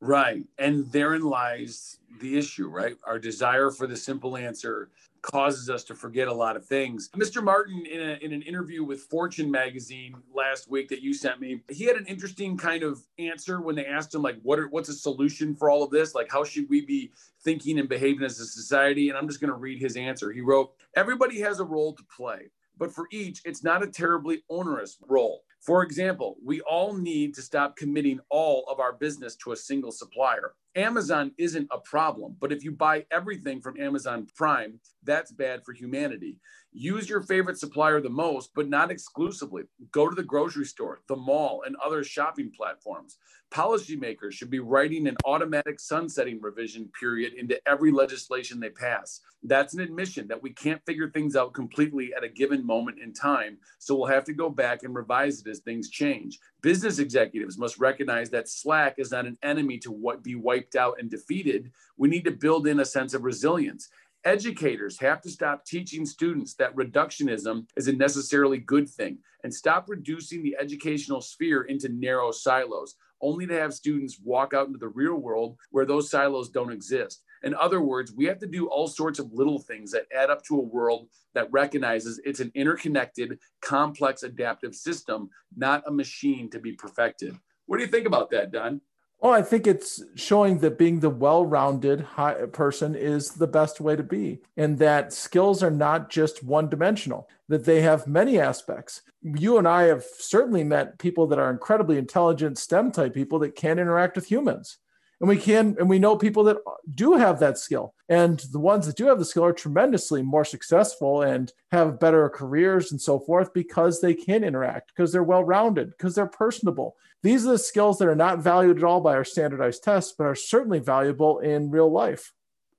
Right. 0.00 0.44
And 0.58 0.90
therein 0.92 1.22
lies 1.22 1.98
the 2.20 2.38
issue, 2.38 2.68
right? 2.68 2.96
Our 3.04 3.18
desire 3.18 3.70
for 3.70 3.86
the 3.86 3.96
simple 3.96 4.36
answer 4.36 4.90
causes 5.22 5.68
us 5.70 5.84
to 5.84 5.94
forget 5.94 6.28
a 6.28 6.32
lot 6.32 6.56
of 6.56 6.64
things. 6.64 7.10
Mr. 7.16 7.42
Martin, 7.42 7.84
in, 7.86 8.00
a, 8.00 8.12
in 8.24 8.32
an 8.32 8.42
interview 8.42 8.84
with 8.84 9.00
Fortune 9.02 9.50
magazine 9.50 10.14
last 10.34 10.70
week 10.70 10.88
that 10.88 11.02
you 11.02 11.12
sent 11.12 11.40
me, 11.40 11.62
he 11.68 11.84
had 11.84 11.96
an 11.96 12.06
interesting 12.06 12.56
kind 12.56 12.82
of 12.82 13.00
answer 13.18 13.60
when 13.60 13.74
they 13.74 13.86
asked 13.86 14.14
him, 14.14 14.22
like, 14.22 14.38
what 14.42 14.58
are, 14.58 14.68
what's 14.68 14.88
a 14.88 14.94
solution 14.94 15.54
for 15.54 15.70
all 15.70 15.82
of 15.82 15.90
this? 15.90 16.14
Like, 16.14 16.30
how 16.30 16.44
should 16.44 16.68
we 16.68 16.84
be 16.84 17.12
thinking 17.42 17.78
and 17.78 17.88
behaving 17.88 18.24
as 18.24 18.40
a 18.40 18.46
society? 18.46 19.08
And 19.08 19.18
I'm 19.18 19.28
just 19.28 19.40
going 19.40 19.52
to 19.52 19.58
read 19.58 19.80
his 19.80 19.96
answer. 19.96 20.32
He 20.32 20.40
wrote, 20.40 20.72
Everybody 20.96 21.40
has 21.40 21.60
a 21.60 21.64
role 21.64 21.94
to 21.94 22.02
play, 22.14 22.50
but 22.76 22.92
for 22.92 23.06
each, 23.12 23.40
it's 23.44 23.62
not 23.62 23.82
a 23.82 23.86
terribly 23.86 24.42
onerous 24.48 24.98
role. 25.08 25.42
For 25.60 25.82
example, 25.82 26.38
we 26.42 26.62
all 26.62 26.94
need 26.94 27.34
to 27.34 27.42
stop 27.42 27.76
committing 27.76 28.18
all 28.30 28.64
of 28.68 28.80
our 28.80 28.94
business 28.94 29.36
to 29.36 29.52
a 29.52 29.56
single 29.56 29.92
supplier. 29.92 30.54
Amazon 30.76 31.32
isn't 31.36 31.68
a 31.72 31.78
problem, 31.78 32.36
but 32.40 32.52
if 32.52 32.62
you 32.62 32.70
buy 32.70 33.04
everything 33.10 33.60
from 33.60 33.80
Amazon 33.80 34.26
Prime, 34.36 34.78
that's 35.02 35.32
bad 35.32 35.64
for 35.64 35.72
humanity. 35.72 36.38
Use 36.72 37.08
your 37.08 37.22
favorite 37.22 37.58
supplier 37.58 38.00
the 38.00 38.08
most, 38.08 38.50
but 38.54 38.68
not 38.68 38.92
exclusively. 38.92 39.64
Go 39.90 40.08
to 40.08 40.14
the 40.14 40.22
grocery 40.22 40.64
store, 40.64 41.00
the 41.08 41.16
mall, 41.16 41.62
and 41.66 41.74
other 41.84 42.04
shopping 42.04 42.52
platforms. 42.56 43.18
Policymakers 43.50 44.32
should 44.32 44.50
be 44.50 44.60
writing 44.60 45.08
an 45.08 45.16
automatic 45.24 45.80
sunsetting 45.80 46.40
revision 46.40 46.88
period 46.98 47.32
into 47.32 47.60
every 47.66 47.90
legislation 47.90 48.60
they 48.60 48.70
pass. 48.70 49.20
That's 49.42 49.74
an 49.74 49.80
admission 49.80 50.28
that 50.28 50.40
we 50.40 50.50
can't 50.50 50.84
figure 50.86 51.10
things 51.10 51.34
out 51.34 51.54
completely 51.54 52.14
at 52.16 52.22
a 52.22 52.28
given 52.28 52.64
moment 52.64 53.00
in 53.02 53.12
time, 53.12 53.58
so 53.80 53.96
we'll 53.96 54.06
have 54.06 54.24
to 54.26 54.32
go 54.32 54.50
back 54.50 54.84
and 54.84 54.94
revise 54.94 55.40
it 55.40 55.50
as 55.50 55.58
things 55.58 55.90
change. 55.90 56.38
Business 56.62 56.98
executives 56.98 57.56
must 57.56 57.78
recognize 57.78 58.28
that 58.30 58.48
slack 58.48 58.96
is 58.98 59.12
not 59.12 59.26
an 59.26 59.38
enemy 59.42 59.78
to 59.78 59.90
what 59.90 60.22
be 60.22 60.34
wiped 60.34 60.76
out 60.76 60.96
and 60.98 61.10
defeated. 61.10 61.70
We 61.96 62.08
need 62.08 62.24
to 62.24 62.32
build 62.32 62.66
in 62.66 62.80
a 62.80 62.84
sense 62.84 63.14
of 63.14 63.24
resilience. 63.24 63.88
Educators 64.24 64.98
have 65.00 65.22
to 65.22 65.30
stop 65.30 65.64
teaching 65.64 66.04
students 66.04 66.54
that 66.54 66.76
reductionism 66.76 67.66
is 67.76 67.88
a 67.88 67.92
necessarily 67.92 68.58
good 68.58 68.88
thing 68.88 69.18
and 69.44 69.54
stop 69.54 69.88
reducing 69.88 70.42
the 70.42 70.54
educational 70.60 71.22
sphere 71.22 71.62
into 71.62 71.88
narrow 71.88 72.30
silos, 72.30 72.96
only 73.22 73.46
to 73.46 73.54
have 73.54 73.72
students 73.72 74.20
walk 74.22 74.52
out 74.52 74.66
into 74.66 74.78
the 74.78 74.88
real 74.88 75.14
world 75.14 75.56
where 75.70 75.86
those 75.86 76.10
silos 76.10 76.50
don't 76.50 76.72
exist. 76.72 77.22
In 77.42 77.54
other 77.54 77.80
words, 77.80 78.12
we 78.12 78.26
have 78.26 78.38
to 78.40 78.46
do 78.46 78.68
all 78.68 78.86
sorts 78.86 79.18
of 79.18 79.32
little 79.32 79.58
things 79.58 79.90
that 79.92 80.06
add 80.14 80.30
up 80.30 80.42
to 80.44 80.56
a 80.56 80.62
world 80.62 81.08
that 81.34 81.50
recognizes 81.50 82.20
it's 82.24 82.40
an 82.40 82.52
interconnected, 82.54 83.38
complex, 83.60 84.22
adaptive 84.22 84.74
system, 84.74 85.30
not 85.56 85.82
a 85.86 85.90
machine 85.90 86.50
to 86.50 86.58
be 86.58 86.72
perfected. 86.72 87.36
What 87.66 87.78
do 87.78 87.84
you 87.84 87.90
think 87.90 88.06
about 88.06 88.30
that, 88.30 88.52
Don? 88.52 88.80
Well, 89.20 89.34
I 89.34 89.42
think 89.42 89.66
it's 89.66 90.02
showing 90.14 90.58
that 90.58 90.78
being 90.78 91.00
the 91.00 91.10
well 91.10 91.44
rounded 91.44 92.06
person 92.52 92.94
is 92.94 93.32
the 93.32 93.46
best 93.46 93.78
way 93.78 93.94
to 93.94 94.02
be, 94.02 94.40
and 94.56 94.78
that 94.78 95.12
skills 95.12 95.62
are 95.62 95.70
not 95.70 96.08
just 96.08 96.42
one 96.42 96.70
dimensional, 96.70 97.28
that 97.48 97.66
they 97.66 97.82
have 97.82 98.06
many 98.06 98.40
aspects. 98.40 99.02
You 99.22 99.58
and 99.58 99.68
I 99.68 99.82
have 99.84 100.04
certainly 100.18 100.64
met 100.64 100.98
people 100.98 101.26
that 101.26 101.38
are 101.38 101.50
incredibly 101.50 101.98
intelligent 101.98 102.56
STEM 102.56 102.92
type 102.92 103.12
people 103.12 103.38
that 103.40 103.54
can 103.54 103.78
interact 103.78 104.16
with 104.16 104.24
humans 104.24 104.78
and 105.20 105.28
we 105.28 105.36
can 105.36 105.76
and 105.78 105.88
we 105.88 105.98
know 105.98 106.16
people 106.16 106.44
that 106.44 106.58
do 106.94 107.14
have 107.14 107.38
that 107.40 107.58
skill. 107.58 107.94
And 108.08 108.40
the 108.52 108.58
ones 108.58 108.86
that 108.86 108.96
do 108.96 109.06
have 109.06 109.18
the 109.18 109.24
skill 109.24 109.44
are 109.44 109.52
tremendously 109.52 110.22
more 110.22 110.44
successful 110.44 111.22
and 111.22 111.52
have 111.70 112.00
better 112.00 112.28
careers 112.28 112.90
and 112.90 113.00
so 113.00 113.20
forth 113.20 113.52
because 113.52 114.00
they 114.00 114.14
can 114.14 114.42
interact 114.42 114.92
because 114.94 115.12
they're 115.12 115.22
well 115.22 115.44
rounded 115.44 115.90
because 115.90 116.14
they're 116.14 116.26
personable. 116.26 116.96
These 117.22 117.46
are 117.46 117.50
the 117.50 117.58
skills 117.58 117.98
that 117.98 118.08
are 118.08 118.16
not 118.16 118.38
valued 118.38 118.78
at 118.78 118.84
all 118.84 119.00
by 119.00 119.14
our 119.14 119.24
standardized 119.24 119.84
tests 119.84 120.14
but 120.16 120.24
are 120.24 120.34
certainly 120.34 120.78
valuable 120.78 121.38
in 121.40 121.70
real 121.70 121.90
life 121.90 122.32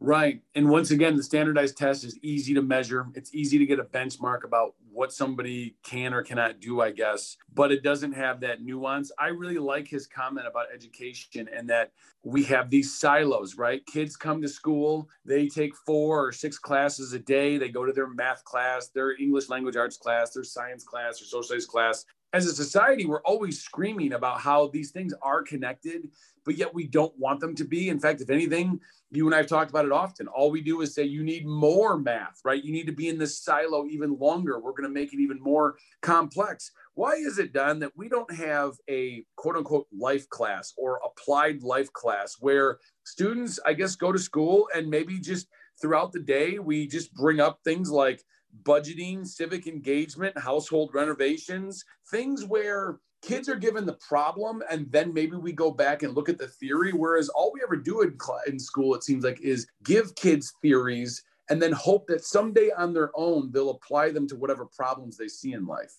Right. 0.03 0.41
And 0.55 0.67
once 0.67 0.89
again, 0.89 1.15
the 1.15 1.21
standardized 1.21 1.77
test 1.77 2.03
is 2.03 2.17
easy 2.23 2.55
to 2.55 2.63
measure. 2.63 3.05
It's 3.13 3.35
easy 3.35 3.59
to 3.59 3.67
get 3.67 3.77
a 3.77 3.83
benchmark 3.83 4.43
about 4.43 4.73
what 4.91 5.13
somebody 5.13 5.75
can 5.83 6.11
or 6.11 6.23
cannot 6.23 6.59
do, 6.59 6.81
I 6.81 6.89
guess, 6.89 7.37
but 7.53 7.71
it 7.71 7.83
doesn't 7.83 8.13
have 8.13 8.39
that 8.39 8.63
nuance. 8.63 9.11
I 9.19 9.27
really 9.27 9.59
like 9.59 9.87
his 9.87 10.07
comment 10.07 10.47
about 10.47 10.73
education 10.73 11.47
and 11.55 11.69
that 11.69 11.91
we 12.23 12.43
have 12.45 12.71
these 12.71 12.97
silos, 12.97 13.57
right? 13.57 13.85
Kids 13.85 14.15
come 14.15 14.41
to 14.41 14.47
school, 14.47 15.07
they 15.23 15.47
take 15.47 15.75
four 15.75 16.25
or 16.25 16.31
six 16.31 16.57
classes 16.57 17.13
a 17.13 17.19
day. 17.19 17.59
They 17.59 17.69
go 17.69 17.85
to 17.85 17.93
their 17.93 18.07
math 18.07 18.43
class, 18.43 18.87
their 18.87 19.15
English 19.15 19.49
language 19.49 19.75
arts 19.75 19.97
class, 19.97 20.31
their 20.31 20.43
science 20.43 20.83
class, 20.83 21.21
or 21.21 21.25
social 21.25 21.43
studies 21.43 21.67
class 21.67 22.05
as 22.33 22.45
a 22.45 22.53
society, 22.53 23.05
we're 23.05 23.21
always 23.23 23.61
screaming 23.61 24.13
about 24.13 24.39
how 24.39 24.67
these 24.67 24.91
things 24.91 25.13
are 25.21 25.43
connected, 25.43 26.09
but 26.45 26.57
yet 26.57 26.73
we 26.73 26.87
don't 26.87 27.17
want 27.19 27.41
them 27.41 27.55
to 27.55 27.65
be. 27.65 27.89
In 27.89 27.99
fact, 27.99 28.21
if 28.21 28.29
anything, 28.29 28.79
you 29.11 29.25
and 29.25 29.35
I 29.35 29.39
have 29.39 29.47
talked 29.47 29.69
about 29.69 29.85
it 29.85 29.91
often. 29.91 30.27
All 30.27 30.49
we 30.49 30.61
do 30.61 30.81
is 30.81 30.95
say 30.95 31.03
you 31.03 31.23
need 31.23 31.45
more 31.45 31.97
math, 31.97 32.39
right? 32.45 32.63
You 32.63 32.71
need 32.71 32.85
to 32.85 32.93
be 32.93 33.09
in 33.09 33.17
this 33.17 33.37
silo 33.43 33.85
even 33.87 34.17
longer. 34.17 34.59
We're 34.59 34.71
going 34.71 34.83
to 34.83 34.89
make 34.89 35.13
it 35.13 35.19
even 35.19 35.41
more 35.41 35.75
complex. 36.01 36.71
Why 36.93 37.13
is 37.13 37.37
it, 37.37 37.51
Don, 37.51 37.79
that 37.79 37.91
we 37.97 38.07
don't 38.07 38.33
have 38.33 38.73
a 38.89 39.25
quote 39.35 39.57
unquote 39.57 39.87
life 39.97 40.29
class 40.29 40.73
or 40.77 41.01
applied 41.05 41.63
life 41.63 41.91
class 41.91 42.37
where 42.39 42.79
students, 43.03 43.59
I 43.65 43.73
guess, 43.73 43.95
go 43.95 44.13
to 44.13 44.19
school 44.19 44.69
and 44.73 44.89
maybe 44.89 45.19
just 45.19 45.47
throughout 45.81 46.13
the 46.13 46.19
day, 46.19 46.59
we 46.59 46.87
just 46.87 47.13
bring 47.13 47.41
up 47.41 47.59
things 47.65 47.91
like 47.91 48.23
budgeting, 48.63 49.25
civic 49.25 49.67
engagement, 49.67 50.37
household 50.37 50.91
renovations, 50.93 51.83
things 52.09 52.45
where 52.45 52.99
kids 53.21 53.47
are 53.47 53.55
given 53.55 53.85
the 53.85 53.97
problem 54.07 54.63
and 54.69 54.91
then 54.91 55.13
maybe 55.13 55.35
we 55.35 55.51
go 55.51 55.71
back 55.71 56.03
and 56.03 56.15
look 56.15 56.29
at 56.29 56.37
the 56.37 56.47
theory. 56.47 56.91
Whereas 56.91 57.29
all 57.29 57.51
we 57.53 57.61
ever 57.63 57.75
do 57.75 58.01
in, 58.01 58.17
in 58.47 58.59
school, 58.59 58.95
it 58.95 59.03
seems 59.03 59.23
like, 59.23 59.41
is 59.41 59.67
give 59.83 60.15
kids 60.15 60.53
theories 60.61 61.23
and 61.49 61.61
then 61.61 61.73
hope 61.73 62.07
that 62.07 62.23
someday 62.23 62.71
on 62.77 62.93
their 62.93 63.11
own 63.13 63.51
they'll 63.51 63.71
apply 63.71 64.09
them 64.09 64.27
to 64.27 64.35
whatever 64.35 64.65
problems 64.65 65.17
they 65.17 65.27
see 65.27 65.53
in 65.53 65.65
life 65.65 65.93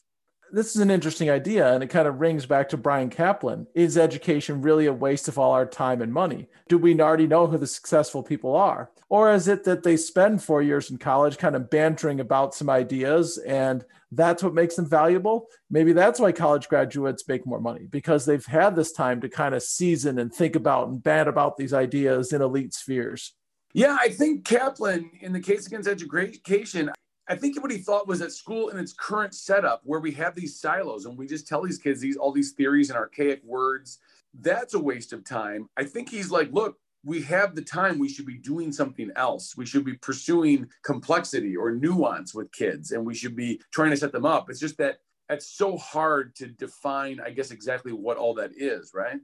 this 0.53 0.76
is 0.76 0.82
an 0.82 0.90
interesting 0.90 1.30
idea 1.30 1.72
and 1.72 1.82
it 1.82 1.88
kind 1.88 2.07
of 2.07 2.20
rings 2.20 2.44
back 2.44 2.68
to 2.68 2.76
Bryan 2.76 3.09
Caplan. 3.09 3.66
Is 3.74 3.96
education 3.96 4.61
really 4.61 4.86
a 4.86 4.92
waste 4.92 5.26
of 5.26 5.38
all 5.38 5.53
our 5.53 5.64
time 5.64 6.03
and 6.03 6.12
money? 6.12 6.48
Do 6.68 6.76
we 6.76 7.00
already 7.00 7.26
know 7.26 7.46
who 7.46 7.57
the 7.57 7.66
successful 7.66 8.22
people 8.22 8.55
are? 8.55 8.90
Or 9.09 9.32
is 9.32 9.48
it 9.48 9.64
that 9.64 9.82
they 9.82 9.96
spend 9.96 10.42
four 10.42 10.61
years 10.61 10.90
in 10.90 10.98
college 10.98 11.38
kind 11.38 11.57
of 11.57 11.70
bantering 11.70 12.20
about 12.20 12.55
some 12.55 12.68
ideas 12.68 13.38
and 13.38 13.82
that's 14.12 14.42
what 14.42 14.53
makes 14.53 14.76
them 14.76 14.86
valuable? 14.86 15.48
Maybe 15.70 15.94
that's 15.94 16.20
why 16.20 16.32
college 16.32 16.68
graduates 16.68 17.26
make 17.26 17.46
more 17.46 17.61
money 17.61 17.86
because 17.88 18.26
they've 18.26 18.44
had 18.44 18.76
this 18.76 18.92
time 18.92 19.22
to 19.22 19.30
kind 19.30 19.55
of 19.55 19.62
season 19.62 20.18
and 20.18 20.32
think 20.32 20.55
about 20.55 20.88
and 20.88 21.03
bant 21.03 21.30
about 21.30 21.57
these 21.57 21.72
ideas 21.72 22.34
in 22.34 22.42
elite 22.42 22.74
spheres. 22.74 23.32
Yeah, 23.72 23.96
I 23.98 24.11
think 24.11 24.44
Caplan, 24.44 25.09
in 25.22 25.32
the 25.32 25.40
case 25.40 25.66
against 25.66 25.88
education, 25.88 26.90
I 27.28 27.36
think 27.36 27.60
what 27.62 27.70
he 27.70 27.78
thought 27.78 28.08
was 28.08 28.18
that 28.18 28.32
school 28.32 28.68
in 28.70 28.78
its 28.78 28.92
current 28.92 29.34
setup, 29.34 29.80
where 29.84 30.00
we 30.00 30.12
have 30.12 30.34
these 30.34 30.58
silos 30.58 31.06
and 31.06 31.16
we 31.16 31.26
just 31.26 31.46
tell 31.46 31.62
these 31.62 31.78
kids 31.78 32.00
these 32.00 32.16
all 32.16 32.32
these 32.32 32.52
theories 32.52 32.90
and 32.90 32.98
archaic 32.98 33.42
words, 33.44 33.98
that's 34.40 34.74
a 34.74 34.78
waste 34.78 35.12
of 35.12 35.24
time. 35.24 35.68
I 35.76 35.84
think 35.84 36.08
he's 36.08 36.30
like, 36.30 36.50
look, 36.52 36.78
we 37.04 37.22
have 37.22 37.54
the 37.54 37.62
time. 37.62 37.98
We 37.98 38.08
should 38.08 38.26
be 38.26 38.38
doing 38.38 38.72
something 38.72 39.10
else. 39.16 39.56
We 39.56 39.66
should 39.66 39.84
be 39.84 39.94
pursuing 39.94 40.68
complexity 40.84 41.56
or 41.56 41.72
nuance 41.72 42.34
with 42.34 42.52
kids, 42.52 42.92
and 42.92 43.04
we 43.04 43.14
should 43.14 43.36
be 43.36 43.60
trying 43.72 43.90
to 43.90 43.96
set 43.96 44.12
them 44.12 44.26
up. 44.26 44.50
It's 44.50 44.60
just 44.60 44.78
that 44.78 44.98
it's 45.28 45.46
so 45.46 45.76
hard 45.76 46.34
to 46.36 46.46
define, 46.46 47.20
I 47.20 47.30
guess, 47.30 47.50
exactly 47.50 47.92
what 47.92 48.18
all 48.18 48.34
that 48.34 48.52
is, 48.56 48.92
right? 48.94 49.18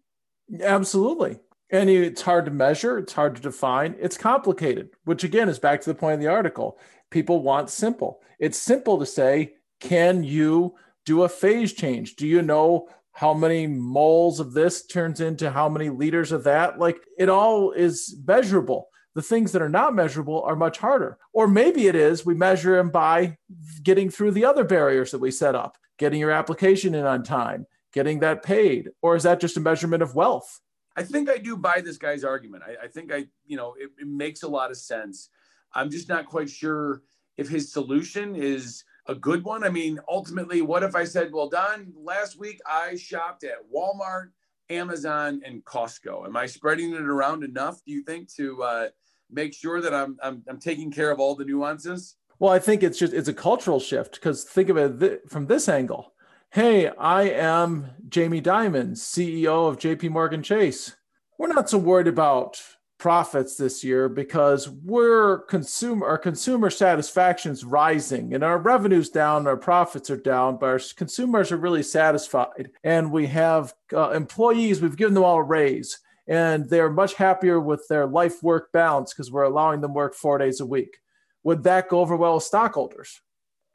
Absolutely. 0.60 1.38
And 1.70 1.90
it's 1.90 2.22
hard 2.22 2.46
to 2.46 2.50
measure, 2.50 2.98
it's 2.98 3.12
hard 3.12 3.36
to 3.36 3.42
define, 3.42 3.94
it's 4.00 4.16
complicated, 4.16 4.90
which 5.04 5.22
again 5.22 5.50
is 5.50 5.58
back 5.58 5.82
to 5.82 5.90
the 5.90 5.98
point 5.98 6.14
of 6.14 6.20
the 6.20 6.28
article 6.28 6.78
people 7.10 7.42
want 7.42 7.70
simple. 7.70 8.20
It's 8.38 8.58
simple 8.58 8.98
to 8.98 9.06
say, 9.06 9.54
can 9.80 10.24
you 10.24 10.74
do 11.04 11.22
a 11.22 11.28
phase 11.28 11.72
change? 11.72 12.16
Do 12.16 12.26
you 12.26 12.42
know 12.42 12.88
how 13.12 13.34
many 13.34 13.66
moles 13.66 14.40
of 14.40 14.52
this 14.52 14.86
turns 14.86 15.20
into 15.20 15.50
how 15.50 15.68
many 15.68 15.88
liters 15.90 16.32
of 16.32 16.44
that? 16.44 16.78
Like 16.78 17.00
it 17.18 17.28
all 17.28 17.72
is 17.72 18.16
measurable. 18.26 18.88
The 19.14 19.22
things 19.22 19.52
that 19.52 19.62
are 19.62 19.68
not 19.68 19.94
measurable 19.94 20.42
are 20.42 20.54
much 20.54 20.78
harder. 20.78 21.18
Or 21.32 21.48
maybe 21.48 21.88
it 21.88 21.96
is 21.96 22.24
we 22.24 22.34
measure 22.34 22.76
them 22.76 22.90
by 22.90 23.36
getting 23.82 24.10
through 24.10 24.32
the 24.32 24.44
other 24.44 24.64
barriers 24.64 25.10
that 25.10 25.18
we 25.18 25.30
set 25.30 25.54
up, 25.54 25.76
getting 25.98 26.20
your 26.20 26.30
application 26.30 26.94
in 26.94 27.04
on 27.04 27.24
time, 27.24 27.66
getting 27.92 28.20
that 28.20 28.44
paid. 28.44 28.90
Or 29.02 29.16
is 29.16 29.24
that 29.24 29.40
just 29.40 29.56
a 29.56 29.60
measurement 29.60 30.02
of 30.02 30.14
wealth? 30.14 30.60
I 30.98 31.02
think 31.04 31.30
I 31.30 31.38
do 31.38 31.56
buy 31.56 31.80
this 31.80 31.96
guy's 31.96 32.24
argument. 32.24 32.64
I, 32.66 32.86
I 32.86 32.88
think 32.88 33.12
I, 33.12 33.26
you 33.46 33.56
know, 33.56 33.74
it, 33.78 33.90
it 34.00 34.08
makes 34.08 34.42
a 34.42 34.48
lot 34.48 34.72
of 34.72 34.76
sense. 34.76 35.30
I'm 35.72 35.90
just 35.90 36.08
not 36.08 36.26
quite 36.26 36.50
sure 36.50 37.02
if 37.36 37.48
his 37.48 37.72
solution 37.72 38.34
is 38.34 38.82
a 39.06 39.14
good 39.14 39.44
one. 39.44 39.62
I 39.62 39.68
mean, 39.68 40.00
ultimately, 40.08 40.60
what 40.60 40.82
if 40.82 40.96
I 40.96 41.04
said, 41.04 41.30
well, 41.32 41.48
Don, 41.48 41.92
last 41.96 42.36
week 42.36 42.58
I 42.66 42.96
shopped 42.96 43.44
at 43.44 43.58
Walmart, 43.72 44.30
Amazon, 44.70 45.40
and 45.46 45.64
Costco. 45.64 46.26
Am 46.26 46.36
I 46.36 46.46
spreading 46.46 46.92
it 46.92 47.00
around 47.00 47.44
enough, 47.44 47.80
do 47.86 47.92
you 47.92 48.02
think, 48.02 48.34
to 48.34 48.60
uh, 48.64 48.88
make 49.30 49.54
sure 49.54 49.80
that 49.80 49.94
I'm, 49.94 50.18
I'm, 50.20 50.42
I'm 50.48 50.58
taking 50.58 50.90
care 50.90 51.12
of 51.12 51.20
all 51.20 51.36
the 51.36 51.44
nuances? 51.44 52.16
Well, 52.40 52.52
I 52.52 52.58
think 52.58 52.82
it's 52.82 52.98
just 52.98 53.12
it's 53.12 53.28
a 53.28 53.34
cultural 53.34 53.78
shift 53.78 54.14
because 54.14 54.42
think 54.42 54.68
of 54.68 54.76
it 54.76 54.98
th- 54.98 55.20
from 55.28 55.46
this 55.46 55.68
angle. 55.68 56.12
Hey, 56.52 56.88
I 56.88 57.24
am 57.24 57.90
Jamie 58.08 58.40
Dimon, 58.40 58.92
CEO 58.92 59.68
of 59.68 59.78
JP 59.78 60.08
Morgan 60.08 60.42
Chase. 60.42 60.96
We're 61.36 61.48
not 61.48 61.68
so 61.68 61.76
worried 61.76 62.08
about 62.08 62.58
profits 62.96 63.56
this 63.56 63.84
year 63.84 64.08
because 64.08 64.66
we're 64.66 65.40
consumer 65.40 66.06
our 66.06 66.16
consumer 66.16 66.70
satisfaction 66.70 67.52
is 67.52 67.66
rising 67.66 68.32
and 68.32 68.42
our 68.42 68.56
revenues 68.56 69.10
down 69.10 69.46
our 69.46 69.58
profits 69.58 70.08
are 70.08 70.16
down 70.16 70.56
but 70.56 70.66
our 70.66 70.80
consumers 70.96 71.52
are 71.52 71.58
really 71.58 71.82
satisfied. 71.82 72.70
And 72.82 73.12
we 73.12 73.26
have 73.26 73.74
uh, 73.92 74.12
employees 74.12 74.80
we've 74.80 74.96
given 74.96 75.12
them 75.12 75.24
all 75.24 75.36
a 75.36 75.42
raise 75.42 75.98
and 76.26 76.66
they're 76.70 76.90
much 76.90 77.12
happier 77.12 77.60
with 77.60 77.86
their 77.88 78.06
life 78.06 78.42
work 78.42 78.72
balance 78.72 79.12
because 79.12 79.30
we're 79.30 79.42
allowing 79.42 79.82
them 79.82 79.92
work 79.92 80.14
four 80.14 80.38
days 80.38 80.60
a 80.60 80.66
week. 80.66 80.96
Would 81.42 81.64
that 81.64 81.90
go 81.90 82.00
over 82.00 82.16
well 82.16 82.36
with 82.36 82.44
stockholders? 82.44 83.20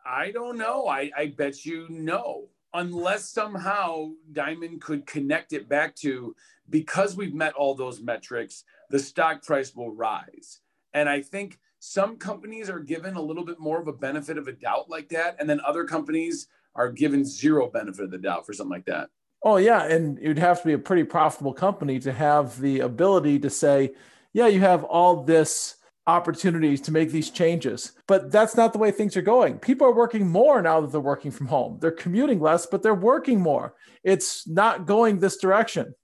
I 0.03 0.31
don't 0.31 0.57
know. 0.57 0.87
I, 0.87 1.11
I 1.15 1.27
bet 1.27 1.63
you 1.63 1.85
no 1.87 2.49
unless 2.73 3.29
somehow 3.29 4.11
Dimon 4.31 4.81
could 4.81 5.05
connect 5.05 5.53
it 5.53 5.69
back 5.69 5.95
to 5.97 6.35
because 6.69 7.15
we've 7.15 7.33
met 7.33 7.53
all 7.53 7.75
those 7.75 8.01
metrics 8.01 8.63
the 8.93 8.99
stock 8.99 9.43
price 9.43 9.75
will 9.75 9.91
rise. 9.91 10.59
And 10.93 11.09
I 11.09 11.21
think 11.21 11.59
some 11.79 12.17
companies 12.17 12.69
are 12.69 12.79
given 12.79 13.15
a 13.15 13.21
little 13.21 13.43
bit 13.43 13.59
more 13.59 13.81
of 13.81 13.87
a 13.87 13.93
benefit 13.93 14.37
of 14.37 14.47
a 14.47 14.51
doubt 14.51 14.87
like 14.87 15.09
that. 15.09 15.35
And 15.39 15.49
then 15.49 15.59
other 15.65 15.83
companies 15.83 16.47
are 16.75 16.91
given 16.91 17.25
zero 17.25 17.69
benefit 17.69 18.05
of 18.05 18.11
the 18.11 18.19
doubt 18.19 18.45
for 18.45 18.53
something 18.53 18.71
like 18.71 18.85
that. 18.85 19.09
Oh, 19.43 19.57
yeah. 19.57 19.85
And 19.85 20.19
you'd 20.21 20.37
have 20.37 20.61
to 20.61 20.67
be 20.67 20.73
a 20.73 20.77
pretty 20.77 21.03
profitable 21.03 21.53
company 21.53 21.99
to 22.01 22.13
have 22.13 22.59
the 22.61 22.81
ability 22.81 23.39
to 23.39 23.49
say, 23.49 23.93
yeah, 24.31 24.47
you 24.47 24.59
have 24.59 24.83
all 24.83 25.23
this 25.23 25.77
opportunities 26.07 26.81
to 26.81 26.91
make 26.91 27.11
these 27.11 27.29
changes. 27.29 27.93
But 28.07 28.31
that's 28.31 28.55
not 28.55 28.73
the 28.73 28.79
way 28.79 28.91
things 28.91 29.15
are 29.15 29.21
going. 29.21 29.59
People 29.59 29.87
are 29.87 29.95
working 29.95 30.27
more 30.27 30.61
now 30.61 30.81
that 30.81 30.91
they're 30.91 31.01
working 31.01 31.31
from 31.31 31.47
home. 31.47 31.77
They're 31.79 31.91
commuting 31.91 32.39
less, 32.39 32.65
but 32.65 32.83
they're 32.83 32.93
working 32.93 33.39
more. 33.39 33.75
It's 34.03 34.47
not 34.47 34.85
going 34.85 35.19
this 35.19 35.37
direction 35.37 35.95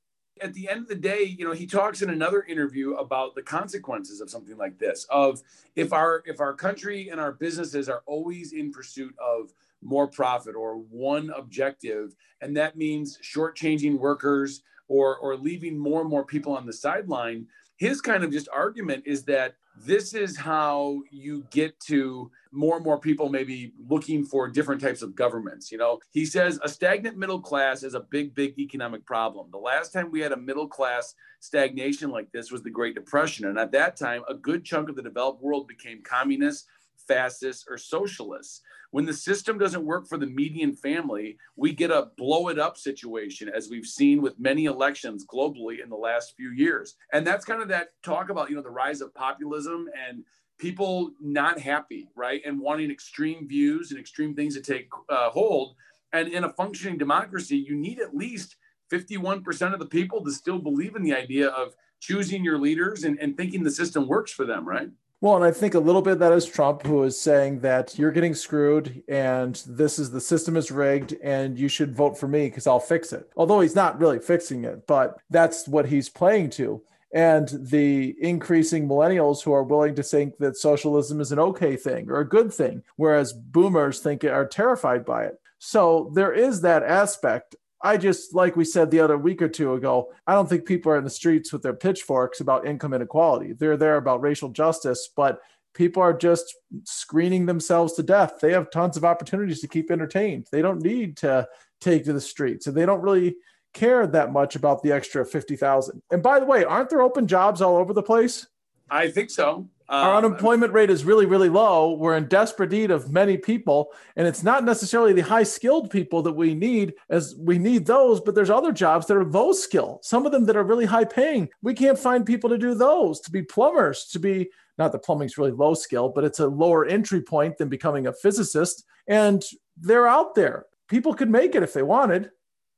at 0.42 0.54
the 0.54 0.70
end 0.70 0.82
of 0.82 0.88
the 0.88 0.96
day, 0.96 1.24
you 1.24 1.46
know, 1.46 1.54
he 1.54 1.66
talks 1.66 2.02
in 2.02 2.10
another 2.10 2.44
interview 2.44 2.94
about 2.94 3.36
the 3.36 3.42
consequences 3.42 4.22
of 4.22 4.30
something 4.30 4.58
like 4.58 4.78
this. 4.78 5.06
Of 5.10 5.42
if 5.76 5.94
our 5.94 6.24
if 6.26 6.40
our 6.40 6.54
country 6.54 7.10
and 7.10 7.20
our 7.20 7.32
businesses 7.32 7.90
are 7.90 8.04
always 8.06 8.54
in 8.54 8.72
pursuit 8.72 9.16
of 9.20 9.54
more 9.82 10.08
profit 10.08 10.56
or 10.56 10.76
one 10.76 11.32
objective, 11.36 12.16
and 12.42 12.56
that 12.58 12.78
means 12.78 13.20
shortchanging 13.24 13.98
workers 13.98 14.62
or 14.88 15.18
or 15.18 15.36
leaving 15.36 15.78
more 15.78 16.02
and 16.02 16.10
more 16.10 16.26
people 16.26 16.56
on 16.56 16.66
the 16.66 16.74
sideline. 16.74 17.48
His 17.78 18.02
kind 18.02 18.24
of 18.24 18.32
just 18.32 18.50
argument 18.50 19.04
is 19.06 19.24
that 19.26 19.56
this 19.78 20.14
is 20.14 20.38
how 20.38 21.02
you 21.10 21.46
get 21.52 21.80
to 21.80 22.30
more 22.52 22.76
and 22.76 22.84
more 22.84 23.00
people 23.00 23.30
maybe 23.30 23.74
looking 23.88 24.26
for 24.26 24.48
different 24.48 24.82
types 24.82 25.02
of 25.02 25.16
governments 25.16 25.72
you 25.72 25.78
know? 25.78 26.00
He 26.12 26.26
says 26.26 26.60
a 26.64 26.70
stagnant 26.70 27.18
middle 27.18 27.42
class 27.42 27.84
is 27.84 27.94
a 27.94 28.02
big 28.02 28.36
big 28.36 28.58
economic 28.60 29.06
problem. 29.06 29.48
The 29.52 29.58
last 29.58 29.94
time 29.94 30.12
we 30.12 30.20
had 30.20 30.32
a 30.32 30.38
middle 30.38 30.68
class 30.68 31.16
stagnation 31.40 32.10
like 32.10 32.32
this 32.32 32.52
was 32.52 32.64
the 32.64 32.70
great 32.70 32.96
depression 32.96 33.46
and 33.46 33.58
at 33.58 33.72
that 33.72 33.96
time 33.96 34.24
a 34.28 34.34
good 34.34 34.66
chunk 34.66 34.90
of 34.90 34.96
the 34.96 35.04
developed 35.04 35.42
world 35.42 35.68
became 35.68 36.02
communist 36.04 36.68
fascists 37.10 37.66
or 37.70 37.78
socialists 37.78 38.62
when 38.92 39.06
the 39.06 39.14
system 39.14 39.58
doesn't 39.58 39.86
work 39.86 40.08
for 40.08 40.18
the 40.18 40.26
median 40.26 40.74
family, 40.74 41.38
we 41.56 41.74
get 41.74 41.92
a 41.92 42.10
blow 42.18 42.48
it 42.50 42.58
up 42.58 42.78
situation, 42.78 43.50
as 43.50 43.70
we've 43.70 43.86
seen 43.86 44.22
with 44.22 44.40
many 44.40 44.66
elections 44.66 45.26
globally 45.26 45.84
in 45.84 45.90
the 45.90 45.96
last 45.96 46.34
few 46.36 46.52
years. 46.52 46.96
And 47.14 47.26
that's 47.26 47.46
kind 47.46 47.62
of 47.62 47.68
that 47.68 47.90
talk 48.04 48.30
about, 48.30 48.50
you 48.50 48.56
know, 48.56 48.64
the 48.64 48.70
rise 48.70 49.02
of 49.02 49.14
populism 49.14 49.88
and 50.08 50.24
people 50.58 51.12
not 51.22 51.60
happy, 51.60 52.10
right? 52.16 52.42
And 52.46 52.60
wanting 52.60 52.90
extreme 52.90 53.48
views 53.48 53.92
and 53.92 54.00
extreme 54.00 54.36
things 54.36 54.56
to 54.56 54.62
take 54.62 54.90
uh, 55.10 55.30
hold. 55.30 55.76
And 56.12 56.28
in 56.28 56.44
a 56.44 56.54
functioning 56.54 56.98
democracy, 56.98 57.58
you 57.58 57.76
need 57.76 58.00
at 58.00 58.16
least 58.16 58.56
51% 58.92 59.74
of 59.74 59.80
the 59.80 59.86
people 59.86 60.24
to 60.26 60.32
still 60.32 60.58
believe 60.58 60.96
in 60.96 61.04
the 61.04 61.14
idea 61.14 61.50
of 61.50 61.76
choosing 62.00 62.44
your 62.44 62.58
leaders 62.58 63.04
and, 63.04 63.20
and 63.20 63.38
thinking 63.38 63.64
the 63.64 63.70
system 63.70 64.08
works 64.08 64.32
for 64.32 64.46
them, 64.46 64.68
right? 64.68 64.90
Well, 65.22 65.36
and 65.36 65.44
I 65.44 65.52
think 65.52 65.74
a 65.74 65.80
little 65.80 66.02
bit 66.02 66.20
that 66.20 66.32
is 66.32 66.46
Trump 66.46 66.86
who 66.86 67.04
is 67.04 67.20
saying 67.20 67.60
that 67.60 68.00
you're 68.00 68.12
getting 68.12 68.34
screwed 68.34 69.04
and 69.10 69.62
this 69.68 70.00
is 70.00 70.12
the 70.12 70.22
system 70.22 70.56
is 70.56 70.72
rigged 70.72 71.18
and 71.22 71.60
you 71.60 71.68
should 71.68 71.94
vote 71.94 72.18
for 72.18 72.30
me 72.30 72.46
because 72.46 72.68
I'll 72.68 72.80
fix 72.80 73.12
it. 73.12 73.30
Although 73.36 73.60
he's 73.60 73.76
not 73.76 74.00
really 74.00 74.20
fixing 74.20 74.64
it, 74.64 74.88
but 74.88 75.20
that's 75.30 75.68
what 75.68 75.88
he's 75.88 76.08
playing 76.08 76.52
to. 76.52 76.82
And 77.14 77.50
the 77.50 78.16
increasing 78.22 78.88
millennials 78.88 79.44
who 79.44 79.52
are 79.52 79.64
willing 79.64 79.96
to 79.96 80.04
think 80.04 80.38
that 80.38 80.56
socialism 80.56 81.20
is 81.20 81.34
an 81.34 81.40
okay 81.40 81.76
thing 81.76 82.10
or 82.10 82.20
a 82.20 82.30
good 82.30 82.54
thing, 82.54 82.84
whereas 82.96 83.34
boomers 83.34 84.00
think 84.00 84.24
are 84.24 84.48
terrified 84.48 85.04
by 85.04 85.26
it. 85.26 85.38
So 85.58 86.12
there 86.14 86.32
is 86.32 86.62
that 86.62 86.84
aspect. 86.84 87.58
I 87.82 87.98
just, 87.98 88.36
like 88.36 88.56
we 88.56 88.66
said 88.66 88.92
the 88.92 89.00
other 89.00 89.18
week 89.18 89.42
or 89.42 89.48
two 89.48 89.74
ago, 89.74 90.12
I 90.28 90.34
don't 90.34 90.50
think 90.50 90.66
people 90.66 90.92
are 90.92 90.98
in 90.98 91.04
the 91.04 91.10
streets 91.10 91.54
with 91.54 91.62
their 91.62 91.74
pitchforks 91.74 92.42
about 92.42 92.68
income 92.68 92.94
inequality. 92.94 93.54
They're 93.54 93.78
there 93.78 93.98
about 93.98 94.22
racial 94.22 94.50
justice, 94.50 95.10
but 95.16 95.40
people 95.74 96.04
are 96.04 96.14
just 96.14 96.56
screening 96.84 97.46
themselves 97.46 97.94
to 97.94 98.04
death. 98.04 98.40
They 98.42 98.52
have 98.52 98.72
tons 98.72 98.98
of 98.98 99.06
opportunities 99.06 99.62
to 99.62 99.68
keep 99.68 99.92
entertained. 99.92 100.48
They 100.52 100.62
don't 100.62 100.82
need 100.82 101.18
to 101.18 101.48
take 101.80 102.04
to 102.06 102.14
the 102.14 102.22
streets, 102.22 102.68
and 102.68 102.76
they 102.76 102.86
don't 102.86 103.02
really 103.02 103.38
care 103.74 104.06
that 104.08 104.34
much 104.34 104.56
about 104.56 104.82
the 104.84 104.92
extra 104.92 105.26
50,000. 105.26 106.02
And 106.12 106.24
by 106.24 106.40
the 106.40 106.46
way, 106.46 106.66
aren't 106.66 106.90
there 106.90 107.02
open 107.02 107.28
jobs 107.28 107.62
all 107.62 107.78
over 107.78 107.94
the 107.94 108.04
place? 108.04 108.48
I 108.90 109.10
think 109.10 109.30
so. 109.30 109.70
Our 109.90 110.16
um, 110.16 110.24
unemployment 110.24 110.72
rate 110.72 110.92
is 110.92 111.04
really, 111.04 111.26
really 111.26 111.50
low. 111.50 111.94
We're 111.94 112.16
in 112.16 112.28
desperate 112.28 112.72
need 112.72 112.92
of 112.92 113.12
many 113.12 113.38
people, 113.38 113.92
and 114.16 114.28
it's 114.28 114.44
not 114.44 114.64
necessarily 114.64 115.14
the 115.14 115.22
high 115.22 115.44
skilled 115.44 115.90
people 115.90 116.22
that 116.22 116.34
we 116.34 116.54
need, 116.54 116.94
as 117.10 117.36
we 117.40 117.58
need 117.58 117.88
those, 117.88 118.22
but 118.22 118.36
there's 118.36 118.52
other 118.52 118.72
jobs 118.72 119.08
that 119.08 119.18
are 119.18 119.26
low 119.26 119.52
skill, 119.52 120.00
some 120.04 120.28
of 120.28 120.32
them 120.32 120.46
that 120.46 120.56
are 120.56 120.64
really 120.64 120.86
high 120.86 121.06
paying. 121.06 121.50
We 121.64 121.74
can't 121.74 121.98
find 121.98 122.24
people 122.24 122.52
to 122.52 122.58
do 122.58 122.76
those, 122.76 123.20
to 123.22 123.32
be 123.32 123.42
plumbers, 123.42 124.06
to 124.12 124.20
be 124.20 124.50
not 124.78 124.92
that 124.92 125.04
plumbing's 125.04 125.38
really 125.38 125.52
low 125.52 125.74
skill, 125.74 126.10
but 126.10 126.24
it's 126.24 126.40
a 126.40 126.48
lower 126.48 126.86
entry 126.86 127.22
point 127.22 127.58
than 127.58 127.68
becoming 127.68 128.08
a 128.08 128.14
physicist. 128.14 128.86
And 129.08 129.44
they're 129.76 130.08
out 130.08 130.36
there. 130.36 130.68
People 130.88 131.14
could 131.14 131.30
make 131.30 131.56
it 131.56 131.64
if 131.64 131.74
they 131.74 131.84
wanted. 131.84 132.30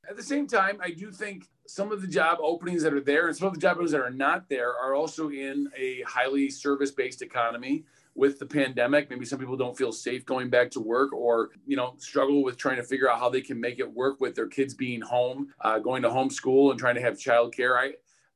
At 0.08 0.16
the 0.16 0.22
same 0.22 0.46
time, 0.46 0.78
I 0.82 0.90
do 0.90 1.12
think 1.12 1.48
some 1.66 1.92
of 1.92 2.02
the 2.02 2.08
job 2.08 2.38
openings 2.42 2.82
that 2.82 2.92
are 2.92 3.00
there 3.00 3.28
and 3.28 3.36
some 3.36 3.46
of 3.48 3.54
the 3.54 3.60
job 3.60 3.76
openings 3.76 3.92
that 3.92 4.00
are 4.00 4.10
not 4.10 4.48
there 4.48 4.74
are 4.76 4.94
also 4.94 5.30
in 5.30 5.70
a 5.76 6.02
highly 6.02 6.50
service 6.50 6.90
based 6.90 7.22
economy 7.22 7.84
with 8.14 8.38
the 8.38 8.46
pandemic. 8.46 9.08
Maybe 9.08 9.24
some 9.24 9.38
people 9.38 9.56
don't 9.56 9.78
feel 9.78 9.92
safe 9.92 10.26
going 10.26 10.50
back 10.50 10.70
to 10.72 10.80
work 10.80 11.12
or 11.12 11.50
you 11.66 11.76
know 11.76 11.94
struggle 11.98 12.42
with 12.42 12.56
trying 12.56 12.76
to 12.76 12.82
figure 12.82 13.10
out 13.10 13.20
how 13.20 13.30
they 13.30 13.40
can 13.40 13.60
make 13.60 13.78
it 13.78 13.90
work 13.90 14.20
with 14.20 14.34
their 14.34 14.48
kids 14.48 14.74
being 14.74 15.00
home 15.00 15.48
uh, 15.60 15.78
going 15.78 16.02
to 16.02 16.08
homeschool 16.08 16.70
and 16.70 16.80
trying 16.80 16.96
to 16.96 17.00
have 17.00 17.14
childcare. 17.14 17.78
I 17.78 17.92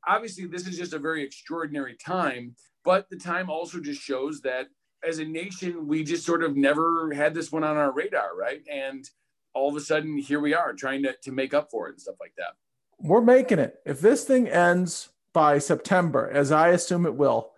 obviously 0.06 0.46
this 0.46 0.68
is 0.68 0.78
just 0.78 0.92
a 0.92 0.98
very 0.98 1.24
extraordinary 1.24 1.96
time 1.96 2.54
but 2.84 3.10
the 3.10 3.16
time 3.16 3.50
also 3.50 3.80
just 3.80 4.00
shows 4.00 4.40
that 4.42 4.68
as 5.06 5.18
a 5.18 5.24
nation 5.24 5.88
we 5.88 6.04
just 6.04 6.24
sort 6.24 6.44
of 6.44 6.56
never 6.56 7.12
had 7.12 7.34
this 7.34 7.50
one 7.50 7.64
on 7.64 7.76
our 7.76 7.92
radar 7.92 8.36
right? 8.36 8.62
And 8.70 9.10
all 9.56 9.70
of 9.70 9.76
a 9.76 9.80
sudden 9.80 10.18
here 10.18 10.38
we 10.38 10.54
are 10.54 10.72
trying 10.74 11.02
to, 11.02 11.14
to 11.22 11.32
make 11.32 11.54
up 11.54 11.70
for 11.70 11.88
it 11.88 11.92
and 11.92 12.00
stuff 12.00 12.16
like 12.20 12.34
that 12.36 12.54
we're 12.98 13.20
making 13.20 13.58
it. 13.58 13.80
If 13.84 14.00
this 14.00 14.24
thing 14.24 14.48
ends 14.48 15.10
by 15.32 15.58
September, 15.58 16.30
as 16.32 16.50
I 16.52 16.68
assume 16.68 17.06
it 17.06 17.14
will, 17.14 17.52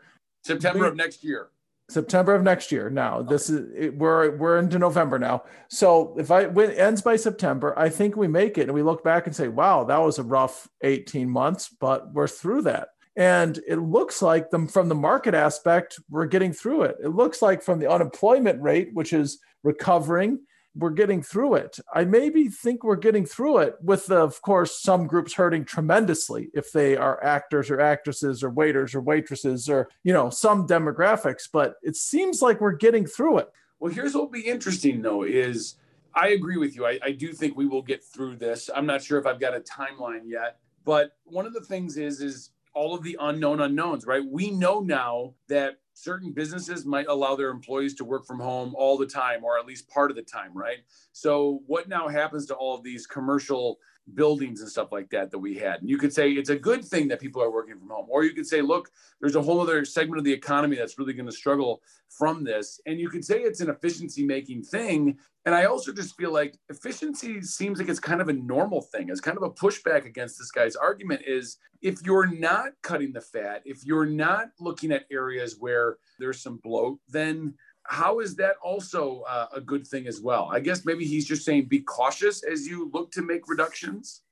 September 0.44 0.84
we, 0.84 0.88
of 0.88 0.96
next 0.96 1.22
year. 1.22 1.48
September 1.90 2.34
of 2.34 2.42
next 2.42 2.70
year. 2.72 2.90
Now 2.90 3.22
this 3.22 3.48
is 3.48 3.70
it, 3.74 3.96
we're 3.96 4.36
we're 4.36 4.58
into 4.58 4.78
November 4.78 5.18
now. 5.18 5.44
So 5.68 6.14
if 6.18 6.30
I 6.30 6.46
when 6.46 6.70
it 6.70 6.78
ends 6.78 7.02
by 7.02 7.16
September, 7.16 7.78
I 7.78 7.88
think 7.88 8.16
we 8.16 8.28
make 8.28 8.58
it, 8.58 8.62
and 8.62 8.74
we 8.74 8.82
look 8.82 9.04
back 9.04 9.26
and 9.26 9.34
say, 9.34 9.48
"Wow, 9.48 9.84
that 9.84 9.98
was 9.98 10.18
a 10.18 10.22
rough 10.22 10.68
18 10.82 11.28
months," 11.28 11.68
but 11.68 12.12
we're 12.12 12.28
through 12.28 12.62
that. 12.62 12.88
And 13.16 13.58
it 13.66 13.76
looks 13.76 14.22
like 14.22 14.50
them 14.50 14.68
from 14.68 14.88
the 14.88 14.94
market 14.94 15.34
aspect, 15.34 15.98
we're 16.08 16.26
getting 16.26 16.52
through 16.52 16.82
it. 16.82 16.96
It 17.02 17.08
looks 17.08 17.42
like 17.42 17.62
from 17.62 17.80
the 17.80 17.90
unemployment 17.90 18.62
rate, 18.62 18.90
which 18.92 19.12
is 19.12 19.40
recovering, 19.64 20.38
we're 20.74 20.90
getting 20.90 21.22
through 21.22 21.54
it. 21.54 21.78
I 21.92 22.04
maybe 22.04 22.48
think 22.48 22.84
we're 22.84 22.96
getting 22.96 23.26
through 23.26 23.58
it 23.58 23.74
with, 23.82 24.10
of 24.10 24.40
course, 24.42 24.80
some 24.80 25.06
groups 25.06 25.34
hurting 25.34 25.64
tremendously 25.64 26.50
if 26.54 26.72
they 26.72 26.96
are 26.96 27.22
actors 27.24 27.70
or 27.70 27.80
actresses 27.80 28.44
or 28.44 28.50
waiters 28.50 28.94
or 28.94 29.00
waitresses 29.00 29.68
or, 29.68 29.88
you 30.04 30.12
know, 30.12 30.30
some 30.30 30.66
demographics, 30.66 31.48
but 31.52 31.74
it 31.82 31.96
seems 31.96 32.42
like 32.42 32.60
we're 32.60 32.72
getting 32.72 33.06
through 33.06 33.38
it. 33.38 33.48
Well, 33.80 33.92
here's 33.92 34.14
what 34.14 34.24
will 34.24 34.30
be 34.30 34.46
interesting 34.46 35.02
though 35.02 35.24
is 35.24 35.76
I 36.14 36.28
agree 36.28 36.56
with 36.56 36.74
you. 36.74 36.86
I, 36.86 36.98
I 37.02 37.12
do 37.12 37.32
think 37.32 37.56
we 37.56 37.66
will 37.66 37.82
get 37.82 38.04
through 38.04 38.36
this. 38.36 38.70
I'm 38.74 38.86
not 38.86 39.02
sure 39.02 39.18
if 39.18 39.26
I've 39.26 39.40
got 39.40 39.54
a 39.54 39.60
timeline 39.60 40.22
yet, 40.24 40.58
but 40.84 41.16
one 41.24 41.46
of 41.46 41.54
the 41.54 41.60
things 41.60 41.96
is, 41.96 42.20
is 42.20 42.50
all 42.74 42.94
of 42.94 43.02
the 43.02 43.16
unknown 43.20 43.60
unknowns, 43.60 44.06
right? 44.06 44.22
We 44.24 44.50
know 44.50 44.80
now 44.80 45.34
that 45.48 45.78
certain 45.98 46.32
businesses 46.32 46.86
might 46.86 47.06
allow 47.08 47.34
their 47.34 47.50
employees 47.50 47.94
to 47.94 48.04
work 48.04 48.26
from 48.26 48.38
home 48.38 48.74
all 48.76 48.96
the 48.96 49.06
time 49.06 49.42
or 49.42 49.58
at 49.58 49.66
least 49.66 49.88
part 49.88 50.10
of 50.10 50.16
the 50.16 50.22
time 50.22 50.52
right 50.54 50.78
so 51.12 51.60
what 51.66 51.88
now 51.88 52.08
happens 52.08 52.46
to 52.46 52.54
all 52.54 52.74
of 52.74 52.82
these 52.82 53.06
commercial 53.06 53.78
buildings 54.14 54.60
and 54.60 54.70
stuff 54.70 54.92
like 54.92 55.10
that 55.10 55.30
that 55.30 55.38
we 55.38 55.54
had. 55.54 55.80
And 55.80 55.88
you 55.88 55.98
could 55.98 56.12
say 56.12 56.30
it's 56.32 56.50
a 56.50 56.56
good 56.56 56.84
thing 56.84 57.08
that 57.08 57.20
people 57.20 57.42
are 57.42 57.50
working 57.50 57.76
from 57.76 57.88
home. 57.88 58.06
Or 58.08 58.24
you 58.24 58.32
could 58.32 58.46
say, 58.46 58.62
look, 58.62 58.90
there's 59.20 59.36
a 59.36 59.42
whole 59.42 59.60
other 59.60 59.84
segment 59.84 60.18
of 60.18 60.24
the 60.24 60.32
economy 60.32 60.76
that's 60.76 60.98
really 60.98 61.12
going 61.12 61.26
to 61.26 61.32
struggle 61.32 61.82
from 62.08 62.44
this. 62.44 62.80
And 62.86 62.98
you 62.98 63.08
could 63.08 63.24
say 63.24 63.40
it's 63.40 63.60
an 63.60 63.70
efficiency 63.70 64.24
making 64.24 64.62
thing. 64.62 65.18
And 65.44 65.54
I 65.54 65.64
also 65.64 65.92
just 65.92 66.16
feel 66.16 66.32
like 66.32 66.58
efficiency 66.68 67.40
seems 67.42 67.78
like 67.78 67.88
it's 67.88 68.00
kind 68.00 68.20
of 68.20 68.28
a 68.28 68.32
normal 68.32 68.82
thing. 68.82 69.08
It's 69.08 69.20
kind 69.20 69.36
of 69.36 69.42
a 69.42 69.50
pushback 69.50 70.04
against 70.06 70.38
this 70.38 70.50
guy's 70.50 70.76
argument 70.76 71.22
is 71.26 71.58
if 71.80 72.02
you're 72.02 72.26
not 72.26 72.72
cutting 72.82 73.12
the 73.12 73.20
fat, 73.20 73.62
if 73.64 73.84
you're 73.84 74.06
not 74.06 74.48
looking 74.58 74.92
at 74.92 75.06
areas 75.10 75.56
where 75.58 75.87
there's 76.18 76.40
some 76.40 76.58
bloat, 76.58 76.98
then 77.08 77.54
how 77.84 78.20
is 78.20 78.36
that 78.36 78.56
also 78.62 79.22
uh, 79.28 79.46
a 79.54 79.60
good 79.60 79.86
thing 79.86 80.06
as 80.06 80.20
well? 80.20 80.50
I 80.52 80.60
guess 80.60 80.84
maybe 80.84 81.06
he's 81.06 81.26
just 81.26 81.44
saying 81.44 81.66
be 81.66 81.80
cautious 81.80 82.42
as 82.44 82.66
you 82.66 82.90
look 82.92 83.10
to 83.12 83.22
make 83.22 83.48
reductions. 83.48 84.22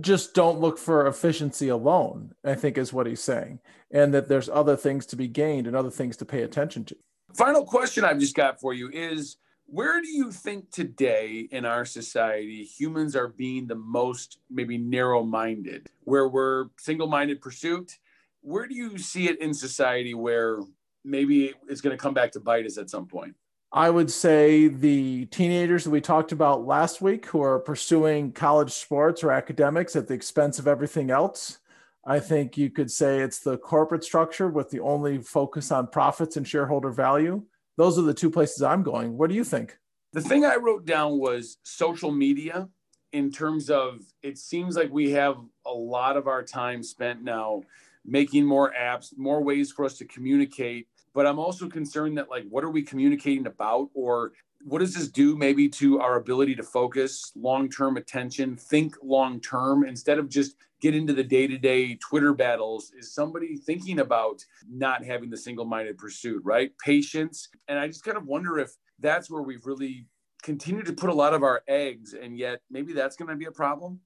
Just 0.00 0.34
don't 0.34 0.60
look 0.60 0.76
for 0.76 1.06
efficiency 1.06 1.68
alone, 1.68 2.34
I 2.44 2.54
think 2.54 2.76
is 2.76 2.92
what 2.92 3.06
he's 3.06 3.22
saying. 3.22 3.60
And 3.92 4.12
that 4.12 4.28
there's 4.28 4.48
other 4.48 4.76
things 4.76 5.06
to 5.06 5.16
be 5.16 5.28
gained 5.28 5.68
and 5.68 5.76
other 5.76 5.90
things 5.90 6.16
to 6.16 6.24
pay 6.24 6.42
attention 6.42 6.84
to. 6.86 6.96
Final 7.34 7.64
question 7.64 8.04
I've 8.04 8.18
just 8.18 8.34
got 8.34 8.60
for 8.60 8.74
you 8.74 8.90
is 8.92 9.36
where 9.66 10.00
do 10.00 10.08
you 10.08 10.30
think 10.30 10.70
today 10.70 11.48
in 11.50 11.64
our 11.64 11.84
society 11.84 12.64
humans 12.64 13.16
are 13.16 13.28
being 13.28 13.66
the 13.66 13.76
most 13.76 14.38
maybe 14.50 14.76
narrow 14.76 15.22
minded, 15.22 15.88
where 16.02 16.28
we're 16.28 16.66
single 16.78 17.06
minded 17.06 17.40
pursuit? 17.40 17.92
Where 18.40 18.66
do 18.66 18.74
you 18.74 18.98
see 18.98 19.28
it 19.28 19.40
in 19.40 19.54
society 19.54 20.14
where 20.14 20.58
maybe 21.04 21.52
it's 21.68 21.80
going 21.80 21.96
to 21.96 22.02
come 22.02 22.14
back 22.14 22.32
to 22.32 22.40
bite 22.40 22.66
us 22.66 22.78
at 22.78 22.90
some 22.90 23.06
point? 23.06 23.34
I 23.72 23.90
would 23.90 24.10
say 24.10 24.68
the 24.68 25.26
teenagers 25.26 25.84
that 25.84 25.90
we 25.90 26.00
talked 26.00 26.30
about 26.30 26.64
last 26.64 27.02
week 27.02 27.26
who 27.26 27.42
are 27.42 27.58
pursuing 27.58 28.30
college 28.32 28.72
sports 28.72 29.24
or 29.24 29.32
academics 29.32 29.96
at 29.96 30.06
the 30.06 30.14
expense 30.14 30.58
of 30.58 30.68
everything 30.68 31.10
else. 31.10 31.58
I 32.06 32.20
think 32.20 32.56
you 32.56 32.70
could 32.70 32.90
say 32.90 33.20
it's 33.20 33.40
the 33.40 33.58
corporate 33.58 34.04
structure 34.04 34.48
with 34.48 34.70
the 34.70 34.80
only 34.80 35.18
focus 35.18 35.72
on 35.72 35.88
profits 35.88 36.36
and 36.36 36.46
shareholder 36.46 36.90
value. 36.90 37.42
Those 37.76 37.98
are 37.98 38.02
the 38.02 38.14
two 38.14 38.30
places 38.30 38.62
I'm 38.62 38.84
going. 38.84 39.16
What 39.18 39.28
do 39.28 39.34
you 39.34 39.44
think? 39.44 39.76
The 40.12 40.20
thing 40.20 40.44
I 40.44 40.54
wrote 40.56 40.84
down 40.84 41.18
was 41.18 41.56
social 41.64 42.12
media 42.12 42.68
in 43.12 43.32
terms 43.32 43.70
of 43.70 44.02
it 44.22 44.38
seems 44.38 44.76
like 44.76 44.92
we 44.92 45.10
have 45.12 45.36
a 45.66 45.72
lot 45.72 46.16
of 46.16 46.28
our 46.28 46.44
time 46.44 46.84
spent 46.84 47.24
now 47.24 47.62
making 48.04 48.44
more 48.44 48.72
apps, 48.78 49.16
more 49.16 49.42
ways 49.42 49.72
for 49.72 49.84
us 49.84 49.98
to 49.98 50.04
communicate 50.04 50.86
but 51.14 51.26
I'm 51.26 51.38
also 51.38 51.68
concerned 51.68 52.18
that 52.18 52.28
like 52.28 52.44
what 52.48 52.64
are 52.64 52.70
we 52.70 52.82
communicating 52.82 53.46
about 53.46 53.88
or 53.94 54.32
what 54.64 54.78
does 54.78 54.94
this 54.94 55.08
do 55.08 55.36
maybe 55.36 55.68
to 55.68 56.00
our 56.00 56.16
ability 56.16 56.54
to 56.56 56.62
focus 56.62 57.32
long-term 57.36 57.96
attention, 57.96 58.56
think 58.56 58.96
long-term 59.02 59.84
instead 59.84 60.18
of 60.18 60.28
just 60.28 60.56
get 60.80 60.94
into 60.94 61.12
the 61.12 61.22
day-to-day 61.22 61.96
Twitter 61.96 62.32
battles? 62.32 62.90
Is 62.98 63.14
somebody 63.14 63.56
thinking 63.56 64.00
about 64.00 64.42
not 64.68 65.04
having 65.04 65.28
the 65.28 65.36
single-minded 65.36 65.98
pursuit, 65.98 66.42
right? 66.44 66.72
Patience. 66.82 67.48
And 67.68 67.78
I 67.78 67.86
just 67.88 68.04
kind 68.04 68.16
of 68.16 68.26
wonder 68.26 68.58
if 68.58 68.72
that's 69.00 69.30
where 69.30 69.42
we've 69.42 69.66
really 69.66 70.06
continued 70.42 70.86
to 70.86 70.92
put 70.94 71.10
a 71.10 71.14
lot 71.14 71.34
of 71.34 71.42
our 71.42 71.62
eggs 71.68 72.14
and 72.14 72.38
yet 72.38 72.60
maybe 72.70 72.92
that's 72.92 73.16
going 73.16 73.28
to 73.28 73.36
be 73.36 73.46
a 73.46 73.52
problem. 73.52 74.00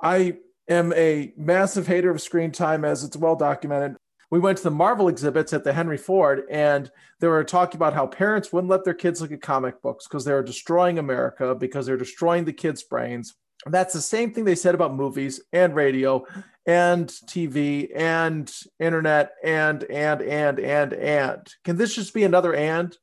I 0.00 0.38
am 0.68 0.92
a 0.94 1.32
massive 1.36 1.86
hater 1.86 2.10
of 2.10 2.20
screen 2.20 2.52
time 2.52 2.84
as 2.84 3.04
it's 3.04 3.16
well 3.16 3.36
documented 3.36 3.96
we 4.34 4.40
went 4.40 4.58
to 4.58 4.64
the 4.64 4.70
Marvel 4.72 5.06
exhibits 5.06 5.52
at 5.52 5.62
the 5.62 5.72
Henry 5.72 5.96
Ford, 5.96 6.42
and 6.50 6.90
they 7.20 7.28
were 7.28 7.44
talking 7.44 7.78
about 7.78 7.94
how 7.94 8.04
parents 8.04 8.52
wouldn't 8.52 8.68
let 8.68 8.82
their 8.82 8.92
kids 8.92 9.22
look 9.22 9.30
at 9.30 9.40
comic 9.40 9.80
books 9.80 10.08
because 10.08 10.24
they 10.24 10.32
were 10.32 10.42
destroying 10.42 10.98
America, 10.98 11.54
because 11.54 11.86
they're 11.86 11.96
destroying 11.96 12.44
the 12.44 12.52
kids' 12.52 12.82
brains. 12.82 13.36
And 13.64 13.72
that's 13.72 13.94
the 13.94 14.00
same 14.00 14.34
thing 14.34 14.44
they 14.44 14.56
said 14.56 14.74
about 14.74 14.92
movies 14.92 15.40
and 15.52 15.72
radio 15.72 16.26
and 16.66 17.06
TV 17.06 17.90
and 17.94 18.52
internet 18.80 19.34
and 19.44 19.84
and 19.84 20.20
and 20.20 20.58
and 20.58 20.92
and. 20.94 21.54
Can 21.62 21.76
this 21.76 21.94
just 21.94 22.12
be 22.12 22.24
another 22.24 22.54
and? 22.54 22.98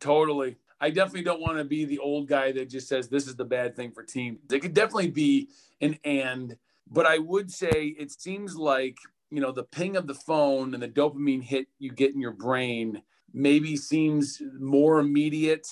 Totally. 0.00 0.58
I 0.82 0.90
definitely 0.90 1.22
don't 1.22 1.40
want 1.40 1.56
to 1.56 1.64
be 1.64 1.86
the 1.86 2.00
old 2.00 2.28
guy 2.28 2.52
that 2.52 2.68
just 2.68 2.88
says 2.88 3.08
this 3.08 3.26
is 3.26 3.36
the 3.36 3.44
bad 3.46 3.74
thing 3.74 3.90
for 3.90 4.02
teams. 4.02 4.40
It 4.52 4.60
could 4.60 4.74
definitely 4.74 5.12
be 5.12 5.48
an 5.80 5.98
and, 6.04 6.58
but 6.90 7.06
I 7.06 7.16
would 7.16 7.50
say 7.50 7.94
it 7.98 8.10
seems 8.10 8.54
like 8.54 8.98
you 9.34 9.40
know 9.40 9.52
the 9.52 9.64
ping 9.64 9.96
of 9.96 10.06
the 10.06 10.14
phone 10.14 10.74
and 10.74 10.82
the 10.82 10.88
dopamine 10.88 11.42
hit 11.42 11.66
you 11.78 11.90
get 11.90 12.14
in 12.14 12.20
your 12.20 12.32
brain 12.32 13.02
maybe 13.32 13.76
seems 13.76 14.40
more 14.58 15.00
immediate 15.00 15.66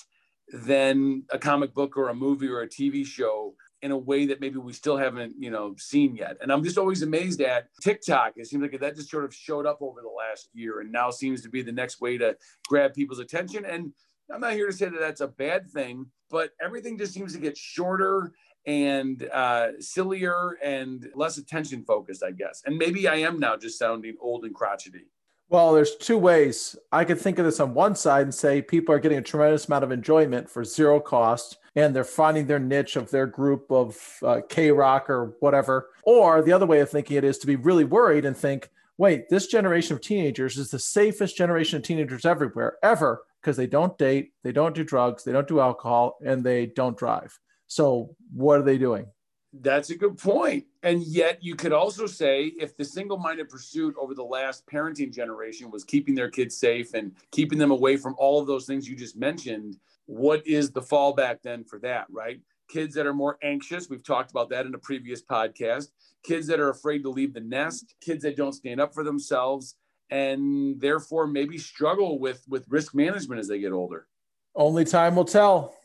than 0.51 1.23
a 1.31 1.39
comic 1.39 1.73
book 1.73 1.95
or 1.95 2.09
a 2.09 2.13
movie 2.15 2.49
or 2.49 2.61
a 2.61 2.67
TV 2.67 3.05
show 3.05 3.55
in 3.81 3.91
a 3.91 3.97
way 3.97 4.25
that 4.25 4.39
maybe 4.39 4.57
we 4.57 4.71
still 4.71 4.97
haven't, 4.97 5.33
you 5.37 5.49
know, 5.49 5.75
seen 5.77 6.15
yet. 6.15 6.37
And 6.41 6.51
I'm 6.51 6.63
just 6.63 6.77
always 6.77 7.01
amazed 7.01 7.41
at 7.41 7.67
TikTok. 7.81 8.33
It 8.37 8.47
seems 8.47 8.61
like 8.61 8.79
that 8.79 8.95
just 8.95 9.09
sort 9.09 9.25
of 9.25 9.33
showed 9.33 9.65
up 9.65 9.79
over 9.81 10.01
the 10.01 10.07
last 10.07 10.49
year 10.53 10.79
and 10.79 10.91
now 10.91 11.09
seems 11.09 11.41
to 11.41 11.49
be 11.49 11.61
the 11.61 11.71
next 11.71 11.99
way 11.99 12.17
to 12.17 12.35
grab 12.67 12.93
people's 12.93 13.19
attention. 13.19 13.65
And 13.65 13.91
I'm 14.33 14.41
not 14.41 14.53
here 14.53 14.67
to 14.67 14.73
say 14.73 14.85
that 14.85 14.99
that's 14.99 15.21
a 15.21 15.27
bad 15.27 15.69
thing, 15.69 16.05
but 16.29 16.51
everything 16.61 16.97
just 16.97 17.13
seems 17.13 17.33
to 17.33 17.39
get 17.39 17.57
shorter 17.57 18.31
and 18.65 19.27
uh, 19.31 19.79
sillier 19.79 20.57
and 20.63 21.09
less 21.15 21.37
attention 21.37 21.83
focused, 21.83 22.23
I 22.23 22.31
guess. 22.31 22.63
And 22.65 22.77
maybe 22.77 23.07
I 23.07 23.15
am 23.15 23.39
now 23.39 23.57
just 23.57 23.77
sounding 23.77 24.15
old 24.19 24.45
and 24.45 24.55
crotchety. 24.55 25.07
Well, 25.49 25.73
there's 25.73 25.95
two 25.95 26.17
ways. 26.17 26.75
I 26.91 27.05
could 27.05 27.19
think 27.19 27.37
of 27.37 27.45
this 27.45 27.59
on 27.59 27.73
one 27.73 27.95
side 27.95 28.23
and 28.23 28.33
say 28.33 28.61
people 28.61 28.95
are 28.95 28.99
getting 28.99 29.19
a 29.19 29.21
tremendous 29.21 29.67
amount 29.67 29.83
of 29.83 29.91
enjoyment 29.91 30.49
for 30.49 30.63
zero 30.63 30.99
cost 30.99 31.57
and 31.75 31.95
they're 31.95 32.03
finding 32.03 32.47
their 32.47 32.59
niche 32.59 32.95
of 32.95 33.11
their 33.11 33.27
group 33.27 33.71
of 33.71 34.19
uh, 34.23 34.41
K 34.47 34.71
rock 34.71 35.09
or 35.09 35.35
whatever. 35.39 35.89
Or 36.03 36.41
the 36.41 36.53
other 36.53 36.65
way 36.65 36.79
of 36.79 36.89
thinking 36.89 37.17
it 37.17 37.23
is 37.23 37.37
to 37.39 37.47
be 37.47 37.55
really 37.55 37.83
worried 37.83 38.25
and 38.25 38.37
think, 38.37 38.69
wait, 38.97 39.29
this 39.29 39.47
generation 39.47 39.95
of 39.95 40.01
teenagers 40.01 40.57
is 40.57 40.69
the 40.69 40.79
safest 40.79 41.35
generation 41.35 41.77
of 41.77 41.83
teenagers 41.83 42.25
everywhere, 42.25 42.77
ever, 42.83 43.23
because 43.41 43.57
they 43.57 43.67
don't 43.67 43.97
date, 43.97 44.33
they 44.43 44.51
don't 44.51 44.75
do 44.75 44.83
drugs, 44.83 45.23
they 45.23 45.31
don't 45.31 45.47
do 45.47 45.59
alcohol, 45.59 46.17
and 46.25 46.43
they 46.43 46.67
don't 46.67 46.97
drive. 46.97 47.39
So 47.67 48.15
what 48.33 48.59
are 48.59 48.63
they 48.63 48.77
doing? 48.77 49.07
That's 49.53 49.91
a 49.91 49.95
good 49.95 50.17
point. 50.17 50.65
And 50.81 51.03
yet, 51.03 51.43
you 51.43 51.55
could 51.55 51.73
also 51.73 52.07
say 52.07 52.53
if 52.59 52.75
the 52.75 52.83
single 52.83 53.17
minded 53.17 53.49
pursuit 53.49 53.93
over 53.99 54.15
the 54.15 54.23
last 54.23 54.65
parenting 54.65 55.13
generation 55.13 55.69
was 55.69 55.83
keeping 55.83 56.15
their 56.15 56.29
kids 56.29 56.57
safe 56.57 56.95
and 56.95 57.11
keeping 57.31 57.59
them 57.59 57.69
away 57.69 57.97
from 57.97 58.15
all 58.17 58.41
of 58.41 58.47
those 58.47 58.65
things 58.65 58.89
you 58.89 58.95
just 58.95 59.15
mentioned, 59.15 59.77
what 60.05 60.45
is 60.47 60.71
the 60.71 60.81
fallback 60.81 61.43
then 61.43 61.63
for 61.63 61.77
that, 61.79 62.07
right? 62.09 62.41
Kids 62.67 62.95
that 62.95 63.05
are 63.05 63.13
more 63.13 63.37
anxious, 63.43 63.89
we've 63.89 64.03
talked 64.03 64.31
about 64.31 64.49
that 64.49 64.65
in 64.65 64.73
a 64.73 64.79
previous 64.79 65.21
podcast. 65.21 65.89
Kids 66.23 66.47
that 66.47 66.59
are 66.59 66.69
afraid 66.69 67.03
to 67.03 67.09
leave 67.09 67.33
the 67.33 67.39
nest, 67.39 67.93
kids 68.01 68.23
that 68.23 68.35
don't 68.35 68.53
stand 68.53 68.81
up 68.81 68.93
for 68.93 69.03
themselves, 69.03 69.75
and 70.09 70.79
therefore 70.79 71.27
maybe 71.27 71.57
struggle 71.57 72.19
with 72.19 72.43
with 72.47 72.65
risk 72.69 72.95
management 72.95 73.39
as 73.39 73.47
they 73.47 73.59
get 73.59 73.71
older. 73.71 74.07
Only 74.55 74.85
time 74.85 75.15
will 75.15 75.25
tell. 75.25 75.75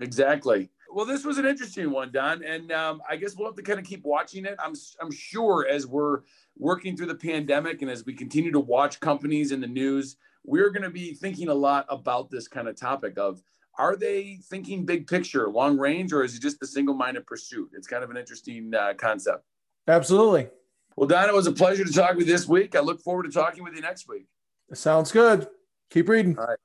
Exactly. 0.00 0.70
Well, 0.90 1.04
this 1.04 1.24
was 1.24 1.38
an 1.38 1.44
interesting 1.46 1.90
one, 1.90 2.10
Don, 2.12 2.42
and 2.42 2.72
um, 2.72 3.02
I 3.08 3.16
guess 3.16 3.36
we'll 3.36 3.46
have 3.48 3.56
to 3.56 3.62
kind 3.62 3.78
of 3.78 3.84
keep 3.84 4.04
watching 4.04 4.46
it. 4.46 4.56
I'm 4.58 4.74
I'm 5.00 5.12
sure 5.12 5.66
as 5.68 5.86
we're 5.86 6.20
working 6.56 6.96
through 6.96 7.06
the 7.06 7.14
pandemic 7.14 7.82
and 7.82 7.90
as 7.90 8.04
we 8.04 8.14
continue 8.14 8.50
to 8.52 8.60
watch 8.60 8.98
companies 9.00 9.52
in 9.52 9.60
the 9.60 9.66
news, 9.66 10.16
we're 10.44 10.70
going 10.70 10.82
to 10.82 10.90
be 10.90 11.12
thinking 11.12 11.48
a 11.48 11.54
lot 11.54 11.86
about 11.90 12.30
this 12.30 12.48
kind 12.48 12.68
of 12.68 12.76
topic 12.76 13.18
of 13.18 13.42
are 13.76 13.96
they 13.96 14.40
thinking 14.44 14.84
big 14.84 15.06
picture, 15.06 15.48
long 15.48 15.78
range, 15.78 16.12
or 16.12 16.24
is 16.24 16.34
it 16.34 16.42
just 16.42 16.60
a 16.62 16.66
single-minded 16.66 17.26
pursuit? 17.26 17.70
It's 17.74 17.86
kind 17.86 18.02
of 18.02 18.10
an 18.10 18.16
interesting 18.16 18.72
uh, 18.74 18.94
concept. 18.94 19.44
Absolutely. 19.86 20.48
Well, 20.96 21.06
Don, 21.06 21.28
it 21.28 21.34
was 21.34 21.46
a 21.46 21.52
pleasure 21.52 21.84
to 21.84 21.92
talk 21.92 22.16
with 22.16 22.26
you 22.26 22.32
this 22.32 22.48
week. 22.48 22.74
I 22.74 22.80
look 22.80 23.00
forward 23.00 23.22
to 23.24 23.30
talking 23.30 23.62
with 23.62 23.74
you 23.74 23.80
next 23.80 24.08
week. 24.08 24.26
Sounds 24.74 25.12
good. 25.12 25.46
Keep 25.90 26.08
reading. 26.08 26.36
All 26.36 26.46
right. 26.46 26.58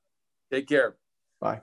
Take 0.52 0.68
care. 0.68 0.96
Bye. 1.40 1.62